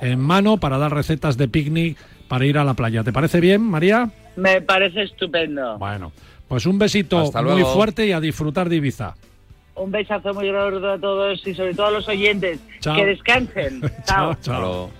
en 0.00 0.20
mano 0.20 0.58
para 0.58 0.78
dar 0.78 0.92
recetas 0.92 1.36
de 1.36 1.48
picnic 1.48 1.96
para 2.28 2.44
ir 2.46 2.58
a 2.58 2.64
la 2.64 2.74
playa. 2.74 3.04
¿Te 3.04 3.12
parece 3.12 3.40
bien, 3.40 3.62
María? 3.62 4.10
Me 4.36 4.60
parece 4.60 5.02
estupendo. 5.02 5.78
Bueno, 5.78 6.12
pues 6.48 6.66
un 6.66 6.78
besito 6.78 7.30
muy 7.42 7.62
fuerte 7.62 8.06
y 8.06 8.12
a 8.12 8.20
disfrutar 8.20 8.68
de 8.68 8.76
Ibiza. 8.76 9.14
Un 9.74 9.90
besazo 9.90 10.34
muy 10.34 10.50
gordo 10.50 10.92
a 10.92 10.98
todos 10.98 11.46
y 11.46 11.54
sobre 11.54 11.74
todo 11.74 11.86
a 11.86 11.90
los 11.92 12.08
oyentes. 12.08 12.60
Chao. 12.80 12.96
Que 12.96 13.06
descansen. 13.06 13.80
Chao. 14.06 14.34
chao. 14.42 14.90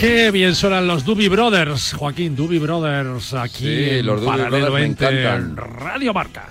Qué 0.00 0.30
bien 0.30 0.54
suenan 0.54 0.86
los 0.86 1.04
Doobie 1.04 1.28
Brothers, 1.28 1.92
Joaquín, 1.94 2.36
Doobie 2.36 2.60
Brothers, 2.60 3.34
aquí 3.34 3.64
Sí, 3.64 3.88
en 3.98 4.06
los 4.06 4.20
Doobie 4.20 4.38
Paralelo 4.38 4.66
Brothers 4.70 4.74
me 4.74 4.80
20 4.80 5.04
encantan. 5.06 5.50
en 5.50 5.56
Radio 5.56 6.14
Marca. 6.14 6.48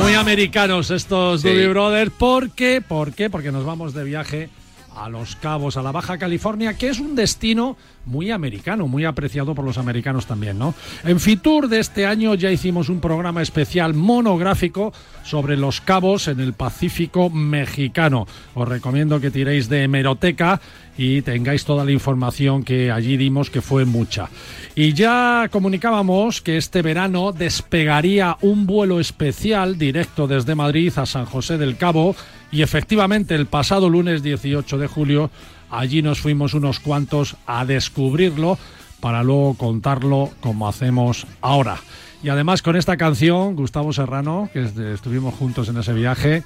Muy 0.00 0.14
americanos 0.14 0.90
estos 0.90 1.42
Sí. 1.42 1.48
Doobie 1.48 1.68
Brothers, 1.68 2.10
¿por 2.10 2.50
qué? 2.50 2.80
¿Por 2.80 3.12
qué? 3.12 3.30
Porque 3.30 3.52
nos 3.52 3.64
vamos 3.64 3.94
de 3.94 4.02
viaje 4.04 4.50
a 4.96 5.08
Los 5.08 5.36
Cabos, 5.36 5.76
a 5.76 5.82
la 5.82 5.92
Baja 5.92 6.18
California, 6.18 6.74
que 6.74 6.88
es 6.88 6.98
un 6.98 7.14
destino 7.14 7.76
muy 8.04 8.30
americano, 8.30 8.88
muy 8.88 9.04
apreciado 9.04 9.54
por 9.54 9.64
los 9.64 9.78
americanos 9.78 10.26
también, 10.26 10.58
¿no? 10.58 10.74
En 11.04 11.20
Fitur 11.20 11.68
de 11.68 11.78
este 11.78 12.06
año 12.06 12.34
ya 12.34 12.50
hicimos 12.50 12.88
un 12.88 13.00
programa 13.00 13.42
especial 13.42 13.94
monográfico 13.94 14.92
sobre 15.22 15.56
Los 15.56 15.80
Cabos 15.80 16.28
en 16.28 16.40
el 16.40 16.52
Pacífico 16.52 17.30
mexicano. 17.30 18.26
Os 18.54 18.68
recomiendo 18.68 19.20
que 19.20 19.30
tiréis 19.30 19.68
de 19.68 19.84
hemeroteca 19.84 20.60
y 20.98 21.22
tengáis 21.22 21.64
toda 21.64 21.84
la 21.84 21.92
información 21.92 22.64
que 22.64 22.90
allí 22.90 23.16
dimos, 23.16 23.50
que 23.50 23.62
fue 23.62 23.84
mucha. 23.84 24.28
Y 24.74 24.92
ya 24.92 25.48
comunicábamos 25.50 26.42
que 26.42 26.56
este 26.56 26.82
verano 26.82 27.32
despegaría 27.32 28.36
un 28.42 28.66
vuelo 28.66 29.00
especial 29.00 29.78
directo 29.78 30.26
desde 30.26 30.54
Madrid 30.54 30.92
a 30.96 31.06
San 31.06 31.24
José 31.24 31.56
del 31.56 31.76
Cabo 31.76 32.14
y 32.52 32.62
efectivamente 32.62 33.34
el 33.34 33.46
pasado 33.46 33.88
lunes 33.88 34.22
18 34.22 34.78
de 34.78 34.86
julio 34.86 35.30
allí 35.70 36.02
nos 36.02 36.20
fuimos 36.20 36.54
unos 36.54 36.78
cuantos 36.78 37.36
a 37.46 37.64
descubrirlo 37.64 38.58
para 39.00 39.24
luego 39.24 39.54
contarlo 39.54 40.30
como 40.40 40.68
hacemos 40.68 41.26
ahora. 41.40 41.78
Y 42.22 42.28
además 42.28 42.62
con 42.62 42.76
esta 42.76 42.96
canción, 42.96 43.56
Gustavo 43.56 43.92
Serrano, 43.92 44.48
que 44.52 44.62
estuvimos 44.94 45.34
juntos 45.34 45.68
en 45.68 45.78
ese 45.78 45.92
viaje, 45.92 46.44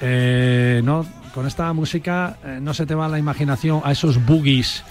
eh, 0.00 0.82
no, 0.84 1.04
con 1.36 1.46
esta 1.46 1.70
música 1.74 2.38
eh, 2.44 2.58
no 2.62 2.72
se 2.72 2.86
te 2.86 2.94
va 2.94 3.08
la 3.08 3.18
imaginación 3.18 3.82
a 3.84 3.92
esos 3.92 4.24
boogies 4.24 4.82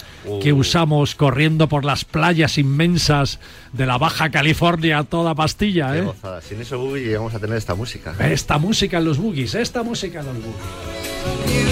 que 0.42 0.52
Uh. 0.52 0.58
usamos 0.60 1.14
corriendo 1.16 1.68
por 1.68 1.84
las 1.84 2.04
playas 2.04 2.56
inmensas 2.56 3.40
de 3.72 3.84
la 3.84 3.98
Baja 3.98 4.30
California 4.30 4.98
a 4.98 5.04
toda 5.04 5.34
pastilla, 5.34 5.90
Qué 5.92 5.98
¿eh? 5.98 6.02
gozada. 6.02 6.40
Sin 6.40 6.60
eso, 6.60 6.78
Boogie, 6.78 7.04
llegamos 7.04 7.34
a 7.34 7.40
tener 7.40 7.56
esta 7.58 7.74
música. 7.74 8.14
Esta 8.20 8.58
música 8.58 8.98
en 8.98 9.04
los 9.06 9.18
boogies, 9.18 9.56
esta 9.56 9.82
música 9.82 10.20
en 10.20 10.26
los 10.26 10.36
boogies. 10.36 11.66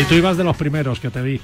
Y 0.00 0.04
tú 0.04 0.14
ibas 0.14 0.38
de 0.38 0.44
los 0.44 0.56
primeros 0.56 0.98
que 0.98 1.10
te 1.10 1.20
vi. 1.20 1.40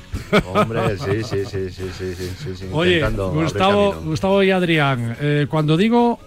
Hombre, 0.55 0.97
sí, 0.97 1.23
sí, 1.23 1.45
sí, 1.45 1.71
sí, 1.71 1.91
sí, 1.93 2.15
sí, 2.15 2.57
sí 2.57 2.67
Oye, 2.73 3.07
Gustavo, 3.11 3.95
Gustavo 4.03 4.43
y 4.43 4.51
Adrián, 4.51 5.15
eh, 5.21 5.47
cuando 5.51 5.77
digo 5.77 6.19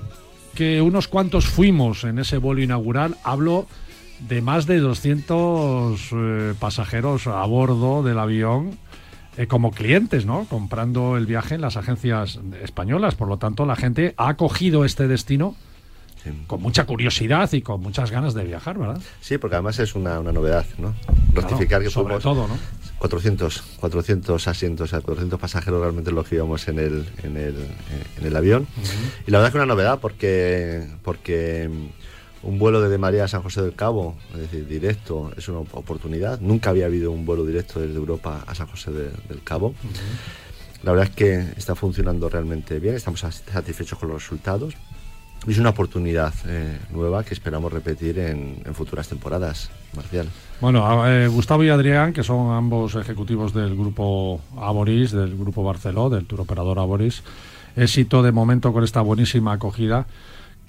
que 0.53 0.79
unos 0.79 1.07
cuantos 1.07 1.47
fuimos 1.47 2.03
en 2.03 2.19
ese 2.19 2.37
vuelo 2.37 2.61
inaugural, 2.61 3.15
hablo 3.23 3.65
de 4.27 4.41
más 4.41 4.67
de 4.67 4.77
200 4.77 5.99
eh, 6.11 6.53
pasajeros 6.59 7.25
a 7.25 7.43
bordo 7.45 8.03
del 8.03 8.19
avión 8.19 8.77
eh, 9.37 9.47
como 9.47 9.71
clientes, 9.71 10.25
¿no? 10.25 10.45
Comprando 10.45 11.17
el 11.17 11.25
viaje 11.25 11.55
en 11.55 11.61
las 11.61 11.77
agencias 11.77 12.39
españolas. 12.61 13.15
Por 13.15 13.27
lo 13.27 13.37
tanto, 13.37 13.65
la 13.65 13.75
gente 13.75 14.13
ha 14.17 14.29
acogido 14.29 14.85
este 14.85 15.07
destino 15.07 15.55
con 16.47 16.61
mucha 16.61 16.85
curiosidad 16.85 17.51
y 17.53 17.61
con 17.61 17.81
muchas 17.81 18.11
ganas 18.11 18.33
de 18.33 18.43
viajar, 18.43 18.77
¿verdad? 18.77 19.01
Sí, 19.21 19.37
porque 19.37 19.55
además 19.55 19.79
es 19.79 19.95
una, 19.95 20.19
una 20.19 20.31
novedad, 20.31 20.65
¿no? 20.77 20.93
Ratificar 21.33 21.81
que 21.81 21.89
sobre 21.89 22.15
todo, 22.23 22.47
¿no? 22.47 22.57
400, 22.99 23.61
400 23.79 24.47
asientos, 24.47 24.85
o 24.85 24.89
sea, 24.89 24.99
400 25.01 25.39
pasajeros 25.39 25.79
realmente 25.81 26.11
los 26.11 26.27
que 26.27 26.35
íbamos 26.35 26.67
en 26.67 26.79
el, 26.79 27.07
en 27.23 27.37
el, 27.37 27.55
en 28.19 28.25
el 28.25 28.35
avión. 28.35 28.67
Y 29.25 29.31
la 29.31 29.37
verdad 29.37 29.47
es 29.47 29.51
que 29.53 29.57
una 29.57 29.65
novedad 29.65 29.99
porque, 30.01 30.85
porque 31.01 31.69
mm, 31.71 32.47
un 32.47 32.59
vuelo 32.59 32.81
desde 32.81 32.97
María 32.97 33.23
a 33.23 33.27
San 33.29 33.41
José 33.41 33.61
del 33.61 33.73
Cabo, 33.75 34.17
es 34.33 34.39
decir, 34.41 34.67
directo, 34.67 35.31
es 35.37 35.47
una 35.47 35.59
oportunidad. 35.59 36.41
Nunca 36.41 36.71
había 36.71 36.87
habido 36.87 37.11
un 37.11 37.25
vuelo 37.25 37.45
directo 37.45 37.79
desde 37.79 37.95
Europa 37.95 38.43
a 38.45 38.53
San 38.55 38.67
José 38.67 38.91
de- 38.91 39.11
del 39.29 39.41
Cabo. 39.43 39.73
La 40.83 40.91
verdad 40.91 41.09
es 41.09 41.15
que 41.15 41.39
está 41.57 41.75
funcionando 41.75 42.27
realmente 42.29 42.79
bien, 42.79 42.95
estamos 42.95 43.21
sat- 43.21 43.49
satisfechos 43.51 43.97
con 43.99 44.09
los 44.09 44.21
resultados. 44.23 44.73
Es 45.47 45.57
una 45.57 45.69
oportunidad 45.69 46.33
eh, 46.47 46.77
nueva 46.91 47.23
que 47.23 47.33
esperamos 47.33 47.71
repetir 47.71 48.19
en, 48.19 48.61
en 48.65 48.75
futuras 48.75 49.07
temporadas, 49.07 49.71
Marcial. 49.95 50.27
Bueno, 50.61 51.07
eh, 51.07 51.27
Gustavo 51.27 51.63
y 51.63 51.69
Adrián, 51.69 52.13
que 52.13 52.23
son 52.23 52.51
ambos 52.53 52.95
ejecutivos 52.95 53.53
del 53.53 53.75
grupo 53.75 54.41
Aboris, 54.57 55.11
del 55.11 55.37
grupo 55.37 55.63
Barceló, 55.63 56.09
del 56.09 56.25
tour 56.25 56.41
operador 56.41 56.79
Aboris, 56.79 57.23
éxito 57.75 58.21
de 58.21 58.31
momento 58.31 58.73
con 58.73 58.83
esta 58.83 59.01
buenísima 59.01 59.53
acogida 59.53 60.05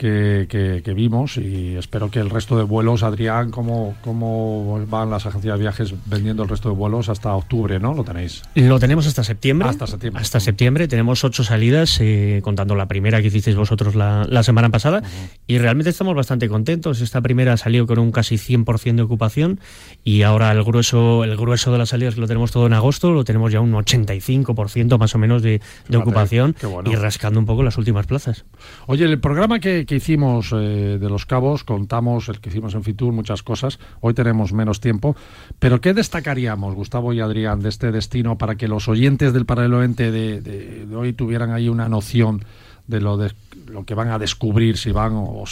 que, 0.00 0.80
que, 0.82 0.94
vimos 0.94 1.36
y 1.36 1.76
espero 1.76 2.10
que 2.10 2.20
el 2.20 2.30
resto 2.30 2.56
de 2.56 2.62
vuelos, 2.62 3.02
Adrián, 3.02 3.50
¿cómo, 3.50 3.94
¿cómo 4.02 4.82
van 4.88 5.10
las 5.10 5.26
agencias 5.26 5.58
de 5.58 5.60
viajes 5.60 5.94
vendiendo 6.06 6.42
el 6.42 6.48
resto 6.48 6.70
de 6.70 6.74
vuelos 6.74 7.10
hasta 7.10 7.34
octubre, 7.34 7.78
¿no? 7.78 7.92
¿Lo 7.92 8.02
tenéis? 8.02 8.42
Lo 8.54 8.78
tenemos 8.78 9.06
hasta 9.06 9.22
septiembre. 9.24 9.68
Hasta 9.68 9.86
septiembre. 9.86 10.22
Hasta 10.22 10.40
septiembre. 10.40 10.88
Tenemos 10.88 11.22
ocho 11.22 11.44
salidas, 11.44 11.98
eh, 12.00 12.40
contando 12.42 12.74
la 12.76 12.88
primera 12.88 13.20
que 13.20 13.28
hicisteis 13.28 13.56
vosotros 13.56 13.94
la, 13.94 14.24
la 14.26 14.42
semana 14.42 14.70
pasada. 14.70 15.02
Y 15.46 15.58
realmente 15.58 15.90
estamos 15.90 16.14
bastante 16.14 16.48
contentos. 16.48 17.02
Esta 17.02 17.20
primera 17.20 17.58
salió 17.58 17.86
con 17.86 17.98
un 17.98 18.10
casi 18.10 18.36
100% 18.36 18.94
de 18.94 19.02
ocupación 19.02 19.60
y 20.02 20.22
ahora 20.22 20.50
el 20.52 20.64
grueso, 20.64 21.24
el 21.24 21.36
grueso 21.36 21.72
de 21.72 21.78
las 21.78 21.90
salidas 21.90 22.14
que 22.14 22.22
lo 22.22 22.26
tenemos 22.26 22.52
todo 22.52 22.66
en 22.66 22.72
agosto, 22.72 23.10
lo 23.10 23.24
tenemos 23.24 23.52
ya 23.52 23.60
un 23.60 23.72
85% 23.72 24.98
más 24.98 25.14
o 25.14 25.18
menos 25.18 25.42
de, 25.42 25.60
de 25.88 25.96
ocupación 25.98 26.56
y 26.86 26.94
rascando 26.94 27.38
un 27.38 27.44
poco 27.44 27.62
las 27.62 27.76
últimas 27.76 28.06
plazas. 28.06 28.46
Oye, 28.86 29.04
el 29.04 29.20
programa 29.20 29.60
que 29.60 29.84
que 29.90 29.96
hicimos 29.96 30.52
eh, 30.52 30.98
de 31.00 31.08
Los 31.08 31.26
Cabos, 31.26 31.64
contamos 31.64 32.28
el 32.28 32.40
que 32.40 32.48
hicimos 32.48 32.74
en 32.74 32.84
Fitur, 32.84 33.12
muchas 33.12 33.42
cosas. 33.42 33.80
Hoy 33.98 34.14
tenemos 34.14 34.52
menos 34.52 34.78
tiempo. 34.78 35.16
Pero 35.58 35.80
¿qué 35.80 35.94
destacaríamos, 35.94 36.76
Gustavo 36.76 37.12
y 37.12 37.18
Adrián, 37.18 37.58
de 37.58 37.70
este 37.70 37.90
destino 37.90 38.38
para 38.38 38.54
que 38.54 38.68
los 38.68 38.86
oyentes 38.86 39.32
del 39.32 39.46
Paralelo 39.46 39.82
Ente 39.82 40.12
de, 40.12 40.86
hoy 40.94 41.12
tuvieran 41.12 41.50
ahí 41.50 41.68
una 41.68 41.88
noción 41.88 42.44
de 42.86 43.00
lo 43.00 43.16
de 43.16 43.32
lo 43.66 43.84
que 43.84 43.94
van 43.94 44.10
a 44.10 44.20
descubrir 44.20 44.78
si 44.78 44.92
van 44.92 45.10
o, 45.16 45.44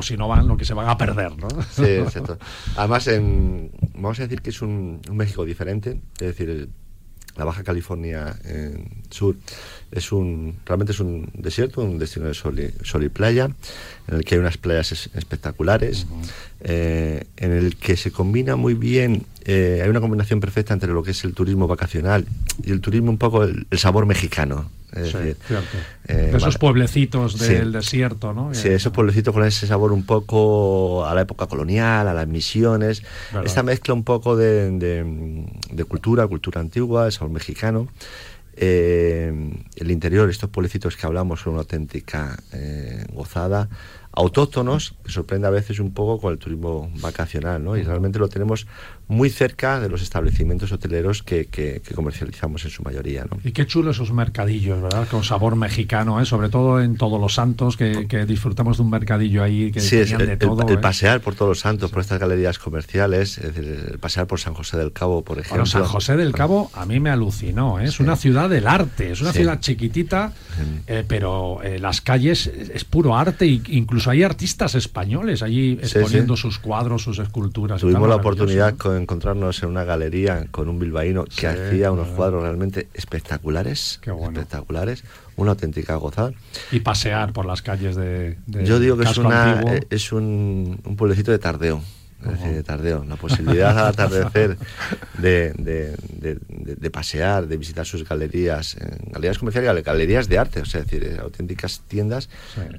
si 0.00 0.16
no 0.16 0.26
van, 0.26 0.48
lo 0.48 0.56
que 0.56 0.64
se 0.64 0.72
van 0.72 0.88
a 0.88 0.96
perder, 0.96 1.36
¿no? 1.36 1.48
Sí, 1.70 1.84
exacto. 1.84 2.38
Además, 2.78 3.06
en, 3.08 3.72
vamos 3.92 4.18
a 4.20 4.22
decir 4.22 4.40
que 4.40 4.48
es 4.48 4.62
un, 4.62 5.02
México 5.12 5.44
diferente, 5.44 6.00
es 6.14 6.28
decir, 6.28 6.70
la 7.36 7.44
Baja 7.44 7.62
California 7.62 8.34
Sur 9.10 9.36
es 9.98 10.12
un 10.12 10.56
realmente 10.64 10.92
es 10.92 11.00
un 11.00 11.28
desierto, 11.34 11.82
un 11.82 11.98
destino 11.98 12.26
de 12.26 12.34
sol 12.34 12.58
y, 12.58 12.72
sol 12.84 13.04
y 13.04 13.08
playa, 13.08 13.50
en 14.08 14.16
el 14.16 14.24
que 14.24 14.34
hay 14.34 14.40
unas 14.40 14.58
playas 14.58 14.92
espectaculares, 15.14 16.06
eh, 16.60 17.24
en 17.36 17.52
el 17.52 17.76
que 17.76 17.96
se 17.96 18.10
combina 18.10 18.56
muy 18.56 18.74
bien, 18.74 19.24
eh, 19.44 19.80
hay 19.82 19.88
una 19.88 20.00
combinación 20.00 20.40
perfecta 20.40 20.74
entre 20.74 20.92
lo 20.92 21.02
que 21.02 21.12
es 21.12 21.24
el 21.24 21.34
turismo 21.34 21.68
vacacional 21.68 22.26
y 22.64 22.72
el 22.72 22.80
turismo 22.80 23.10
un 23.10 23.18
poco 23.18 23.44
el, 23.44 23.66
sabor 23.72 24.06
mexicano. 24.06 24.70
Es 24.92 25.12
decir, 25.12 25.36
eh, 26.08 26.32
esos 26.34 26.56
pueblecitos 26.56 27.38
del 27.38 27.72
desierto, 27.72 28.32
¿no? 28.32 28.54
Sí, 28.54 28.68
esos 28.68 28.92
pueblecitos 28.92 29.34
con 29.34 29.44
ese 29.44 29.66
sabor 29.66 29.92
un 29.92 30.06
poco 30.06 31.04
a 31.04 31.14
la 31.14 31.20
época 31.20 31.46
colonial, 31.48 32.08
a 32.08 32.14
las 32.14 32.26
misiones. 32.26 33.02
Esta 33.44 33.62
mezcla 33.62 33.92
un 33.92 34.04
poco 34.04 34.36
de, 34.36 34.70
de, 35.70 35.84
cultura, 35.84 36.26
cultura 36.26 36.60
antigua, 36.60 37.06
el 37.06 37.12
sabor 37.12 37.30
mexicano. 37.30 37.88
Eh, 38.56 39.32
el 39.76 39.90
interior, 39.90 40.28
estos 40.30 40.50
pueblecitos 40.50 40.96
que 40.96 41.06
hablamos, 41.06 41.40
son 41.40 41.54
una 41.54 41.62
auténtica 41.62 42.38
eh, 42.52 43.04
gozada 43.12 43.68
autóctonos, 44.16 44.94
que 45.04 45.12
sorprende 45.12 45.46
a 45.46 45.50
veces 45.50 45.78
un 45.78 45.92
poco 45.92 46.18
con 46.18 46.32
el 46.32 46.38
turismo 46.38 46.90
vacacional, 47.00 47.62
¿no? 47.62 47.76
Y 47.76 47.82
realmente 47.82 48.18
lo 48.18 48.28
tenemos 48.28 48.66
muy 49.08 49.30
cerca 49.30 49.78
de 49.78 49.88
los 49.88 50.02
establecimientos 50.02 50.72
hoteleros 50.72 51.22
que, 51.22 51.46
que, 51.46 51.80
comercializamos 51.94 52.64
en 52.64 52.70
su 52.70 52.82
mayoría, 52.82 53.26
¿no? 53.30 53.38
Y 53.44 53.52
qué 53.52 53.66
chulo 53.66 53.90
esos 53.90 54.12
mercadillos, 54.12 54.82
¿verdad? 54.82 55.06
Con 55.08 55.22
sabor 55.22 55.54
mexicano, 55.54 56.20
¿eh? 56.20 56.24
Sobre 56.24 56.48
todo 56.48 56.80
en 56.80 56.96
Todos 56.96 57.20
los 57.20 57.34
Santos, 57.34 57.76
que, 57.76 58.06
disfrutamos 58.26 58.78
de 58.78 58.82
un 58.84 58.90
mercadillo 58.90 59.42
ahí 59.42 59.70
que 59.70 59.80
sí, 59.80 59.98
es 59.98 60.16
de 60.16 60.36
todo. 60.38 60.66
El, 60.66 60.74
¿eh? 60.74 60.78
pasear 60.78 61.20
por 61.20 61.34
Todos 61.34 61.50
los 61.50 61.60
Santos, 61.60 61.90
por 61.90 62.00
estas 62.00 62.18
galerías 62.18 62.58
comerciales, 62.58 63.36
es 63.36 63.54
decir, 63.54 63.90
el 63.92 63.98
pasear 63.98 64.26
por 64.26 64.40
San 64.40 64.54
José 64.54 64.78
del 64.78 64.92
Cabo, 64.92 65.22
por 65.22 65.38
ejemplo. 65.38 65.56
Bueno, 65.56 65.66
San 65.66 65.84
José 65.84 66.16
del 66.16 66.32
Cabo 66.32 66.70
a 66.72 66.86
mí 66.86 67.00
me 67.00 67.10
alucinó, 67.10 67.78
¿eh? 67.78 67.84
Es 67.84 68.00
una 68.00 68.16
ciudad 68.16 68.48
del 68.48 68.66
arte, 68.66 69.12
es 69.12 69.20
una 69.20 69.32
ciudad 69.32 69.60
chiquitita, 69.60 70.32
eh, 70.86 71.04
pero 71.06 71.60
las 71.78 72.00
calles 72.00 72.46
es 72.46 72.84
puro 72.84 73.14
arte, 73.14 73.46
incluso 73.46 74.05
hay 74.08 74.22
artistas 74.22 74.74
españoles 74.74 75.42
allí 75.42 75.78
exponiendo 75.80 76.36
sus 76.36 76.58
cuadros, 76.58 77.02
sus 77.02 77.18
esculturas. 77.18 77.80
Tuvimos 77.80 78.08
la 78.08 78.16
oportunidad 78.16 78.74
de 78.74 79.00
encontrarnos 79.00 79.62
en 79.62 79.68
una 79.68 79.84
galería 79.84 80.46
con 80.50 80.68
un 80.68 80.78
bilbaíno 80.78 81.24
que 81.24 81.46
hacía 81.46 81.92
unos 81.92 82.08
cuadros 82.08 82.42
realmente 82.42 82.88
espectaculares, 82.94 84.00
espectaculares, 84.02 85.04
una 85.36 85.52
auténtica 85.52 85.96
gozada. 85.96 86.32
Y 86.70 86.80
pasear 86.80 87.32
por 87.32 87.46
las 87.46 87.62
calles 87.62 87.96
de, 87.96 88.36
Yo 88.46 88.78
digo 88.78 88.96
que 88.96 89.04
es, 89.04 89.18
una, 89.18 89.62
es 89.90 90.12
un, 90.12 90.80
un 90.84 90.96
pueblecito 90.96 91.30
de 91.30 91.38
tardeo 91.38 91.82
de 92.26 92.62
tardeo. 92.62 93.04
La 93.04 93.16
posibilidad 93.16 93.78
al 93.78 93.86
atardecer 93.86 94.56
de, 95.18 95.52
de, 95.52 96.90
pasear, 96.90 97.46
de 97.46 97.56
visitar 97.56 97.86
sus 97.86 98.08
galerías, 98.08 98.76
galerías 99.10 99.38
comerciales, 99.38 99.84
galerías 99.84 100.28
de 100.28 100.38
arte, 100.38 100.60
o 100.60 100.64
sea, 100.64 100.80
es 100.80 100.86
decir, 100.86 101.04
eh, 101.04 101.18
auténticas 101.20 101.82
tiendas, 101.88 102.28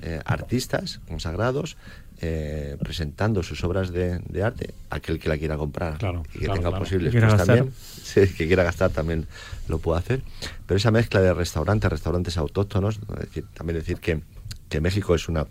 eh, 0.01 0.21
artistas 0.25 0.99
consagrados. 1.07 1.77
Eh, 2.19 2.77
presentando 2.81 3.43
sus 3.43 3.63
obras 3.63 3.91
de, 3.91 4.19
arte 4.43 4.73
aquel 4.89 5.19
que 5.19 5.29
la 5.29 5.37
quiera 5.37 5.55
comprar 5.55 5.99
y 6.33 6.39
que 6.39 6.49
tenga 6.49 6.75
posibles 6.75 7.13
que 7.13 7.21
pues 7.21 7.37
también 7.37 7.71
que 8.15 8.47
quiera 8.47 8.63
gastar 8.63 8.89
también 8.89 9.27
lo 9.67 9.77
puede 9.77 9.99
hacer 9.99 10.23
pero 10.65 10.79
esa 10.79 10.89
mezcla 10.89 11.21
de 11.21 11.31
restaurantes 11.35 11.91
restaurantes 11.91 12.35
autóctonos 12.39 12.99
decir, 13.19 13.45
también 13.53 13.77
decir 13.77 13.99
que, 13.99 14.21
que 14.67 14.81
México 14.81 15.13
es 15.13 15.29
una 15.29 15.45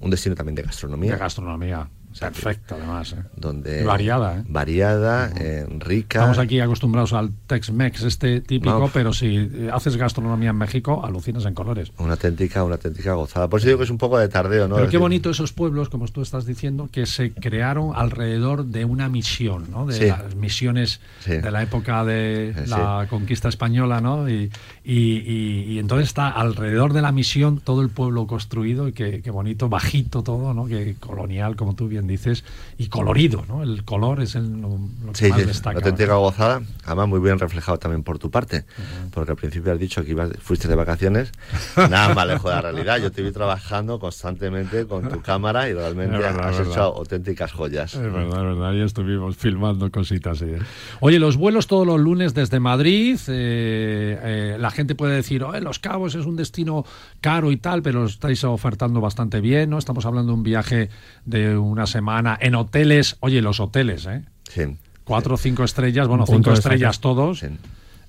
un 0.00 0.10
destino 0.10 0.34
también 0.34 0.56
de 0.56 0.62
gastronomía. 0.62 1.12
De 1.12 1.18
gastronomía. 1.18 1.88
Perfecto, 2.18 2.74
además. 2.74 3.12
¿eh? 3.12 3.22
Donde 3.36 3.84
variada, 3.84 4.38
¿eh? 4.38 4.44
Variada, 4.48 5.30
eh, 5.36 5.66
rica. 5.78 6.18
Estamos 6.18 6.38
aquí 6.38 6.60
acostumbrados 6.60 7.12
al 7.12 7.30
Tex-Mex, 7.46 8.02
este 8.02 8.40
típico, 8.40 8.90
pero 8.92 9.12
si 9.12 9.68
haces 9.72 9.96
gastronomía 9.96 10.50
en 10.50 10.56
México, 10.56 11.04
alucinas 11.04 11.44
en 11.44 11.54
colores. 11.54 11.92
Una 11.98 12.12
auténtica, 12.12 12.64
una 12.64 12.74
auténtica 12.74 13.12
gozada. 13.14 13.48
Por 13.48 13.60
eso 13.60 13.68
digo 13.68 13.78
que 13.78 13.84
es 13.84 13.90
un 13.90 13.98
poco 13.98 14.18
de 14.18 14.28
tardeo, 14.28 14.68
¿no? 14.68 14.76
Pero 14.76 14.88
qué 14.88 14.98
bonito 14.98 15.30
esos 15.30 15.52
pueblos, 15.52 15.88
como 15.88 16.08
tú 16.08 16.22
estás 16.22 16.46
diciendo, 16.46 16.88
que 16.90 17.06
se 17.06 17.32
crearon 17.32 17.92
alrededor 17.94 18.64
de 18.64 18.84
una 18.84 19.08
misión, 19.08 19.70
¿no? 19.70 19.86
De 19.86 20.08
las 20.08 20.34
misiones 20.34 21.00
de 21.26 21.50
la 21.50 21.62
época 21.62 22.04
de 22.04 22.54
la 22.66 23.06
conquista 23.08 23.48
española, 23.48 24.00
¿no? 24.00 24.28
Y, 24.28 24.50
y, 24.84 25.78
entonces 25.78 26.08
está 26.08 26.28
alrededor 26.28 26.92
de 26.92 27.02
la 27.02 27.12
misión 27.12 27.60
todo 27.60 27.82
el 27.82 27.90
pueblo 27.90 28.26
construido 28.26 28.88
y 28.88 28.92
qué, 28.92 29.22
qué 29.22 29.30
bonito, 29.30 29.68
bajito 29.68 30.22
todo, 30.22 30.54
¿no? 30.54 30.66
Que 30.66 30.96
colonial, 30.98 31.54
como 31.54 31.74
tú 31.74 31.86
bien 31.86 32.07
dices, 32.08 32.44
y 32.76 32.88
colorido, 32.88 33.44
¿no? 33.46 33.62
El 33.62 33.84
color 33.84 34.20
es 34.20 34.34
el, 34.34 34.60
lo, 34.60 34.78
que 35.12 35.28
más 35.28 35.46
destaca. 35.46 35.78
La 35.78 35.86
auténtica 35.86 36.14
gozada, 36.14 36.62
además 36.84 37.08
muy 37.08 37.20
bien 37.20 37.38
reflejado 37.38 37.78
también 37.78 38.02
por 38.02 38.18
tu 38.18 38.30
parte, 38.30 38.64
porque 39.12 39.30
al 39.30 39.36
principio 39.36 39.72
has 39.72 39.78
dicho 39.78 40.04
que 40.04 40.10
ibas, 40.10 40.30
fuiste 40.40 40.68
de 40.68 40.74
vacaciones, 40.74 41.32
nada 41.76 42.14
más 42.14 42.26
lejos 42.26 42.50
de 42.50 42.56
la 42.56 42.62
realidad. 42.62 42.98
Yo 42.98 43.12
te 43.12 43.22
vi 43.22 43.30
trabajando 43.30 43.98
constantemente 43.98 44.86
con 44.86 45.08
tu 45.08 45.20
cámara 45.22 45.68
y 45.68 45.74
realmente 45.74 46.16
has 46.16 46.60
hecho 46.60 46.82
auténticas 46.82 47.52
joyas. 47.52 47.94
Es 47.94 48.00
verdad, 48.00 48.22
es 48.22 48.30
verdad, 48.30 48.70
ahí 48.70 48.80
estuvimos 48.80 49.36
filmando 49.36 49.90
cositas. 49.90 50.42
¿eh? 50.42 50.58
Oye, 51.00 51.18
los 51.18 51.36
vuelos 51.36 51.66
todos 51.66 51.86
los 51.86 52.00
lunes 52.00 52.34
desde 52.34 52.60
Madrid, 52.60 53.18
eh, 53.28 54.18
eh, 54.22 54.56
la 54.58 54.70
gente 54.70 54.94
puede 54.94 55.16
decir, 55.16 55.42
oh, 55.42 55.58
Los 55.60 55.78
Cabos 55.78 56.14
es 56.14 56.26
un 56.26 56.36
destino 56.36 56.84
caro 57.20 57.52
y 57.52 57.56
tal, 57.56 57.82
pero 57.82 58.06
estáis 58.06 58.44
ofertando 58.44 59.00
bastante 59.00 59.40
bien, 59.40 59.70
¿no? 59.70 59.78
Estamos 59.78 60.06
hablando 60.06 60.32
de 60.32 60.38
un 60.38 60.42
viaje 60.42 60.90
de 61.24 61.56
una 61.56 61.86
semana 61.88 62.38
en 62.40 62.54
hoteles. 62.54 63.16
Oye, 63.20 63.42
los 63.42 63.58
hoteles, 63.58 64.06
¿eh? 64.06 64.22
Sí. 64.48 64.76
Cuatro 65.02 65.34
o 65.34 65.38
cinco 65.38 65.64
estrellas, 65.64 66.06
bueno, 66.06 66.24
cinco 66.26 66.52
estrellas 66.52 67.00
todos. 67.00 67.42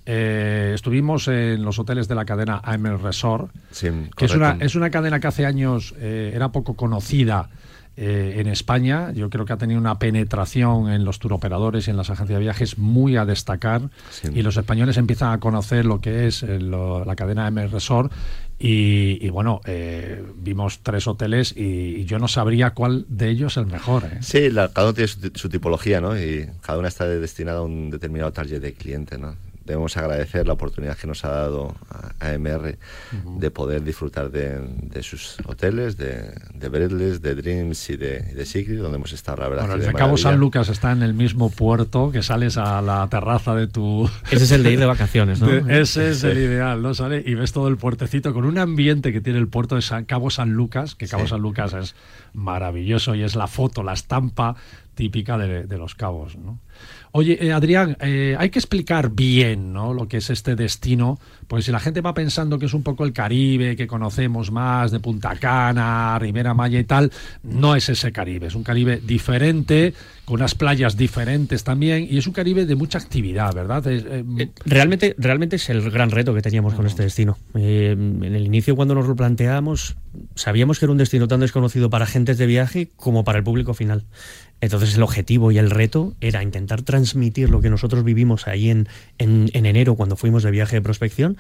Eh, 0.05 0.71
estuvimos 0.73 1.27
en 1.27 1.63
los 1.63 1.77
hoteles 1.77 2.07
de 2.07 2.15
la 2.15 2.25
cadena 2.25 2.61
AML 2.63 2.99
Resort, 2.99 3.51
que 4.15 4.25
es 4.25 4.33
una, 4.33 4.57
es 4.59 4.75
una 4.75 4.89
cadena 4.89 5.19
que 5.19 5.27
hace 5.27 5.45
años 5.45 5.93
eh, 5.99 6.31
era 6.33 6.51
poco 6.51 6.73
conocida 6.73 7.49
eh, 7.95 8.37
en 8.37 8.47
España. 8.47 9.11
Yo 9.11 9.29
creo 9.29 9.45
que 9.45 9.53
ha 9.53 9.57
tenido 9.57 9.79
una 9.79 9.99
penetración 9.99 10.89
en 10.89 11.05
los 11.05 11.19
turoperadores 11.19 11.87
y 11.87 11.91
en 11.91 11.97
las 11.97 12.09
agencias 12.09 12.39
de 12.39 12.43
viajes 12.43 12.77
muy 12.77 13.17
a 13.17 13.25
destacar. 13.25 13.83
Y 14.33 14.41
los 14.41 14.57
españoles 14.57 14.97
empiezan 14.97 15.31
a 15.31 15.39
conocer 15.39 15.85
lo 15.85 16.01
que 16.01 16.25
es 16.25 16.41
la 16.41 17.15
cadena 17.15 17.45
AML 17.45 17.69
Resort 17.69 18.11
y, 18.61 19.29
bueno, 19.29 19.61
eh, 19.65 20.21
vimos 20.35 20.79
tres 20.83 21.07
hoteles 21.07 21.53
y, 21.55 22.03
yo 22.05 22.19
no 22.19 22.27
sabría 22.27 22.71
cuál 22.71 23.05
de 23.07 23.29
ellos 23.29 23.55
el 23.55 23.67
mejor. 23.67 24.03
¿eh? 24.05 24.17
Sí, 24.21 24.49
cada 24.51 24.87
uno 24.87 24.93
tiene 24.93 25.07
su, 25.07 25.49
tipología, 25.49 26.01
¿no? 26.01 26.19
Y 26.19 26.49
cada 26.61 26.77
una 26.77 26.89
está 26.89 27.07
destinada 27.07 27.59
a 27.59 27.61
un 27.61 27.89
determinado 27.89 28.33
target 28.33 28.59
de 28.59 28.73
cliente, 28.73 29.17
¿no? 29.17 29.35
Debemos 29.69 29.95
agradecer 29.97 30.47
la 30.47 30.53
oportunidad 30.53 30.97
que 30.97 31.05
nos 31.05 31.23
ha 31.23 31.29
dado 31.29 31.75
a 31.91 32.31
AMR 32.31 32.79
de 33.37 33.51
poder 33.51 33.83
disfrutar 33.83 34.31
de, 34.31 35.03
sus 35.03 35.37
hoteles, 35.45 35.95
de, 35.95 36.33
de 36.55 36.69
de 37.19 37.35
Dreams 37.35 37.89
y 37.91 37.97
de, 37.97 38.19
de 38.19 38.45
Secret, 38.47 38.79
donde 38.79 38.97
hemos 38.97 39.13
estado, 39.13 39.43
la 39.43 39.49
verdad. 39.49 39.67
Bueno, 39.67 39.83
el 39.83 39.87
de 39.87 39.93
Cabo 39.93 40.17
San 40.17 40.39
Lucas 40.39 40.69
está 40.69 40.91
en 40.91 41.03
el 41.03 41.13
mismo 41.13 41.51
puerto 41.51 42.11
que 42.11 42.23
sales 42.23 42.57
a 42.57 42.81
la 42.81 43.07
terraza 43.09 43.53
de 43.53 43.67
tu... 43.67 44.09
Ese 44.31 44.45
es 44.45 44.51
el 44.51 44.63
de 44.63 44.73
ir 44.73 44.79
de 44.79 44.87
vacaciones, 44.87 45.39
¿no? 45.39 45.49
ese 45.69 46.09
es 46.09 46.23
el 46.23 46.39
ideal, 46.39 46.81
¿no? 46.81 46.95
Sale 46.95 47.23
y 47.23 47.35
ves 47.35 47.51
todo 47.51 47.67
el 47.67 47.77
puertecito 47.77 48.33
con 48.33 48.45
un 48.45 48.57
ambiente 48.57 49.13
que 49.13 49.21
tiene 49.21 49.37
el 49.37 49.49
puerto 49.49 49.75
de 49.75 49.83
Cabo 50.07 50.31
San 50.31 50.53
Lucas, 50.53 50.95
que 50.95 51.07
Cabo 51.07 51.27
San 51.27 51.41
Lucas 51.41 51.73
es 51.73 51.95
maravilloso 52.33 53.13
y 53.13 53.21
es 53.21 53.35
la 53.35 53.45
foto, 53.45 53.83
la 53.83 53.93
estampa 53.93 54.55
típica 54.95 55.37
de, 55.37 55.65
de 55.65 55.77
los 55.77 55.93
cabos. 55.93 56.35
¿no? 56.37 56.59
Oye, 57.11 57.37
eh, 57.43 57.51
Adrián, 57.51 57.97
eh, 58.01 58.35
hay 58.37 58.49
que 58.49 58.59
explicar 58.59 59.09
bien 59.09 59.73
¿no? 59.73 59.93
lo 59.93 60.07
que 60.07 60.17
es 60.17 60.29
este 60.29 60.55
destino, 60.55 61.19
pues 61.47 61.65
si 61.65 61.71
la 61.71 61.79
gente 61.79 62.01
va 62.01 62.13
pensando 62.13 62.59
que 62.59 62.67
es 62.67 62.73
un 62.73 62.83
poco 62.83 63.03
el 63.03 63.13
Caribe, 63.13 63.75
que 63.75 63.87
conocemos 63.87 64.51
más 64.51 64.91
de 64.91 64.99
Punta 64.99 65.35
Cana, 65.35 66.19
Ribera 66.19 66.53
Maya 66.53 66.79
y 66.79 66.83
tal, 66.83 67.11
no 67.41 67.75
es 67.75 67.89
ese 67.89 68.11
Caribe, 68.11 68.47
es 68.47 68.55
un 68.55 68.63
Caribe 68.63 69.01
diferente, 69.03 69.93
con 70.25 70.35
unas 70.35 70.53
playas 70.53 70.97
diferentes 70.97 71.63
también, 71.63 72.07
y 72.07 72.19
es 72.19 72.27
un 72.27 72.33
Caribe 72.33 72.67
de 72.67 72.75
mucha 72.75 72.99
actividad, 72.99 73.55
¿verdad? 73.55 73.83
Eh, 73.87 74.51
realmente, 74.65 75.15
realmente 75.17 75.55
es 75.55 75.69
el 75.69 75.89
gran 75.89 76.11
reto 76.11 76.35
que 76.35 76.43
teníamos 76.43 76.75
con 76.75 76.85
este 76.85 77.03
destino. 77.03 77.37
en 77.55 78.23
el 78.23 78.45
inicio, 78.45 78.75
cuando 78.75 78.93
nos 78.93 79.07
lo 79.07 79.15
planteamos, 79.15 79.95
sabíamos 80.35 80.77
que 80.77 80.85
era 80.85 80.91
un 80.91 80.99
destino 80.99 81.27
tan 81.27 81.39
desconocido 81.39 81.89
para 81.89 82.05
agentes 82.05 82.37
de 82.37 82.45
viaje 82.45 82.89
como 82.95 83.23
para 83.23 83.39
el 83.39 83.43
público 83.43 83.73
final. 83.73 84.05
Entonces 84.61 84.95
el 84.95 85.03
objetivo 85.03 85.51
y 85.51 85.57
el 85.57 85.69
reto 85.69 86.13
era 86.21 86.43
intentar 86.43 86.81
transmitir 86.81 87.49
lo 87.49 87.61
que 87.61 87.69
nosotros 87.69 88.03
vivimos 88.03 88.47
ahí 88.47 88.69
en, 88.69 88.87
en, 89.17 89.49
enero 89.53 89.95
cuando 89.95 90.15
fuimos 90.15 90.43
de 90.43 90.51
viaje 90.51 90.75
de 90.75 90.81
prospección 90.81 91.37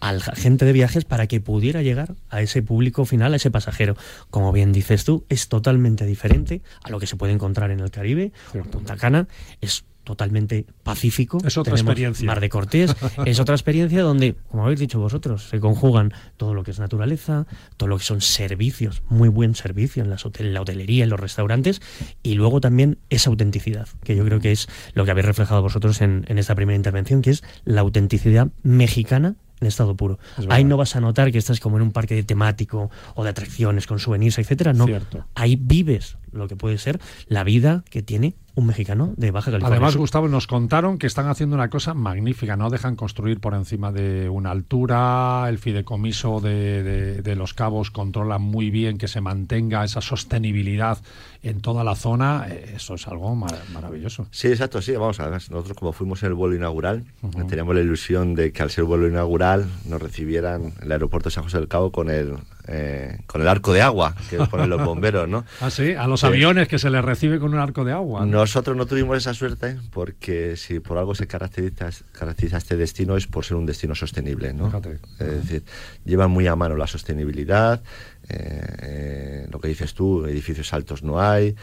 al 0.00 0.20
gente 0.20 0.64
de 0.64 0.72
viajes 0.72 1.04
para 1.04 1.28
que 1.28 1.40
pudiera 1.40 1.80
llegar 1.80 2.14
a 2.28 2.42
ese 2.42 2.60
público 2.60 3.04
final, 3.04 3.34
a 3.34 3.36
ese 3.36 3.52
pasajero. 3.52 3.96
Como 4.30 4.50
bien 4.50 4.72
dices 4.72 5.04
tú, 5.04 5.24
es 5.28 5.48
totalmente 5.48 6.04
diferente 6.06 6.60
a 6.82 6.90
lo 6.90 6.98
que 6.98 7.06
se 7.06 7.14
puede 7.14 7.32
encontrar 7.32 7.70
en 7.70 7.78
el 7.78 7.92
Caribe, 7.92 8.32
Punta 8.72 8.96
Cana. 8.96 9.28
Es 9.60 9.84
totalmente 10.04 10.66
pacífico. 10.82 11.38
Es 11.44 11.56
otra 11.56 11.74
experiencia. 11.74 12.26
Mar 12.26 12.40
de 12.40 12.48
Cortés. 12.48 12.94
es 13.26 13.40
otra 13.40 13.54
experiencia 13.54 14.02
donde, 14.02 14.34
como 14.50 14.64
habéis 14.64 14.80
dicho 14.80 14.98
vosotros, 14.98 15.48
se 15.48 15.60
conjugan 15.60 16.12
todo 16.36 16.54
lo 16.54 16.64
que 16.64 16.70
es 16.70 16.78
naturaleza, 16.78 17.46
todo 17.76 17.88
lo 17.88 17.98
que 17.98 18.04
son 18.04 18.20
servicios, 18.20 19.02
muy 19.08 19.28
buen 19.28 19.54
servicio 19.54 20.02
en, 20.02 20.10
las 20.10 20.26
la 20.38 20.60
hotelería, 20.60 21.04
en 21.04 21.10
los 21.10 21.20
restaurantes, 21.20 21.80
y 22.22 22.34
luego 22.34 22.60
también 22.60 22.98
esa 23.10 23.30
autenticidad, 23.30 23.88
que 24.04 24.16
yo 24.16 24.24
creo 24.24 24.40
que 24.40 24.52
es 24.52 24.68
lo 24.94 25.04
que 25.04 25.10
habéis 25.10 25.26
reflejado 25.26 25.62
vosotros 25.62 26.00
en, 26.00 26.24
en 26.28 26.38
esta 26.38 26.54
primera 26.54 26.76
intervención, 26.76 27.22
que 27.22 27.30
es 27.30 27.42
la 27.64 27.80
autenticidad 27.80 28.48
mexicana 28.62 29.36
en 29.62 29.68
estado 29.68 29.96
puro. 29.96 30.18
Ahí 30.48 30.64
no 30.64 30.76
vas 30.76 30.96
a 30.96 31.00
notar 31.00 31.32
que 31.32 31.38
estás 31.38 31.60
como 31.60 31.76
en 31.76 31.82
un 31.82 31.92
parque 31.92 32.14
de 32.14 32.24
temático 32.24 32.90
o 33.14 33.24
de 33.24 33.30
atracciones 33.30 33.86
con 33.86 33.98
souvenirs, 33.98 34.38
etcétera. 34.38 34.72
No. 34.72 34.86
Ahí 35.34 35.56
vives 35.56 36.16
lo 36.32 36.48
que 36.48 36.56
puede 36.56 36.78
ser 36.78 37.00
la 37.26 37.44
vida 37.44 37.84
que 37.90 38.02
tiene 38.02 38.34
un 38.54 38.66
mexicano 38.66 39.14
de 39.16 39.30
Baja 39.30 39.50
California. 39.50 39.76
Además, 39.76 39.96
Gustavo, 39.96 40.28
nos 40.28 40.46
contaron 40.46 40.98
que 40.98 41.06
están 41.06 41.26
haciendo 41.28 41.56
una 41.56 41.70
cosa 41.70 41.94
magnífica, 41.94 42.56
no 42.56 42.68
dejan 42.68 42.96
construir 42.96 43.40
por 43.40 43.54
encima 43.54 43.92
de 43.92 44.28
una 44.28 44.50
altura, 44.50 45.46
el 45.48 45.58
fideicomiso 45.58 46.40
de, 46.40 47.22
los 47.36 47.54
cabos 47.54 47.90
controla 47.90 48.38
muy 48.38 48.70
bien 48.70 48.98
que 48.98 49.08
se 49.08 49.22
mantenga 49.22 49.84
esa 49.84 50.02
sostenibilidad 50.02 50.98
en 51.42 51.60
toda 51.60 51.82
la 51.82 51.96
zona, 51.96 52.46
eso 52.46 52.94
es 52.94 53.08
algo 53.08 53.34
maravilloso. 53.34 54.26
Sí, 54.30 54.48
exacto, 54.48 54.82
sí, 54.82 54.92
vamos 54.92 55.18
a 55.20 55.28
ver, 55.28 55.32
nosotros 55.50 55.76
como 55.76 55.92
fuimos 55.92 56.22
en 56.22 56.28
el 56.28 56.34
vuelo 56.34 56.54
inaugural, 56.54 57.04
teníamos 57.48 57.74
la 57.74 57.80
ilusión 57.80 58.34
de 58.34 58.52
que 58.52 58.62
al 58.62 58.70
ser 58.70 58.84
vuelo 58.84 59.08
inaugural 59.08 59.66
nos 59.86 60.02
recibieran 60.02 60.74
el 60.82 60.92
aeropuerto 60.92 61.30
de 61.30 61.34
San 61.34 61.44
José 61.44 61.58
del 61.58 61.68
Cabo 61.68 61.90
con 61.90 62.10
el 62.10 62.36
eh, 62.68 63.18
con 63.26 63.40
el 63.40 63.48
arco 63.48 63.72
de 63.72 63.82
agua 63.82 64.14
que 64.30 64.36
ponen 64.38 64.70
los 64.70 64.84
bomberos, 64.84 65.28
¿no? 65.28 65.44
Ah, 65.60 65.68
sí, 65.68 65.94
a 65.94 66.06
los 66.06 66.22
aviones 66.22 66.68
que 66.68 66.78
se 66.78 66.90
les 66.90 67.04
recibe 67.04 67.40
con 67.40 67.52
un 67.52 67.58
arco 67.58 67.84
de 67.84 67.92
agua. 67.92 68.24
Nosotros 68.24 68.76
no 68.76 68.86
tuvimos 68.86 69.16
esa 69.16 69.34
suerte 69.34 69.78
porque 69.90 70.56
si 70.56 70.78
por 70.78 70.96
algo 70.96 71.14
se 71.14 71.26
caracteriza, 71.26 71.90
caracteriza 72.12 72.58
este 72.58 72.76
destino 72.76 73.16
es 73.16 73.26
por 73.26 73.44
ser 73.44 73.56
un 73.56 73.66
destino 73.66 73.96
sostenible, 73.96 74.52
¿no? 74.52 74.72
Es 75.18 75.26
decir, 75.26 75.64
llevan 76.04 76.30
muy 76.30 76.46
a 76.46 76.54
mano 76.54 76.76
la 76.76 76.86
sostenibilidad, 76.86 77.82
eh, 78.28 78.76
eh, 78.82 79.46
lo 79.50 79.58
que 79.60 79.66
dices 79.66 79.92
tú, 79.94 80.24
edificios 80.26 80.72
altos 80.72 81.02
no 81.02 81.20
hay, 81.20 81.56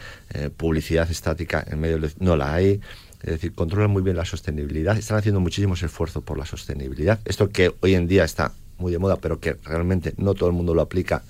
publicidad 0.56 1.10
estática 1.10 1.64
en 1.66 1.80
medio 1.80 1.98
no 2.18 2.36
la 2.36 2.54
hay. 2.54 2.80
Es 3.22 3.32
decir, 3.32 3.52
controlan 3.52 3.90
muy 3.90 4.02
bien 4.02 4.16
la 4.16 4.24
sostenibilidad, 4.24 4.96
están 4.96 5.18
haciendo 5.18 5.40
muchísimos 5.40 5.82
esfuerzos 5.82 6.22
por 6.22 6.38
la 6.38 6.46
sostenibilidad. 6.46 7.20
Esto 7.26 7.50
que 7.50 7.74
hoy 7.80 7.94
en 7.94 8.06
día 8.06 8.24
está 8.24 8.52
muy 8.80 8.92
de 8.92 8.98
moda, 8.98 9.16
pero 9.16 9.38
que 9.38 9.56
realmente 9.64 10.14
no 10.16 10.34
todo 10.34 10.48
el 10.48 10.54
mundo 10.54 10.74
lo 10.74 10.82
aplica 10.82 11.22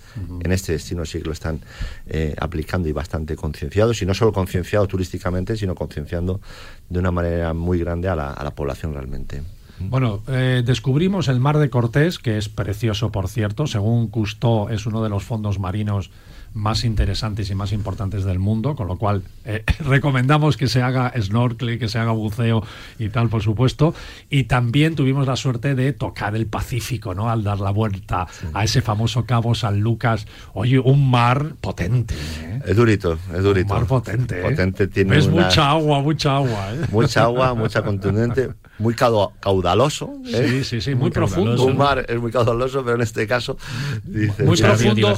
en 0.42 0.52
este 0.52 0.72
destino, 0.72 1.04
sí 1.04 1.18
que 1.18 1.24
lo 1.24 1.32
están 1.32 1.60
eh, 2.06 2.34
aplicando 2.38 2.88
y 2.88 2.92
bastante 2.92 3.36
concienciados, 3.36 4.00
y 4.02 4.06
no 4.06 4.14
solo 4.14 4.32
concienciados 4.32 4.88
turísticamente, 4.88 5.56
sino 5.56 5.74
concienciando 5.74 6.40
de 6.88 6.98
una 6.98 7.10
manera 7.10 7.52
muy 7.54 7.78
grande 7.78 8.08
a 8.08 8.16
la, 8.16 8.32
a 8.32 8.44
la 8.44 8.50
población 8.52 8.94
realmente. 8.94 9.42
Bueno, 9.80 10.22
eh, 10.28 10.62
descubrimos 10.64 11.28
el 11.28 11.40
Mar 11.40 11.58
de 11.58 11.70
Cortés, 11.70 12.18
que 12.18 12.36
es 12.36 12.50
precioso, 12.50 13.10
por 13.10 13.28
cierto. 13.28 13.66
Según 13.66 14.08
Cousteau, 14.08 14.68
es 14.68 14.84
uno 14.84 15.02
de 15.02 15.08
los 15.08 15.24
fondos 15.24 15.58
marinos 15.58 16.10
más 16.54 16.84
interesantes 16.84 17.50
y 17.50 17.54
más 17.54 17.72
importantes 17.72 18.24
del 18.24 18.38
mundo, 18.38 18.74
con 18.74 18.88
lo 18.88 18.96
cual 18.96 19.22
eh, 19.44 19.64
recomendamos 19.80 20.56
que 20.56 20.66
se 20.66 20.82
haga 20.82 21.12
snorkel, 21.20 21.78
que 21.78 21.88
se 21.88 21.98
haga 21.98 22.12
buceo 22.12 22.62
y 22.98 23.08
tal, 23.08 23.28
por 23.28 23.42
supuesto. 23.42 23.94
Y 24.28 24.44
también 24.44 24.94
tuvimos 24.94 25.26
la 25.26 25.36
suerte 25.36 25.74
de 25.74 25.92
tocar 25.92 26.34
el 26.34 26.46
Pacífico, 26.46 27.14
¿no? 27.14 27.30
Al 27.30 27.44
dar 27.44 27.60
la 27.60 27.70
vuelta 27.70 28.26
a 28.52 28.64
ese 28.64 28.82
famoso 28.82 29.24
Cabo 29.24 29.54
San 29.54 29.80
Lucas. 29.80 30.26
Oye, 30.54 30.78
un 30.78 31.10
mar 31.10 31.54
potente. 31.60 32.14
¿eh? 32.14 32.60
Es 32.66 32.76
durito, 32.76 33.18
es 33.34 33.42
durito. 33.42 33.72
Un 33.72 33.80
mar 33.80 33.88
potente. 33.88 34.40
¿eh? 34.40 34.42
Potente 34.42 34.88
tiene 34.88 35.18
Es 35.18 35.28
mucha 35.28 35.70
agua, 35.70 36.00
mucha 36.00 36.36
agua. 36.36 36.68
Mucha 36.90 37.24
agua, 37.24 37.54
mucha 37.54 37.82
contundente, 37.82 38.50
muy 38.78 38.94
caudaloso. 38.94 40.12
Sí, 40.24 40.64
sí, 40.64 40.80
sí, 40.80 40.94
muy 40.94 41.10
profundo. 41.10 41.64
Un 41.64 41.76
mar 41.76 42.04
es 42.08 42.20
muy 42.20 42.30
caudaloso, 42.30 42.82
pero 42.82 42.96
en 42.96 43.02
este 43.02 43.26
caso. 43.26 43.56
muy, 44.04 44.56
profundo, 44.56 45.16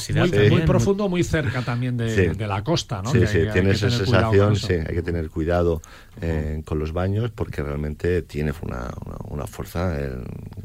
muy, 0.51 0.61
profundo, 0.63 1.09
muy 1.09 1.22
cerca 1.23 1.63
también 1.63 1.97
de, 1.97 2.35
la 2.47 2.63
costa, 2.63 3.03
¿no? 3.03 3.13
Sí, 3.13 3.27
sí, 3.27 3.41
tiene 3.53 3.73
esa 3.73 3.91
sensación, 3.91 4.57
sí, 4.57 4.75
hay 4.75 4.95
que 4.95 5.03
tener 5.03 5.31
cuidado 5.31 5.81
eh, 6.21 6.63
con 6.67 6.79
los 6.79 6.93
baños 6.93 7.31
porque 7.35 7.63
realmente 7.63 8.21
tiene 8.23 8.53
una, 8.61 8.91
una, 9.29 9.47
fuerza 9.47 9.97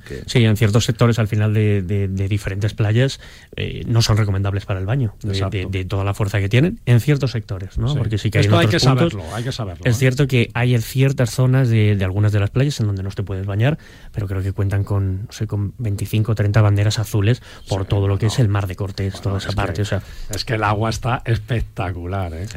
que... 0.05 0.23
Sí, 0.25 0.43
en 0.43 0.57
ciertos 0.57 0.83
sectores 0.83 1.19
al 1.19 1.29
final 1.29 1.53
de, 1.53 2.07
diferentes 2.29 2.73
playas 2.73 3.19
eh, 3.55 3.83
no 3.87 4.01
son 4.01 4.17
recomendables 4.17 4.65
para 4.65 4.79
el 4.79 4.85
baño, 4.85 5.15
de, 5.21 5.85
toda 5.85 6.03
la 6.03 6.13
fuerza 6.13 6.39
que 6.39 6.49
tienen, 6.49 6.81
en 6.85 6.99
ciertos 6.99 7.31
sectores, 7.31 7.77
¿no? 7.77 7.95
Porque 7.95 8.17
sí 8.17 8.29
que 8.29 8.39
hay 8.39 8.45
Esto 8.45 8.57
hay 8.57 8.67
que 8.67 8.79
saberlo, 8.79 9.23
hay 9.33 9.43
que 9.43 9.51
saberlo. 9.51 9.83
Es 9.85 9.95
¿eh? 9.95 9.99
cierto 9.99 10.27
que 10.27 10.49
hay 10.53 10.75
en 10.75 10.81
ciertas 10.81 11.31
zonas 11.31 11.69
de, 11.69 11.97
algunas 12.03 12.31
de 12.31 12.39
las 12.39 12.49
playas 12.49 12.79
en 12.79 12.87
donde 12.87 13.03
no 13.03 13.09
te 13.09 13.23
puedes 13.23 13.45
bañar, 13.45 13.77
pero 14.11 14.27
creo 14.27 14.41
que 14.43 14.51
cuentan 14.51 14.83
con, 14.83 15.25
no 15.25 15.31
sé, 15.31 15.47
con 15.47 15.73
25 15.77 16.33
o 16.33 16.35
30 16.35 16.61
banderas 16.61 16.99
azules 16.99 17.41
por 17.67 17.85
todo 17.85 18.07
lo 18.07 18.17
que 18.17 18.27
es 18.27 18.39
el 18.39 18.49
mar 18.49 18.67
de 18.67 18.75
Cortés, 18.75 19.21
toda 19.21 19.37
esa 19.37 19.51
parte. 19.53 19.81
o 19.81 19.85
sea, 19.85 20.01
es 20.29 20.45
que 20.47 20.53
el 20.53 20.63
agua 20.63 20.89
está 20.89 21.21
espectacular, 21.25 22.33
¿eh? 22.33 22.47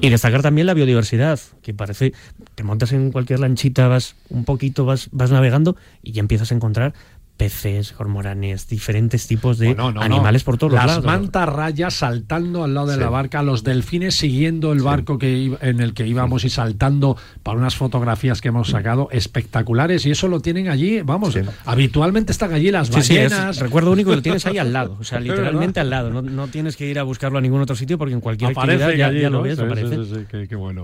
Y 0.00 0.08
destacar 0.08 0.40
también 0.40 0.68
la 0.68 0.74
biodiversidad, 0.74 1.40
que 1.62 1.74
parece, 1.74 2.12
te 2.54 2.62
montas 2.62 2.92
en 2.92 3.10
cualquier 3.10 3.40
lanchita, 3.40 3.88
vas 3.88 4.14
un 4.30 4.44
poquito, 4.44 4.84
vas, 4.84 5.08
vas 5.10 5.32
navegando 5.32 5.76
y 6.00 6.12
ya 6.12 6.20
empiezas 6.20 6.52
a 6.52 6.54
encontrar 6.54 6.94
peces, 7.36 7.92
cormoranes, 7.92 8.68
diferentes 8.68 9.26
tipos 9.26 9.58
de 9.58 9.76
animales 10.00 10.44
por 10.44 10.56
todos 10.56 10.72
Las 10.72 10.86
lados. 10.86 11.04
Las 11.04 11.12
mantarrayas 11.12 11.94
saltando 11.94 12.62
al 12.62 12.74
lado 12.74 12.86
de 12.86 12.96
la 12.96 13.10
barca, 13.10 13.42
los 13.42 13.64
delfines 13.64 14.14
siguiendo 14.14 14.72
el 14.72 14.82
barco 14.82 15.18
que 15.18 15.56
en 15.60 15.80
el 15.80 15.94
que 15.94 16.06
íbamos 16.06 16.44
y 16.44 16.50
saltando 16.50 17.16
para 17.42 17.58
unas 17.58 17.74
fotografías 17.74 18.40
que 18.40 18.48
hemos 18.48 18.68
sacado 18.68 19.08
espectaculares 19.10 20.06
y 20.06 20.12
eso 20.12 20.28
lo 20.28 20.40
tienen 20.40 20.68
allí, 20.68 21.02
vamos, 21.02 21.36
habitualmente 21.64 22.32
están 22.32 22.52
allí 22.52 22.70
las 22.70 22.90
ballenas. 22.90 23.58
recuerdo 23.58 23.92
único 23.92 24.10
que 24.10 24.16
lo 24.16 24.22
tienes 24.22 24.46
ahí 24.46 24.58
al 24.58 24.72
lado, 24.72 24.96
o 25.00 25.04
sea, 25.04 25.20
literalmente 25.24 25.80
al 25.80 25.90
lado, 25.90 26.22
no, 26.22 26.48
tienes 26.48 26.76
que 26.76 26.88
ir 26.88 26.98
a 26.98 27.02
buscarlo 27.02 27.38
a 27.38 27.40
ningún 27.40 27.60
otro 27.60 27.76
sitio 27.76 27.98
porque 27.98 28.14
en 28.14 28.20
cualquier 28.20 28.56
actividad 28.56 29.12
ya, 29.12 29.30
lo 29.30 29.42
ves, 29.42 29.58
aparece. 29.58 29.98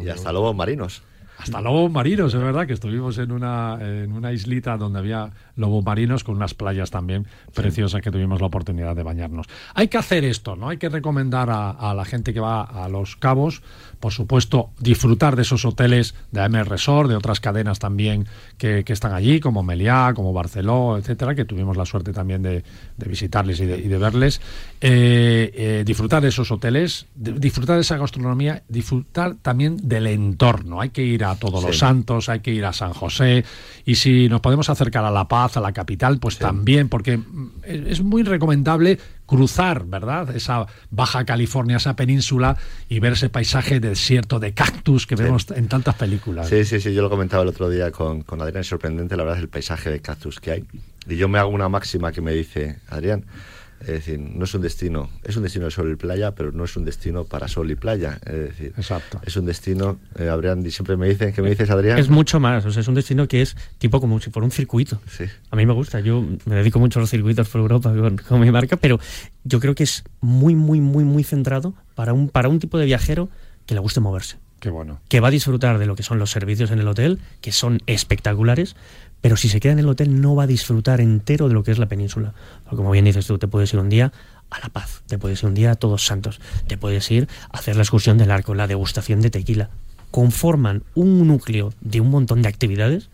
y 0.02 0.08
hasta 0.08 0.32
lobos 0.32 0.54
marinos. 0.54 1.02
Hasta 1.40 1.62
lobos 1.62 1.90
marinos, 1.90 2.34
es 2.34 2.40
verdad 2.40 2.66
que 2.66 2.74
estuvimos 2.74 3.16
en 3.16 3.32
una, 3.32 3.78
en 3.80 4.12
una 4.12 4.30
islita 4.30 4.76
donde 4.76 4.98
había 4.98 5.30
lobos 5.60 5.84
marinos 5.84 6.24
con 6.24 6.36
unas 6.36 6.54
playas 6.54 6.90
también 6.90 7.26
preciosas 7.54 8.02
que 8.02 8.10
tuvimos 8.10 8.40
la 8.40 8.46
oportunidad 8.46 8.94
de 8.94 9.02
bañarnos. 9.02 9.46
Hay 9.74 9.88
que 9.88 9.98
hacer 9.98 10.24
esto, 10.24 10.56
¿no? 10.56 10.68
Hay 10.68 10.78
que 10.78 10.88
recomendar 10.88 11.48
a, 11.50 11.94
la 11.94 12.04
gente 12.04 12.34
que 12.34 12.40
va 12.40 12.62
a 12.62 12.88
los 12.88 13.16
cabos, 13.16 13.62
por 13.98 14.12
supuesto, 14.12 14.70
disfrutar 14.78 15.36
de 15.36 15.42
esos 15.42 15.64
hoteles 15.64 16.14
de 16.30 16.40
AM 16.40 16.64
Resort, 16.64 17.08
de 17.08 17.16
otras 17.16 17.40
cadenas 17.40 17.78
también 17.78 18.26
que, 18.58 18.84
están 18.86 19.12
allí, 19.14 19.40
como 19.40 19.62
Meliá, 19.62 20.12
como 20.14 20.32
Barceló, 20.32 20.98
etcétera, 20.98 21.34
que 21.34 21.44
tuvimos 21.44 21.76
la 21.76 21.86
suerte 21.86 22.12
también 22.12 22.42
de, 22.42 22.64
visitarles 22.96 23.60
y 23.60 23.66
de, 23.66 23.98
verles. 23.98 24.40
Eh, 24.80 25.52
eh, 25.54 25.82
disfrutar 25.86 26.22
de 26.22 26.28
esos 26.28 26.50
hoteles, 26.50 27.06
disfrutar 27.14 27.76
de 27.76 27.82
esa 27.82 27.96
gastronomía, 27.96 28.62
disfrutar 28.68 29.36
también 29.40 29.76
del 29.88 30.06
entorno. 30.06 30.80
Hay 30.80 30.90
que 30.90 31.02
ir 31.02 31.24
a 31.24 31.30
a 31.30 31.36
Todos 31.36 31.62
los 31.64 31.78
Santos, 31.78 32.28
hay 32.28 32.40
que 32.40 32.50
ir 32.50 32.64
a 32.64 32.72
San 32.72 32.92
José 32.92 33.44
y 33.84 33.94
si 33.94 34.28
nos 34.28 34.40
podemos 34.40 34.68
acercar 34.68 35.04
a 35.04 35.10
La 35.10 35.28
Paz, 35.28 35.49
a 35.56 35.60
la 35.60 35.72
capital, 35.72 36.18
pues 36.18 36.38
también, 36.38 36.88
porque 36.88 37.18
mm, 37.18 37.50
es 37.64 38.02
muy 38.02 38.22
recomendable 38.22 38.98
cruzar, 39.26 39.86
¿verdad? 39.86 40.34
Esa 40.34 40.66
Baja 40.90 41.24
California, 41.24 41.76
esa 41.76 41.94
península 41.96 42.56
y 42.88 42.98
ver 42.98 43.12
ese 43.12 43.30
paisaje 43.30 43.80
desierto 43.80 44.40
de 44.40 44.54
cactus 44.54 45.06
que 45.06 45.14
vemos 45.14 45.46
en 45.50 45.68
tantas 45.68 45.94
películas. 45.94 46.48
Sí, 46.48 46.64
sí, 46.64 46.80
sí, 46.80 46.92
yo 46.92 47.02
lo 47.02 47.10
comentaba 47.10 47.42
el 47.42 47.48
otro 47.48 47.68
día 47.68 47.90
con, 47.90 48.22
con 48.22 48.40
Adrián, 48.42 48.62
es 48.62 48.68
sorprendente 48.68 49.16
la 49.16 49.24
verdad 49.24 49.38
el 49.38 49.48
paisaje 49.48 49.90
de 49.90 50.00
cactus 50.00 50.40
que 50.40 50.50
hay. 50.50 50.64
Y 51.08 51.16
yo 51.16 51.28
me 51.28 51.38
hago 51.38 51.50
una 51.50 51.68
máxima 51.68 52.12
que 52.12 52.20
me 52.20 52.32
dice, 52.32 52.78
Adrián, 52.88 53.24
Es 53.80 53.86
decir, 53.86 54.18
no 54.18 54.44
es 54.44 54.54
un 54.54 54.60
destino, 54.60 55.10
es 55.24 55.36
un 55.36 55.42
destino 55.42 55.64
de 55.64 55.70
sol 55.70 55.90
y 55.90 55.96
playa, 55.96 56.34
pero 56.34 56.52
no 56.52 56.64
es 56.64 56.76
un 56.76 56.84
destino 56.84 57.24
para 57.24 57.48
sol 57.48 57.70
y 57.70 57.76
playa. 57.76 58.18
Es 58.26 58.32
decir, 58.32 58.74
Exacto. 58.76 59.20
es 59.24 59.36
un 59.36 59.46
destino, 59.46 59.98
eh, 60.18 60.28
Adrián, 60.28 60.68
siempre 60.70 60.96
me 60.96 61.08
dicen, 61.08 61.32
¿qué 61.32 61.42
me 61.42 61.50
dices, 61.50 61.70
Adrián? 61.70 61.98
Es 61.98 62.10
mucho 62.10 62.40
más, 62.40 62.64
o 62.66 62.70
sea, 62.70 62.80
es 62.82 62.88
un 62.88 62.94
destino 62.94 63.26
que 63.26 63.42
es 63.42 63.56
tipo 63.78 64.00
como 64.00 64.20
si 64.20 64.30
fuera 64.30 64.44
un 64.44 64.50
circuito. 64.50 65.00
Sí. 65.10 65.24
A 65.50 65.56
mí 65.56 65.66
me 65.66 65.72
gusta, 65.72 66.00
yo 66.00 66.24
me 66.44 66.56
dedico 66.56 66.78
mucho 66.78 66.98
a 66.98 67.00
los 67.00 67.10
circuitos 67.10 67.48
por 67.48 67.60
Europa 67.60 67.94
con, 67.94 68.16
con 68.18 68.40
mi 68.40 68.50
marca, 68.50 68.76
pero 68.76 69.00
yo 69.44 69.60
creo 69.60 69.74
que 69.74 69.84
es 69.84 70.04
muy, 70.20 70.54
muy, 70.54 70.80
muy, 70.80 71.04
muy 71.04 71.24
centrado 71.24 71.74
para 71.94 72.12
un, 72.12 72.28
para 72.28 72.48
un 72.48 72.58
tipo 72.58 72.78
de 72.78 72.86
viajero 72.86 73.28
que 73.66 73.74
le 73.74 73.80
guste 73.80 74.00
moverse. 74.00 74.36
Qué 74.60 74.68
bueno. 74.68 75.00
que 75.08 75.20
va 75.20 75.28
a 75.28 75.30
disfrutar 75.30 75.78
de 75.78 75.86
lo 75.86 75.96
que 75.96 76.02
son 76.02 76.18
los 76.18 76.30
servicios 76.30 76.70
en 76.70 76.80
el 76.80 76.86
hotel, 76.86 77.18
que 77.40 77.50
son 77.50 77.80
espectaculares, 77.86 78.76
pero 79.20 79.36
si 79.36 79.48
se 79.48 79.60
queda 79.60 79.72
en 79.72 79.78
el 79.78 79.88
hotel 79.88 80.20
no 80.20 80.34
va 80.34 80.44
a 80.44 80.46
disfrutar 80.46 81.00
entero 81.00 81.48
de 81.48 81.54
lo 81.54 81.62
que 81.62 81.70
es 81.70 81.78
la 81.78 81.86
península. 81.86 82.32
Porque 82.64 82.76
como 82.76 82.90
bien 82.90 83.04
dices 83.04 83.26
tú, 83.26 83.38
te 83.38 83.48
puedes 83.48 83.72
ir 83.72 83.80
un 83.80 83.88
día 83.88 84.12
a 84.50 84.60
La 84.60 84.68
Paz, 84.68 85.02
te 85.06 85.18
puedes 85.18 85.42
ir 85.42 85.48
un 85.48 85.54
día 85.54 85.72
a 85.72 85.74
Todos 85.76 86.04
Santos, 86.04 86.40
te 86.66 86.76
puedes 86.76 87.10
ir 87.10 87.28
a 87.50 87.58
hacer 87.58 87.76
la 87.76 87.82
excursión 87.82 88.18
del 88.18 88.30
arco, 88.30 88.54
la 88.54 88.66
degustación 88.66 89.20
de 89.20 89.30
tequila. 89.30 89.70
Conforman 90.10 90.82
un 90.94 91.26
núcleo 91.26 91.72
de 91.80 92.00
un 92.00 92.10
montón 92.10 92.42
de 92.42 92.48
actividades 92.48 93.10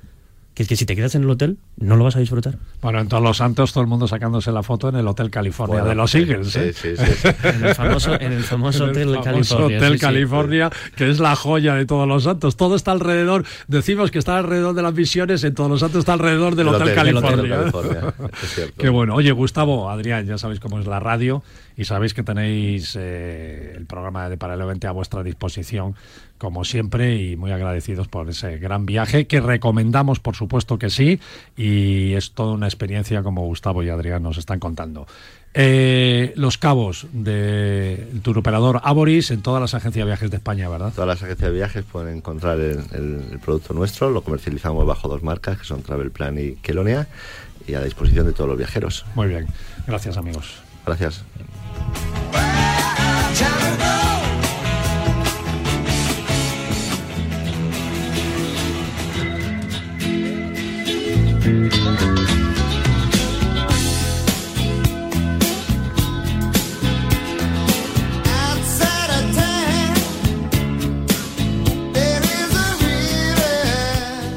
que 0.57 0.63
es 0.63 0.71
que 0.71 0.75
si 0.77 0.87
te 0.87 0.97
quedas 0.97 1.15
en 1.15 1.23
el 1.25 1.29
hotel 1.29 1.59
no 1.77 1.97
lo 1.97 2.05
vas 2.05 2.17
a 2.17 2.19
disfrutar. 2.19 2.57
Bueno, 2.81 2.99
en 2.99 3.09
Todos 3.09 3.23
los 3.23 3.37
Santos 3.37 3.75
todo 3.75 3.83
el 3.83 3.89
mundo 3.89 4.09
sacándose 4.09 4.51
la 4.53 4.63
foto 4.63 4.89
en 4.89 4.97
el 4.97 5.07
Hotel 5.07 5.31
California 5.31 5.75
Bueno, 5.83 5.89
de 5.91 5.95
los 5.95 6.15
Eagles. 6.15 6.49
sí, 6.51 6.59
¿eh? 6.61 6.73
sí, 6.73 6.97
sí, 6.97 7.13
sí. 7.15 7.29
En 7.45 7.63
el 7.67 7.75
famoso, 7.75 8.19
en 8.19 8.33
el 8.33 8.43
famoso 8.43 8.89
En 8.89 8.97
el 8.97 9.09
hotel 9.11 9.23
famoso 9.33 9.57
California. 9.57 9.77
Hotel 9.77 9.93
sí, 9.93 9.99
sí. 9.99 10.01
California, 10.01 10.71
que 10.97 11.11
es 11.11 11.21
la 11.21 11.37
joya 11.37 11.75
de 11.75 11.85
Todos 11.85 12.09
los 12.09 12.23
Santos. 12.25 12.57
Todo 12.57 12.75
está 12.75 12.93
alrededor, 12.93 13.45
decimos 13.69 14.11
que 14.11 14.19
está 14.19 14.39
alrededor 14.39 14.75
de 14.75 14.81
las 14.81 14.95
misiones, 14.95 15.45
en 15.45 15.55
Todos 15.55 15.69
los 15.69 15.81
Santos 15.81 15.99
está 15.99 16.15
alrededor 16.15 16.55
del 16.55 16.69
El 16.69 16.75
Hotel, 16.75 16.89
hotel, 16.89 17.09
el 17.09 17.17
hotel 17.19 17.31
California. 17.35 18.01
California, 18.01 18.15
es 18.43 18.55
cierto. 18.55 18.75
Qué 18.79 18.89
bueno. 18.89 19.15
Oye, 19.15 19.33
Gustavo, 19.33 19.91
Adrián, 19.91 20.25
ya 20.25 20.39
sabéis 20.39 20.61
cómo 20.61 20.81
es 20.81 20.87
la 20.87 21.01
radio 21.01 21.43
y 21.77 21.85
sabéis 21.85 22.15
que 22.15 22.23
tenéis 22.23 22.97
eh, 22.99 23.75
el 23.77 23.85
programa 23.85 24.31
de 24.31 24.39
Paralelo 24.39 24.67
20 24.69 24.87
a 24.87 24.93
vuestra 24.93 25.23
disposición, 25.23 25.95
como 26.39 26.65
siempre, 26.65 27.17
y 27.17 27.37
muy 27.37 27.51
agradecidos 27.51 28.09
por 28.09 28.29
ese 28.29 28.59
gran 28.59 28.87
viaje 28.87 29.27
que 29.27 29.41
recomendamos, 29.41 30.21
por 30.21 30.37
supuesto 30.37 30.79
que 30.79 30.91
sí, 30.91 31.19
y 31.57 32.13
es 32.15 32.33
toda 32.33 32.53
una 32.53 32.67
experiencia 32.67 33.23
como 33.23 33.43
Gustavo 33.47 33.83
y 33.83 33.89
Adrián 33.89 34.23
nos 34.23 34.39
están 34.39 34.59
contando. 34.59 35.07
Eh, 35.59 36.35
los 36.37 36.59
cabos 36.59 37.07
del 37.13 38.21
tour 38.23 38.37
operador 38.39 38.81
Aboris 38.85 39.31
en 39.31 39.41
todas 39.41 39.61
las 39.63 39.73
agencias 39.73 40.05
de 40.05 40.11
viajes 40.11 40.31
de 40.31 40.37
España, 40.37 40.69
¿verdad? 40.69 40.93
Todas 40.95 41.09
las 41.09 41.23
agencias 41.23 41.51
de 41.51 41.57
viajes 41.57 41.85
pueden 41.91 42.17
encontrar 42.19 42.61
el, 42.61 42.81
el- 42.93 43.25
el 43.33 43.39
producto 43.39 43.73
nuestro, 43.73 44.11
lo 44.11 44.21
comercializamos 44.23 44.85
bajo 44.87 45.09
dos 45.09 45.23
marcas, 45.23 45.57
que 45.59 45.65
son 45.65 45.83
Travel 45.83 46.11
Plan 46.11 46.37
y 46.39 46.57
Kelonia, 46.57 47.09
y 47.67 47.73
a 47.75 47.81
disposición 47.83 48.27
de 48.27 48.33
todos 48.35 48.49
los 48.51 48.59
viajeros. 48.59 49.07
Muy 49.15 49.29
bien. 49.29 49.47
Gracias, 49.87 50.17
amigos. 50.19 50.57
Gracias. 50.85 51.25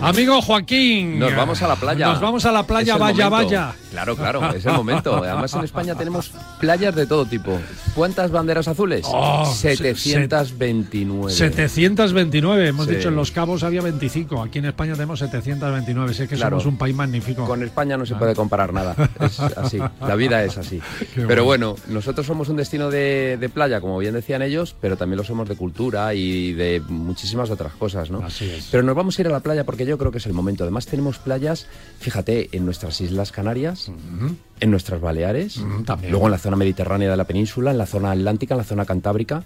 Amigo 0.09 0.41
Joaquín. 0.41 1.19
Nos 1.19 1.35
vamos 1.35 1.61
a 1.61 1.67
la 1.67 1.75
playa. 1.75 2.07
Nos 2.07 2.19
vamos 2.19 2.45
a 2.45 2.51
la 2.51 2.63
playa, 2.63 2.97
vaya, 2.97 3.29
momento. 3.29 3.47
vaya. 3.47 3.75
Claro, 3.91 4.15
claro, 4.15 4.53
es 4.53 4.65
el 4.65 4.73
momento. 4.73 5.15
Además, 5.23 5.53
en 5.53 5.63
España 5.63 5.95
tenemos 5.95 6.31
playas 6.59 6.95
de 6.95 7.05
todo 7.07 7.25
tipo. 7.25 7.57
¿Cuántas 7.95 8.31
banderas 8.31 8.67
azules? 8.67 9.05
Oh, 9.07 9.51
729. 9.53 11.31
729, 11.33 12.67
hemos 12.67 12.85
Sí. 12.87 12.95
dicho 12.95 13.09
en 13.09 13.15
Los 13.15 13.31
Cabos 13.31 13.63
había 13.63 13.81
25, 13.81 14.41
aquí 14.41 14.59
en 14.59 14.65
España 14.65 14.93
tenemos 14.93 15.19
729, 15.19 16.13
sé 16.13 16.27
que 16.27 16.35
Claro. 16.35 16.59
somos 16.59 16.65
un 16.73 16.77
país 16.77 16.95
magnífico. 16.95 17.45
Con 17.45 17.63
España 17.63 17.97
no 17.97 18.05
se 18.05 18.15
puede 18.15 18.35
comparar 18.35 18.73
nada. 18.73 18.95
Es 19.19 19.39
así. 19.39 19.79
La 20.01 20.15
vida 20.15 20.43
es 20.43 20.57
así. 20.57 20.81
Qué 21.15 21.21
Pero 21.27 21.43
bueno, 21.43 21.75
nosotros 21.87 22.25
somos 22.25 22.49
un 22.49 22.57
destino 22.57 22.89
de, 22.89 23.37
de 23.39 23.49
playa, 23.49 23.81
como 23.81 23.97
bien 23.97 24.13
decían 24.13 24.41
ellos, 24.41 24.75
pero 24.79 24.97
también 24.97 25.17
lo 25.17 25.23
somos 25.23 25.47
de 25.49 25.55
cultura 25.55 26.13
y 26.13 26.53
de 26.53 26.81
muchísimas 26.87 27.49
otras 27.49 27.73
cosas, 27.73 28.09
¿no? 28.11 28.19
Así 28.23 28.49
es. 28.49 28.67
Pero 28.71 28.83
nos 28.83 28.95
vamos 28.95 29.17
a 29.17 29.21
ir 29.21 29.27
a 29.27 29.31
la 29.31 29.39
playa 29.39 29.63
porque 29.63 29.85
yo 29.85 29.97
creo 29.97 30.11
que 30.11 30.17
es 30.19 30.25
el 30.25 30.33
momento. 30.33 30.63
Además, 30.63 30.85
tenemos 30.85 31.17
playas, 31.17 31.67
fíjate, 31.99 32.49
en 32.51 32.65
nuestras 32.65 32.99
Islas 33.01 33.31
Canarias, 33.31 33.78
en 33.87 34.71
nuestras 34.71 34.99
Baleares, 35.01 35.61
también. 35.85 36.11
luego 36.11 36.27
en 36.27 36.31
la 36.31 36.37
zona 36.37 36.57
mediterránea 36.57 37.09
de 37.09 37.17
la 37.17 37.25
península, 37.25 37.71
en 37.71 37.77
la 37.77 37.85
zona 37.85 38.11
atlántica, 38.11 38.53
en 38.55 38.57
la 38.59 38.63
zona 38.63 38.85
cantábrica. 38.85 39.43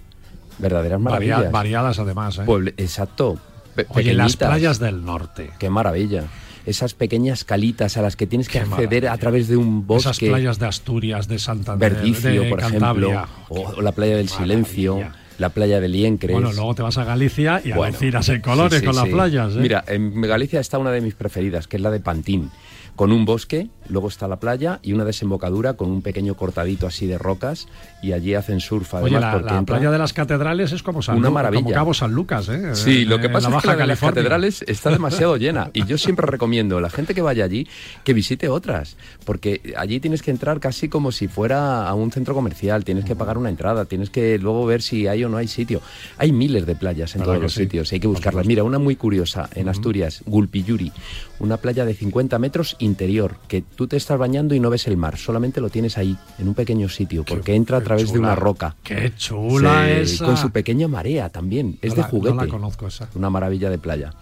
Verdaderas 0.59 0.99
maravillas. 0.99 1.51
variadas 1.51 1.99
además, 1.99 2.39
¿eh? 2.39 2.73
Exacto. 2.77 3.37
Pe- 3.75 3.87
Oye, 3.89 4.13
las 4.13 4.37
playas 4.37 4.77
del 4.79 5.03
norte. 5.03 5.49
Qué 5.57 5.69
maravilla. 5.69 6.25
Esas 6.65 6.93
pequeñas 6.93 7.43
calitas 7.43 7.97
a 7.97 8.01
las 8.03 8.15
que 8.15 8.27
tienes 8.27 8.47
que 8.47 8.53
Qué 8.53 8.59
acceder 8.59 8.79
maravilla. 9.03 9.13
a 9.13 9.17
través 9.17 9.47
de 9.47 9.57
un 9.57 9.85
bosque. 9.87 10.09
Esas 10.09 10.19
playas 10.19 10.59
de 10.59 10.65
Asturias, 10.67 11.27
de 11.27 11.39
Santander, 11.39 11.93
Verdicio, 11.93 12.41
de 12.43 12.49
por 12.49 12.59
Cantabria. 12.59 13.23
ejemplo. 13.23 13.75
O 13.77 13.81
la 13.81 13.91
playa 13.91 14.15
del 14.15 14.29
Silencio, 14.29 14.99
la 15.39 15.49
playa 15.49 15.81
de 15.81 15.87
Liencres. 15.89 16.31
Bueno, 16.33 16.53
luego 16.53 16.75
te 16.75 16.83
vas 16.83 16.97
a 16.99 17.03
Galicia 17.03 17.59
y 17.65 17.71
a 17.71 17.75
Bueno, 17.75 17.95
Algeciras 17.95 18.29
en 18.29 18.41
colores 18.41 18.79
sí, 18.79 18.79
sí, 18.81 18.85
con 18.85 18.95
las 18.95 19.07
playas. 19.09 19.53
¿eh? 19.55 19.59
Mira, 19.59 19.83
en 19.87 20.21
Galicia 20.21 20.59
está 20.59 20.77
una 20.77 20.91
de 20.91 21.01
mis 21.01 21.15
preferidas, 21.15 21.67
que 21.67 21.77
es 21.77 21.81
la 21.83 21.89
de 21.91 21.99
Pantín. 21.99 22.51
Con 22.95 23.11
un 23.11 23.25
bosque, 23.25 23.69
luego 23.89 24.07
está 24.07 24.27
la 24.27 24.39
playa 24.39 24.79
y 24.83 24.93
una 24.93 25.03
desembocadura 25.03 25.73
con 25.73 25.89
un 25.89 26.03
pequeño 26.03 26.35
cortadito 26.35 26.85
así 26.85 27.07
de 27.07 27.17
rocas 27.17 27.67
y 28.03 28.11
allí 28.11 28.35
hacen 28.35 28.59
surf 28.59 28.93
además 28.93 29.11
Oye, 29.11 29.19
la, 29.19 29.31
porque 29.33 29.45
la 29.51 29.57
entra- 29.59 29.75
playa 29.77 29.91
de 29.91 29.97
las 29.97 30.13
catedrales 30.13 30.71
es 30.73 30.83
como 30.83 31.01
San 31.01 31.17
Una 31.17 31.29
Lu- 31.29 31.33
maravilla. 31.33 31.63
como 31.63 31.73
Cabo 31.73 31.93
San 31.95 32.11
Lucas, 32.13 32.49
¿eh? 32.49 32.75
Sí, 32.75 33.05
lo 33.05 33.19
que 33.19 33.25
En 33.27 33.33
pasa 33.33 33.49
la 33.49 33.57
es 33.57 33.61
que 33.63 33.67
la 33.67 33.73
de 33.73 33.79
las 33.79 33.99
California. 33.99 34.15
catedrales 34.21 34.61
está 34.67 34.89
demasiado 34.91 35.37
llena 35.37 35.71
y 35.73 35.85
yo 35.85 35.97
siempre 35.97 36.27
recomiendo 36.27 36.77
a 36.77 36.81
la 36.81 36.91
gente 36.91 37.15
que 37.15 37.23
vaya 37.23 37.45
allí 37.45 37.67
que 38.03 38.13
visite 38.13 38.47
otras, 38.47 38.95
porque 39.25 39.73
allí 39.75 39.99
tienes 39.99 40.21
que 40.21 40.29
entrar 40.31 40.59
casi 40.59 40.87
como 40.87 41.11
si 41.11 41.27
fuera 41.27 41.87
a 41.87 41.93
un 41.95 42.11
centro 42.11 42.35
comercial, 42.35 42.83
tienes 42.85 43.05
que 43.05 43.15
pagar 43.15 43.39
una 43.39 43.49
entrada, 43.49 43.85
tienes 43.85 44.11
que 44.11 44.37
luego 44.37 44.65
ver 44.67 44.83
si 44.83 45.07
hay 45.07 45.23
o 45.23 45.29
no 45.29 45.37
hay 45.37 45.47
sitio. 45.47 45.81
Hay 46.19 46.31
miles 46.31 46.67
de 46.67 46.75
playas 46.75 47.15
en 47.15 47.21
¿Verdad 47.21 47.33
todos 47.33 47.43
los 47.43 47.53
sí? 47.53 47.63
sitios 47.63 47.91
y 47.91 47.95
hay 47.95 48.01
que 48.01 48.07
buscarlas. 48.07 48.45
Mira, 48.45 48.63
una 48.63 48.77
muy 48.77 48.95
curiosa 48.95 49.49
en 49.55 49.67
Asturias, 49.67 50.21
Gulpiyuri, 50.27 50.91
una 51.39 51.57
playa 51.57 51.85
de 51.85 51.95
50 51.95 52.37
metros 52.39 52.75
interior, 52.83 53.37
que 53.47 53.61
tú 53.61 53.87
te 53.87 53.97
estás 53.97 54.17
bañando 54.19 54.53
y 54.55 54.59
no 54.59 54.69
ves 54.69 54.87
el 54.87 54.97
mar, 54.97 55.17
solamente 55.17 55.61
lo 55.61 55.69
tienes 55.69 55.97
ahí, 55.97 56.17
en 56.39 56.47
un 56.47 56.53
pequeño 56.53 56.89
sitio, 56.89 57.23
porque 57.23 57.55
entra 57.55 57.77
a 57.77 57.81
través 57.81 58.11
de 58.13 58.19
una 58.19 58.35
roca. 58.35 58.75
Qué 58.83 59.13
chula 59.15 59.85
Sí, 59.85 60.13
esa. 60.13 60.25
Con 60.25 60.37
su 60.37 60.51
pequeña 60.51 60.87
marea 60.87 61.29
también, 61.29 61.77
es 61.81 61.91
No 61.91 61.95
de 61.95 62.01
la- 62.01 62.07
no 62.07 62.11
juguete. 62.11 62.35
la 62.35 62.47
conozco 62.47 62.87
esa. 62.87 63.09
Una 63.15 63.29
maravilla 63.29 63.69
de 63.69 63.77
playa. 63.77 64.13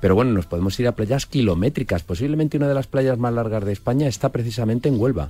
Pero 0.00 0.14
bueno, 0.14 0.32
nos 0.32 0.46
podemos 0.46 0.78
ir 0.80 0.86
a 0.88 0.92
playas 0.92 1.26
kilométricas. 1.26 2.02
Posiblemente 2.02 2.56
una 2.56 2.68
de 2.68 2.74
las 2.74 2.86
playas 2.86 3.18
más 3.18 3.32
largas 3.32 3.64
de 3.64 3.72
España 3.72 4.06
está 4.08 4.28
precisamente 4.30 4.88
en 4.88 5.00
Huelva, 5.00 5.28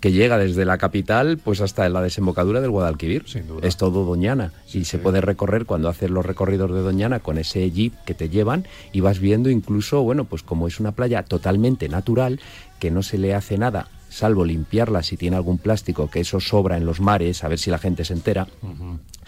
que 0.00 0.12
llega 0.12 0.38
desde 0.38 0.64
la 0.64 0.78
capital 0.78 1.38
pues 1.38 1.60
hasta 1.60 1.88
la 1.88 2.02
desembocadura 2.02 2.60
del 2.60 2.70
Guadalquivir. 2.70 3.24
Es 3.62 3.76
todo 3.76 4.04
Doñana 4.04 4.52
y 4.72 4.84
se 4.84 4.98
puede 4.98 5.20
recorrer 5.20 5.66
cuando 5.66 5.88
haces 5.88 6.10
los 6.10 6.24
recorridos 6.24 6.72
de 6.72 6.80
Doñana 6.80 7.20
con 7.20 7.38
ese 7.38 7.70
jeep 7.70 7.94
que 8.04 8.14
te 8.14 8.28
llevan 8.28 8.66
y 8.92 9.00
vas 9.00 9.18
viendo 9.18 9.50
incluso, 9.50 10.02
bueno, 10.02 10.24
pues 10.24 10.42
como 10.42 10.66
es 10.68 10.80
una 10.80 10.92
playa 10.92 11.22
totalmente 11.24 11.88
natural, 11.88 12.40
que 12.78 12.90
no 12.90 13.02
se 13.02 13.18
le 13.18 13.34
hace 13.34 13.58
nada 13.58 13.88
salvo 14.08 14.44
limpiarla 14.44 15.02
si 15.02 15.16
tiene 15.16 15.36
algún 15.36 15.58
plástico, 15.58 16.08
que 16.10 16.20
eso 16.20 16.40
sobra 16.40 16.76
en 16.76 16.86
los 16.86 17.00
mares, 17.00 17.44
a 17.44 17.48
ver 17.48 17.58
si 17.58 17.70
la 17.70 17.78
gente 17.78 18.04
se 18.04 18.14
entera. 18.14 18.46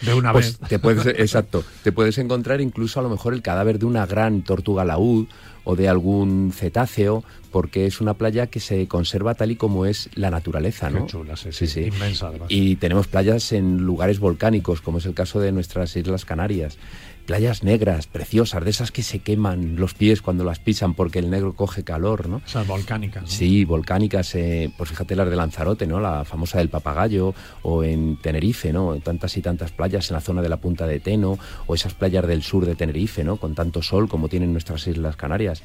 De 0.01 0.13
una 0.13 0.31
Pues 0.31 0.59
vez. 0.59 0.69
te 0.69 0.79
puedes, 0.79 1.05
exacto, 1.19 1.63
te 1.83 1.91
puedes 1.91 2.17
encontrar 2.17 2.61
incluso 2.61 2.99
a 2.99 3.03
lo 3.03 3.09
mejor 3.09 3.33
el 3.33 3.41
cadáver 3.41 3.77
de 3.79 3.85
una 3.85 4.05
gran 4.05 4.41
tortuga 4.43 4.83
laúd 4.83 5.27
o 5.63 5.75
de 5.75 5.87
algún 5.87 6.51
cetáceo, 6.51 7.23
porque 7.51 7.85
es 7.85 8.01
una 8.01 8.15
playa 8.15 8.47
que 8.47 8.59
se 8.59 8.87
conserva 8.87 9.35
tal 9.35 9.51
y 9.51 9.55
como 9.55 9.85
es 9.85 10.09
la 10.15 10.31
naturaleza, 10.31 10.87
Qué 10.87 10.93
¿no? 10.93 11.35
sí, 11.35 11.67
sí, 11.67 11.81
inmensa 11.81 12.27
además. 12.27 12.47
Y 12.49 12.77
tenemos 12.77 13.07
playas 13.07 13.51
en 13.51 13.77
lugares 13.77 14.19
volcánicos, 14.19 14.81
como 14.81 14.99
es 14.99 15.05
el 15.05 15.13
caso 15.13 15.39
de 15.39 15.51
nuestras 15.51 15.95
Islas 15.95 16.25
Canarias. 16.25 16.77
Playas 17.25 17.63
negras, 17.63 18.07
preciosas, 18.07 18.63
de 18.63 18.69
esas 18.69 18.91
que 18.91 19.03
se 19.03 19.19
queman 19.19 19.75
los 19.77 19.93
pies 19.93 20.21
cuando 20.21 20.43
las 20.43 20.59
pisan 20.59 20.93
porque 20.93 21.19
el 21.19 21.29
negro 21.29 21.53
coge 21.55 21.83
calor, 21.83 22.27
¿no? 22.27 22.41
Esas 22.45 22.67
volcánicas. 22.67 23.23
¿no? 23.23 23.27
Sí, 23.29 23.63
volcánicas, 23.65 24.35
eh, 24.35 24.71
pues 24.77 24.89
fíjate 24.89 25.15
las 25.15 25.29
de 25.29 25.35
Lanzarote, 25.35 25.87
¿no? 25.87 25.99
La 25.99 26.25
famosa 26.25 26.57
del 26.57 26.69
Papagayo, 26.69 27.33
o 27.63 27.83
en 27.83 28.17
Tenerife, 28.17 28.73
¿no? 28.73 28.95
Tantas 28.99 29.37
y 29.37 29.41
tantas 29.41 29.71
playas 29.71 30.09
en 30.09 30.15
la 30.15 30.21
zona 30.21 30.41
de 30.41 30.49
la 30.49 30.57
Punta 30.57 30.87
de 30.87 30.99
Teno, 30.99 31.37
o 31.67 31.75
esas 31.75 31.93
playas 31.93 32.27
del 32.27 32.43
sur 32.43 32.65
de 32.65 32.75
Tenerife, 32.75 33.23
¿no? 33.23 33.37
Con 33.37 33.55
tanto 33.55 33.81
sol 33.81 34.09
como 34.09 34.27
tienen 34.27 34.51
nuestras 34.51 34.85
Islas 34.87 35.15
Canarias. 35.15 35.63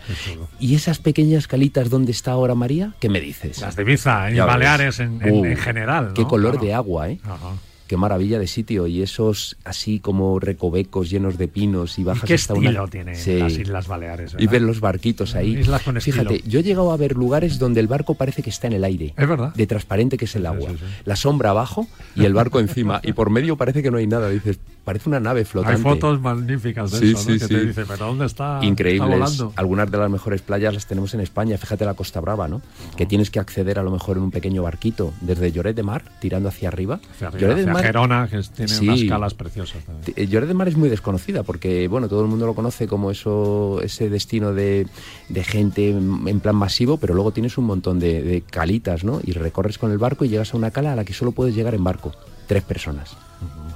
¿Y 0.60 0.74
esas 0.74 0.98
pequeñas 0.98 1.46
calitas 1.48 1.90
donde 1.90 2.12
está 2.12 2.32
ahora 2.32 2.54
María? 2.54 2.92
¿Qué 3.00 3.08
me 3.08 3.20
dices? 3.20 3.60
Las 3.60 3.76
de 3.76 3.82
Ibiza 3.82 4.26
ves. 4.26 4.36
Baleares 4.38 5.00
en, 5.00 5.20
en- 5.22 5.34
Uh, 5.36 5.44
en 5.44 5.56
general. 5.56 6.12
Qué 6.14 6.24
color 6.24 6.52
Claro. 6.52 6.66
de 6.66 6.74
agua, 6.74 7.10
¿eh? 7.10 7.18
Ajá. 7.24 7.52
Qué 7.86 7.96
maravilla 7.96 8.38
de 8.38 8.46
sitio. 8.46 8.86
Y 8.86 9.02
esos 9.02 9.56
así 9.64 10.00
como 10.00 10.38
recovecos 10.40 11.10
llenos 11.10 11.38
de 11.38 11.48
pinos 11.48 11.98
y 11.98 12.04
bajas 12.04 12.24
¿Qué 12.24 12.34
hasta 12.34 12.54
estilo 12.54 12.82
una... 12.82 12.90
tiene 12.90 13.14
Sí. 13.14 13.38
las 13.38 13.52
Islas 13.58 13.88
Baleares? 13.88 14.36
Y 14.38 14.46
ver 14.46 14.62
los 14.62 14.80
barquitos 14.80 15.34
ahí. 15.34 15.56
Islas 15.56 15.82
con 15.82 16.00
Fíjate, 16.00 16.42
yo 16.46 16.60
he 16.60 16.62
llegado 16.62 16.92
a 16.92 16.96
ver 16.96 17.16
lugares 17.16 17.58
donde 17.58 17.80
el 17.80 17.86
barco 17.86 18.14
parece 18.14 18.42
que 18.42 18.50
está 18.50 18.66
en 18.66 18.74
el 18.74 18.84
aire. 18.84 19.14
Es 19.16 19.28
verdad. 19.28 19.54
De 19.54 19.66
transparente 19.66 20.16
que 20.16 20.26
es 20.26 20.36
el 20.36 20.46
agua. 20.46 20.70
La 21.04 21.16
sombra 21.16 21.50
abajo 21.50 21.86
y 22.14 22.24
el 22.24 22.34
barco 22.34 22.60
encima. 22.60 23.00
Y 23.02 23.12
por 23.12 23.30
medio 23.30 23.56
parece 23.56 23.82
que 23.82 23.90
no 23.90 23.98
hay 23.98 24.06
nada. 24.06 24.28
Dices, 24.28 24.58
parece 24.84 25.08
una 25.08 25.20
nave 25.20 25.44
flotante. 25.44 25.76
Hay 25.76 25.82
fotos 25.82 26.20
magníficas 26.20 26.92
de 26.92 27.10
eso, 27.10 27.18
¿no? 27.18 27.34
sí, 27.34 27.38
que 27.40 27.48
te 27.48 27.64
dice, 27.66 27.84
pero 27.86 28.06
¿dónde 28.06 28.26
está? 28.26 28.60
Increíbles. 28.62 29.32
Está. 29.32 29.48
Algunas 29.56 29.90
de 29.90 29.98
las 29.98 30.10
mejores 30.10 30.42
playas 30.42 30.74
las 30.74 30.86
tenemos 30.86 31.12
en 31.14 31.20
España. 31.20 31.58
Fíjate 31.58 31.84
la 31.84 31.94
Costa 31.94 32.20
Brava, 32.20 32.48
¿no? 32.48 32.62
Que 32.96 33.06
tienes 33.06 33.30
que 33.30 33.40
acceder 33.40 33.78
a 33.78 33.82
lo 33.82 33.90
mejor 33.90 34.16
en 34.16 34.24
un 34.24 34.30
pequeño 34.30 34.62
barquito 34.62 35.12
desde 35.20 35.50
Lloret 35.52 35.74
de 35.76 35.82
Mar, 35.82 36.04
tirando 36.20 36.48
hacia 36.48 36.68
arriba. 36.68 37.00
Hacia 37.14 37.28
arriba, 37.28 37.40
Lloret 37.40 37.56
de 37.56 37.62
hacia 37.62 37.72
Mar- 37.76 37.84
Gerona, 37.84 38.28
que 38.30 38.40
tiene 38.42 38.68
Sí. 38.72 38.88
unas 38.88 39.04
calas 39.04 39.34
preciosas 39.34 39.82
también. 39.84 40.14
T- 40.14 40.22
eh, 40.22 40.26
Lloret 40.26 40.48
de 40.48 40.54
Mar 40.54 40.68
es 40.68 40.76
muy 40.76 40.88
desconocida 40.88 41.42
porque, 41.42 41.88
bueno, 41.88 42.08
todo 42.08 42.22
el 42.22 42.28
mundo 42.28 42.46
lo 42.46 42.54
conoce 42.54 42.86
como 42.86 43.10
eso, 43.10 43.80
ese 43.82 44.08
destino 44.10 44.52
de, 44.52 44.86
de 45.28 45.44
gente 45.44 45.90
en 45.90 46.26
en 46.26 46.40
plan 46.40 46.56
masivo, 46.56 46.96
pero 46.96 47.14
luego 47.14 47.32
tienes 47.32 47.56
un 47.58 47.64
montón 47.66 47.98
de, 47.98 48.22
de 48.22 48.40
calitas, 48.42 49.04
¿no? 49.04 49.20
Y 49.24 49.32
recorres 49.32 49.78
con 49.78 49.90
el 49.92 49.98
barco 49.98 50.24
y 50.24 50.28
llegas 50.28 50.52
a 50.54 50.56
una 50.56 50.70
cala 50.70 50.92
a 50.92 50.96
la 50.96 51.04
que 51.04 51.12
solo 51.14 51.32
puedes 51.32 51.54
llegar 51.54 51.74
en 51.74 51.84
barco. 51.84 52.12
Tres 52.46 52.62
personas. 52.62 53.16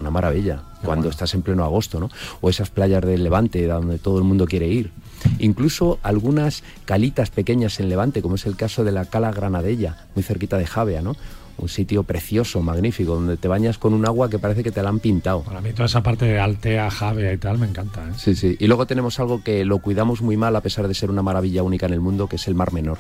Una 0.01 0.11
maravilla. 0.11 0.63
cuando 0.83 1.11
estás 1.11 1.35
en 1.35 1.43
pleno 1.43 1.63
agosto, 1.63 2.01
¿no? 2.01 2.09
O 2.41 2.49
esas 2.49 2.71
playas 2.71 3.03
del 3.05 3.23
Levante, 3.23 3.67
donde 3.67 3.99
todo 3.99 4.17
el 4.17 4.25
mundo 4.25 4.47
quiere 4.47 4.67
ir. 4.67 4.91
Incluso 5.39 5.99
algunas 6.03 6.63
calitas 6.87 7.29
pequeñas 7.29 7.79
en 7.81 7.91
Levante, 7.91 8.23
como 8.23 8.37
es 8.37 8.47
el 8.47 8.57
caso 8.57 8.83
de 8.83 8.93
la 8.93 9.05
Cala 9.05 9.31
Granadella, 9.31 10.07
muy 10.15 10.23
cerquita 10.23 10.57
de 10.57 10.67
Javea, 10.67 11.03
¿no? 11.03 11.17
Un 11.61 11.69
sitio 11.69 12.03
precioso, 12.05 12.63
magnífico, 12.63 13.15
donde 13.15 13.37
te 13.37 13.47
bañas 13.47 13.77
con 13.77 13.93
un 13.93 14.07
agua 14.07 14.31
que 14.31 14.39
parece 14.39 14.63
que 14.63 14.71
te 14.71 14.83
la 14.83 14.89
han 14.89 14.99
pintado. 14.99 15.43
Para 15.43 15.61
mí 15.61 15.73
toda 15.73 15.85
esa 15.85 16.03
parte 16.03 16.25
de 16.25 16.41
Altea, 16.41 16.91
Javea 16.91 17.33
y 17.33 17.39
tal 17.39 17.59
me 17.59 17.67
encanta. 17.67 18.03
¿eh? 18.09 18.13
Sí, 18.17 18.35
sí. 18.35 18.57
Y 18.59 18.67
luego 18.67 18.87
tenemos 18.87 19.21
algo 19.21 19.43
que 19.45 19.65
lo 19.65 19.79
cuidamos 19.79 20.23
muy 20.23 20.37
mal 20.37 20.57
a 20.57 20.63
pesar 20.63 20.89
de 20.89 20.95
ser 20.95 21.11
una 21.11 21.23
maravilla 21.23 21.63
única 21.63 21.87
en 21.87 21.93
el 21.93 22.01
mundo, 22.01 22.29
que 22.29 22.37
es 22.37 22.49
el 22.49 22.55
Mar 22.55 22.73
Menor. 22.73 22.99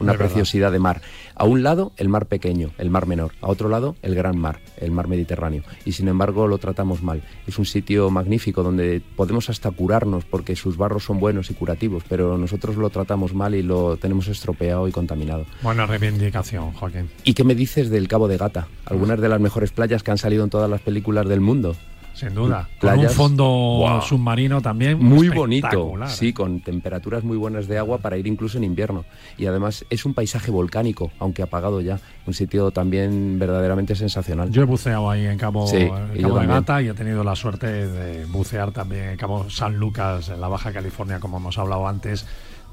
Una 0.00 0.12
es 0.12 0.18
verdad. 0.18 0.32
preciosidad 0.32 0.72
de 0.72 0.78
mar. 0.78 1.00
A 1.34 1.44
un 1.44 1.62
lado, 1.62 1.92
el 1.96 2.08
mar 2.08 2.26
pequeño, 2.26 2.70
el 2.78 2.90
mar 2.90 3.06
menor. 3.06 3.32
A 3.40 3.48
otro 3.48 3.68
lado, 3.68 3.96
el 4.02 4.14
gran 4.14 4.36
mar, 4.36 4.58
el 4.76 4.90
mar 4.90 5.06
Mediterráneo. 5.08 5.62
Y 5.84 5.92
sin 5.92 6.08
embargo, 6.08 6.48
lo 6.48 6.58
tratamos 6.58 7.02
mal. 7.02 7.22
Es 7.46 7.58
un 7.58 7.64
sitio 7.64 8.10
magnífico 8.10 8.62
donde 8.62 9.00
podemos 9.16 9.48
hasta 9.48 9.70
curarnos 9.70 10.24
porque 10.24 10.56
sus 10.56 10.76
barros 10.76 11.04
son 11.04 11.20
buenos 11.20 11.50
y 11.50 11.54
curativos, 11.54 12.02
pero 12.08 12.36
nosotros 12.38 12.76
lo 12.76 12.90
tratamos 12.90 13.34
mal 13.34 13.54
y 13.54 13.62
lo 13.62 13.96
tenemos 13.96 14.28
estropeado 14.28 14.88
y 14.88 14.92
contaminado. 14.92 15.46
Buena 15.62 15.86
reivindicación, 15.86 16.72
Joaquín. 16.72 17.10
¿Y 17.24 17.34
qué 17.34 17.44
me 17.44 17.54
dices 17.54 17.90
del 17.90 18.08
Cabo 18.08 18.28
de 18.28 18.36
Gata? 18.36 18.68
Algunas 18.86 19.20
de 19.20 19.28
las 19.28 19.40
mejores 19.40 19.70
playas 19.70 20.02
que 20.02 20.10
han 20.10 20.18
salido 20.18 20.44
en 20.44 20.50
todas 20.50 20.68
las 20.68 20.80
películas 20.80 21.28
del 21.28 21.40
mundo. 21.40 21.76
Sin 22.18 22.34
duda. 22.34 22.68
Con 22.80 22.98
un 22.98 23.08
fondo 23.10 23.44
Wow. 23.44 24.02
submarino 24.02 24.60
también 24.60 24.98
Muy 24.98 25.28
bonito, 25.28 25.92
sí, 26.06 26.32
con 26.32 26.60
temperaturas 26.60 27.22
muy 27.22 27.36
buenas 27.36 27.68
de 27.68 27.78
agua 27.78 27.98
para 27.98 28.16
ir 28.16 28.26
incluso 28.26 28.58
en 28.58 28.64
invierno. 28.64 29.04
Y 29.36 29.46
además 29.46 29.84
es 29.88 30.04
un 30.04 30.14
paisaje 30.14 30.50
volcánico, 30.50 31.12
aunque 31.20 31.42
apagado 31.42 31.80
ya. 31.80 32.00
Un 32.26 32.34
sitio 32.34 32.72
también 32.72 33.38
verdaderamente 33.38 33.94
sensacional. 33.94 34.50
Yo 34.50 34.62
he 34.62 34.64
buceado 34.64 35.08
ahí 35.08 35.26
en 35.26 35.38
Cabo, 35.38 35.66
Sí, 35.68 35.76
en 35.76 36.22
Cabo 36.22 36.40
de. 36.40 36.46
Gata 36.46 36.82
y 36.82 36.88
he 36.88 36.94
tenido 36.94 37.22
la 37.22 37.36
suerte 37.36 37.86
de 37.86 38.24
bucear 38.26 38.72
también 38.72 39.10
en 39.10 39.16
Cabo 39.16 39.48
San 39.48 39.76
Lucas, 39.76 40.28
en 40.28 40.40
la 40.40 40.48
Baja 40.48 40.72
California, 40.72 41.20
como 41.20 41.36
hemos 41.36 41.56
hablado 41.56 41.86
antes. 41.86 42.26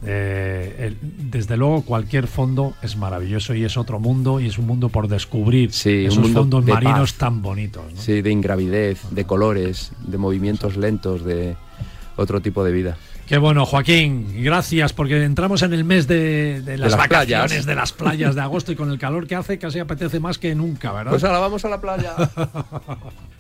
Eh, 0.04 0.76
el- 0.80 0.98
desde 1.32 1.58
luego, 1.58 1.82
cualquier 1.84 2.28
fondo 2.28 2.74
es 2.82 2.96
maravilloso 2.98 3.54
y 3.56 3.64
es 3.64 3.78
otro 3.78 4.00
mundo 4.00 4.40
y 4.40 4.48
es 4.48 4.58
un 4.58 4.68
mundo 4.68 4.90
por 4.90 5.08
descubrir. 5.08 5.72
Sí, 5.72 6.02
un 6.02 6.06
Esos 6.08 6.20
mundo 6.20 6.40
fondos 6.42 6.66
de 6.66 6.74
marinos 6.74 7.12
paz. 7.14 7.20
tan 7.20 7.42
bonitos. 7.42 7.94
¿no? 7.94 8.00
Sí, 8.02 8.22
de 8.22 8.32
ingravidez, 8.32 9.02
de 9.12 9.26
colores, 9.26 9.92
de 10.06 10.18
movimientos 10.18 10.78
lentos, 10.78 11.24
de 11.26 11.56
otro 12.18 12.42
tipo 12.42 12.64
de 12.64 12.72
vida. 12.72 12.98
Qué 13.28 13.40
bueno, 13.40 13.66
Joaquín, 13.66 14.44
gracias, 14.44 14.94
porque 14.94 15.24
entramos 15.24 15.64
en 15.64 15.74
el 15.74 15.84
mes 15.84 16.08
de, 16.08 16.62
de 16.62 16.78
las, 16.78 16.92
las 16.92 17.00
vacaciones, 17.00 17.48
playas. 17.50 17.66
de 17.66 17.76
las 17.76 17.92
playas 17.92 18.36
de 18.36 18.42
agosto 18.42 18.72
y 18.72 18.76
con 18.76 18.92
el 18.92 19.00
calor 19.00 19.26
que 19.26 19.34
hace 19.34 19.58
casi 19.58 19.80
apetece 19.80 20.20
más 20.20 20.38
que 20.38 20.54
nunca, 20.54 20.92
¿verdad? 20.92 21.10
Pues 21.12 21.24
ahora 21.24 21.40
vamos 21.40 21.66
a 21.66 21.70
la 21.70 21.82
playa. 21.82 22.14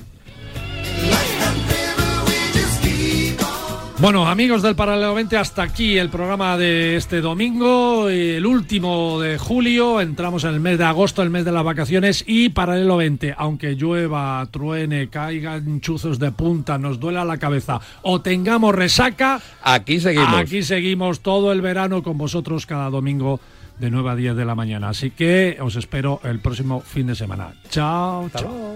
Bueno, 4.05 4.27
amigos 4.27 4.61
del 4.61 4.75
Paralelo 4.75 5.15
20, 5.15 5.35
hasta 5.35 5.63
aquí 5.63 5.97
el 5.97 6.11
programa 6.11 6.59
de 6.59 6.95
este 6.95 7.21
domingo, 7.21 8.07
el 8.07 8.45
último 8.45 9.19
de 9.19 9.39
julio. 9.39 9.99
Entramos 9.99 10.43
en 10.43 10.51
el 10.51 10.59
mes 10.59 10.77
de 10.77 10.83
agosto, 10.83 11.23
el 11.23 11.31
mes 11.31 11.43
de 11.43 11.51
las 11.51 11.63
vacaciones 11.63 12.23
y 12.27 12.49
Paralelo 12.49 12.97
20. 12.97 13.33
Aunque 13.35 13.73
llueva, 13.73 14.47
truene, 14.51 15.09
caigan 15.09 15.81
chuzos 15.81 16.19
de 16.19 16.31
punta, 16.31 16.77
nos 16.77 16.99
duela 16.99 17.25
la 17.25 17.39
cabeza 17.39 17.81
o 18.03 18.21
tengamos 18.21 18.75
resaca, 18.75 19.41
Aquí 19.63 19.99
seguimos. 19.99 20.35
aquí 20.35 20.61
seguimos 20.61 21.21
todo 21.21 21.51
el 21.51 21.61
verano 21.61 22.03
con 22.03 22.15
vosotros 22.19 22.67
cada 22.67 22.91
domingo 22.91 23.39
de 23.79 23.89
9 23.89 24.11
a 24.11 24.15
10 24.15 24.35
de 24.35 24.45
la 24.45 24.53
mañana. 24.53 24.89
Así 24.89 25.09
que 25.09 25.57
os 25.59 25.77
espero 25.77 26.21
el 26.23 26.37
próximo 26.41 26.81
fin 26.81 27.07
de 27.07 27.15
semana. 27.15 27.55
Chao, 27.71 28.29
chao. 28.29 28.75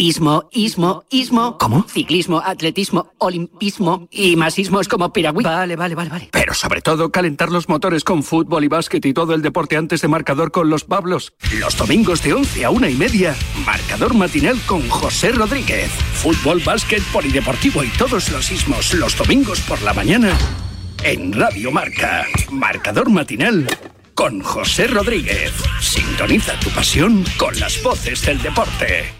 Ismo, 0.00 0.48
ismo, 0.50 1.04
ismo. 1.10 1.58
¿Cómo? 1.58 1.84
Ciclismo, 1.86 2.40
atletismo, 2.42 3.12
olimpismo 3.18 4.08
y 4.10 4.34
más 4.34 4.58
ismos 4.58 4.88
como 4.88 5.12
piragüí. 5.12 5.44
Vale, 5.44 5.76
vale, 5.76 5.94
vale, 5.94 6.08
vale. 6.08 6.28
Pero 6.32 6.54
sobre 6.54 6.80
todo 6.80 7.12
calentar 7.12 7.50
los 7.50 7.68
motores 7.68 8.02
con 8.02 8.22
fútbol 8.22 8.64
y 8.64 8.68
básquet 8.68 9.04
y 9.04 9.12
todo 9.12 9.34
el 9.34 9.42
deporte 9.42 9.76
antes 9.76 10.00
de 10.00 10.08
marcador 10.08 10.52
con 10.52 10.70
los 10.70 10.84
Pablos. 10.84 11.34
Los 11.58 11.76
domingos 11.76 12.22
de 12.22 12.32
11 12.32 12.64
a 12.64 12.70
una 12.70 12.88
y 12.88 12.94
media, 12.94 13.36
marcador 13.66 14.14
matinal 14.14 14.58
con 14.64 14.88
José 14.88 15.32
Rodríguez. 15.32 15.90
Fútbol, 16.14 16.62
básquet, 16.64 17.02
polideportivo 17.12 17.84
y 17.84 17.88
todos 17.88 18.30
los 18.30 18.50
ismos 18.50 18.94
los 18.94 19.14
domingos 19.18 19.60
por 19.60 19.82
la 19.82 19.92
mañana 19.92 20.34
en 21.04 21.30
Radio 21.34 21.70
Marca. 21.70 22.24
Marcador 22.50 23.10
matinal 23.10 23.66
con 24.14 24.40
José 24.40 24.86
Rodríguez. 24.86 25.52
Sintoniza 25.82 26.58
tu 26.58 26.70
pasión 26.70 27.22
con 27.36 27.60
las 27.60 27.82
voces 27.82 28.24
del 28.24 28.40
deporte. 28.40 29.19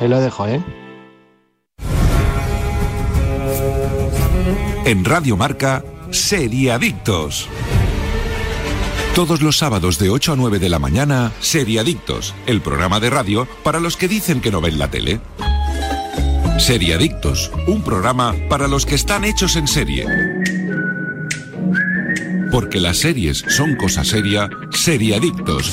ahí 0.00 0.08
lo 0.08 0.20
dejo, 0.20 0.46
¿eh? 0.46 0.62
En 4.84 5.04
Radio 5.04 5.36
Marca, 5.36 5.82
Seriadictos. 6.10 7.48
Todos 9.14 9.42
los 9.42 9.56
sábados 9.56 9.98
de 9.98 10.10
8 10.10 10.32
a 10.32 10.36
9 10.36 10.58
de 10.58 10.68
la 10.68 10.78
mañana, 10.78 11.32
Seriadictos, 11.40 12.34
el 12.46 12.60
programa 12.60 13.00
de 13.00 13.10
radio 13.10 13.48
para 13.62 13.80
los 13.80 13.96
que 13.96 14.08
dicen 14.08 14.40
que 14.40 14.50
no 14.50 14.60
ven 14.60 14.78
la 14.78 14.90
tele. 14.90 15.20
Seriadictos, 16.58 17.50
un 17.66 17.82
programa 17.82 18.34
para 18.48 18.68
los 18.68 18.86
que 18.86 18.94
están 18.94 19.24
hechos 19.24 19.56
en 19.56 19.68
serie. 19.68 20.06
Porque 22.50 22.80
las 22.80 22.98
series 22.98 23.44
son 23.48 23.76
cosa 23.76 24.04
seria, 24.04 24.50
Seriadictos. 24.70 25.72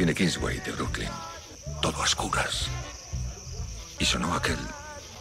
Cine 0.00 0.14
Kingsway 0.14 0.58
de 0.60 0.72
Brooklyn. 0.72 1.10
Todo 1.82 2.00
a 2.00 2.04
oscuras. 2.04 2.68
Y 3.98 4.06
sonó 4.06 4.32
aquel 4.32 4.56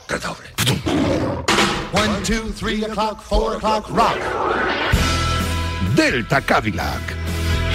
redoble. 0.07 0.47
One, 1.91 2.23
two, 2.23 2.49
three 2.57 2.86
o'clock, 2.86 3.21
four 3.21 3.57
o'clock, 3.57 3.89
rock. 3.89 4.17
Delta 5.97 6.39
Cadillac. 6.39 7.01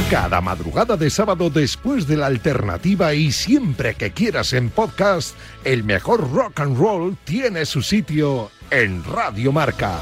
Cada 0.09 0.41
madrugada 0.41 0.97
de 0.97 1.11
sábado 1.11 1.51
después 1.51 2.07
de 2.07 2.17
la 2.17 2.25
alternativa 2.25 3.13
y 3.13 3.33
siempre 3.33 3.97
que 3.97 4.13
quieras 4.13 4.55
en 4.55 4.71
podcast, 4.71 5.37
el 5.65 5.85
mejor 5.85 6.33
rock 6.33 6.61
and 6.61 6.79
roll 6.79 7.19
tiene 7.25 7.67
su 7.67 7.83
sitio 7.83 8.51
en 8.71 9.05
Radio 9.05 9.53
Marca. 9.53 10.01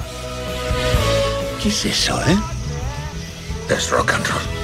¿Qué 1.60 1.68
es 1.68 1.84
eso, 1.84 2.22
eh? 2.28 2.38
Es 3.68 3.90
rock 3.90 4.12
and 4.12 4.24
roll. 4.28 4.61